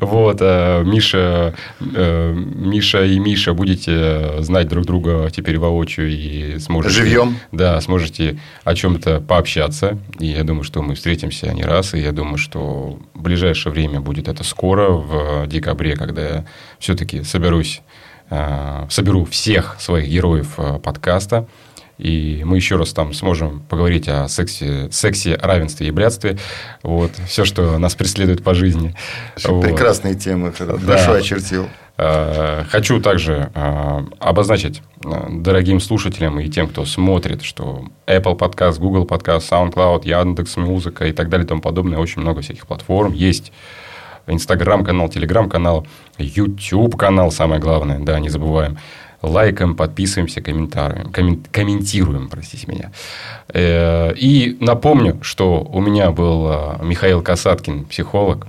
Вот, 0.01 0.39
э, 0.41 0.83
Миша, 0.85 1.55
э, 1.81 2.33
Миша 2.33 3.05
и 3.05 3.19
Миша 3.19 3.55
будете 3.55 4.43
знать 4.43 4.69
друг 4.69 4.85
друга 4.85 5.31
теперь 5.31 5.59
воочию 5.59 6.09
и 6.11 6.59
сможете... 6.59 6.95
Живьем. 6.95 7.39
Да, 7.53 7.81
сможете 7.81 8.39
о 8.65 8.75
чем-то 8.75 9.21
пообщаться. 9.21 9.99
И 10.19 10.27
я 10.27 10.45
думаю, 10.45 10.65
что 10.65 10.83
мы 10.83 10.95
встретимся 10.95 11.53
не 11.53 11.65
раз. 11.65 11.95
И 11.95 11.99
я 12.01 12.13
думаю, 12.13 12.39
что 12.39 12.99
в 13.15 13.23
ближайшее 13.23 13.73
время 13.73 14.01
будет 14.01 14.29
это 14.29 14.45
скоро, 14.45 14.91
в 14.91 15.47
декабре, 15.47 15.97
когда 15.97 16.23
я 16.23 16.45
все-таки 16.79 17.23
соберусь, 17.23 17.83
э, 18.31 18.87
соберу 18.91 19.25
всех 19.25 19.77
своих 19.81 20.09
героев 20.09 20.59
подкаста 20.83 21.47
и 21.99 22.43
мы 22.45 22.57
еще 22.57 22.77
раз 22.77 22.93
там 22.93 23.13
сможем 23.15 23.61
поговорить 23.69 24.09
о 24.09 24.29
сексе, 24.29 24.89
сексе 24.91 25.37
равенстве 25.37 25.89
и 25.89 25.91
блядстве. 25.91 26.39
Вот. 26.83 27.13
Все, 27.27 27.45
что 27.45 27.79
нас 27.79 27.95
преследует 27.95 28.43
по 28.45 28.55
жизни. 28.55 28.95
Вот. 29.45 29.63
Прекрасные 29.63 30.15
темы. 30.15 30.53
Хорошо 30.53 31.13
да. 31.13 31.15
очертил. 31.15 31.69
Э, 31.99 32.65
хочу 32.69 33.01
также 33.01 33.51
э, 33.55 34.05
обозначить 34.19 34.83
э, 35.03 35.09
дорогим 35.31 35.81
слушателям 35.81 36.39
и 36.39 36.49
тем, 36.49 36.69
кто 36.69 36.85
смотрит, 36.85 37.43
что 37.43 37.87
Apple 38.07 38.37
подкаст, 38.37 38.79
Google 38.79 39.07
подкаст, 39.07 39.51
SoundCloud, 39.51 40.07
Яндекс 40.07 40.59
Музыка 40.59 41.07
и 41.07 41.13
так 41.13 41.31
далее 41.31 41.47
и 41.47 41.49
тому 41.49 41.63
подобное, 41.63 41.99
очень 41.99 42.21
много 42.21 42.43
всяких 42.43 42.67
платформ 42.67 43.13
есть. 43.15 43.53
Инстаграм-канал, 44.27 45.09
Телеграм-канал, 45.09 45.87
YouTube-канал, 46.19 47.31
самое 47.31 47.61
главное, 47.61 48.01
да, 48.01 48.19
не 48.19 48.29
забываем 48.29 48.77
лайкаем, 49.23 49.75
подписываемся, 49.75 50.41
комментируем, 50.41 51.45
комментируем, 51.51 52.29
простите 52.29 52.67
меня. 52.67 52.93
Э, 53.49 54.13
и 54.15 54.57
напомню, 54.61 55.19
что 55.23 55.63
у 55.63 55.81
меня 55.81 56.11
был 56.11 56.49
э, 56.51 56.85
Михаил 56.85 57.23
Касаткин, 57.23 57.85
психолог, 57.85 58.47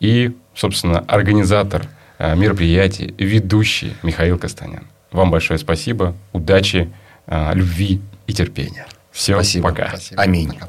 и, 0.00 0.32
собственно, 0.54 1.00
организатор 1.00 1.86
э, 2.18 2.36
мероприятий, 2.36 3.14
ведущий 3.18 3.94
Михаил 4.02 4.38
Кастанян. 4.38 4.86
Вам 5.10 5.30
большое 5.30 5.58
спасибо, 5.58 6.14
удачи, 6.32 6.90
любви 7.26 8.00
и 8.26 8.32
терпения. 8.32 8.86
Все, 9.10 9.34
спасибо. 9.34 9.68
пока. 9.68 9.88
Спасибо. 9.88 10.22
Аминь. 10.22 10.52
Пока. 10.54 10.68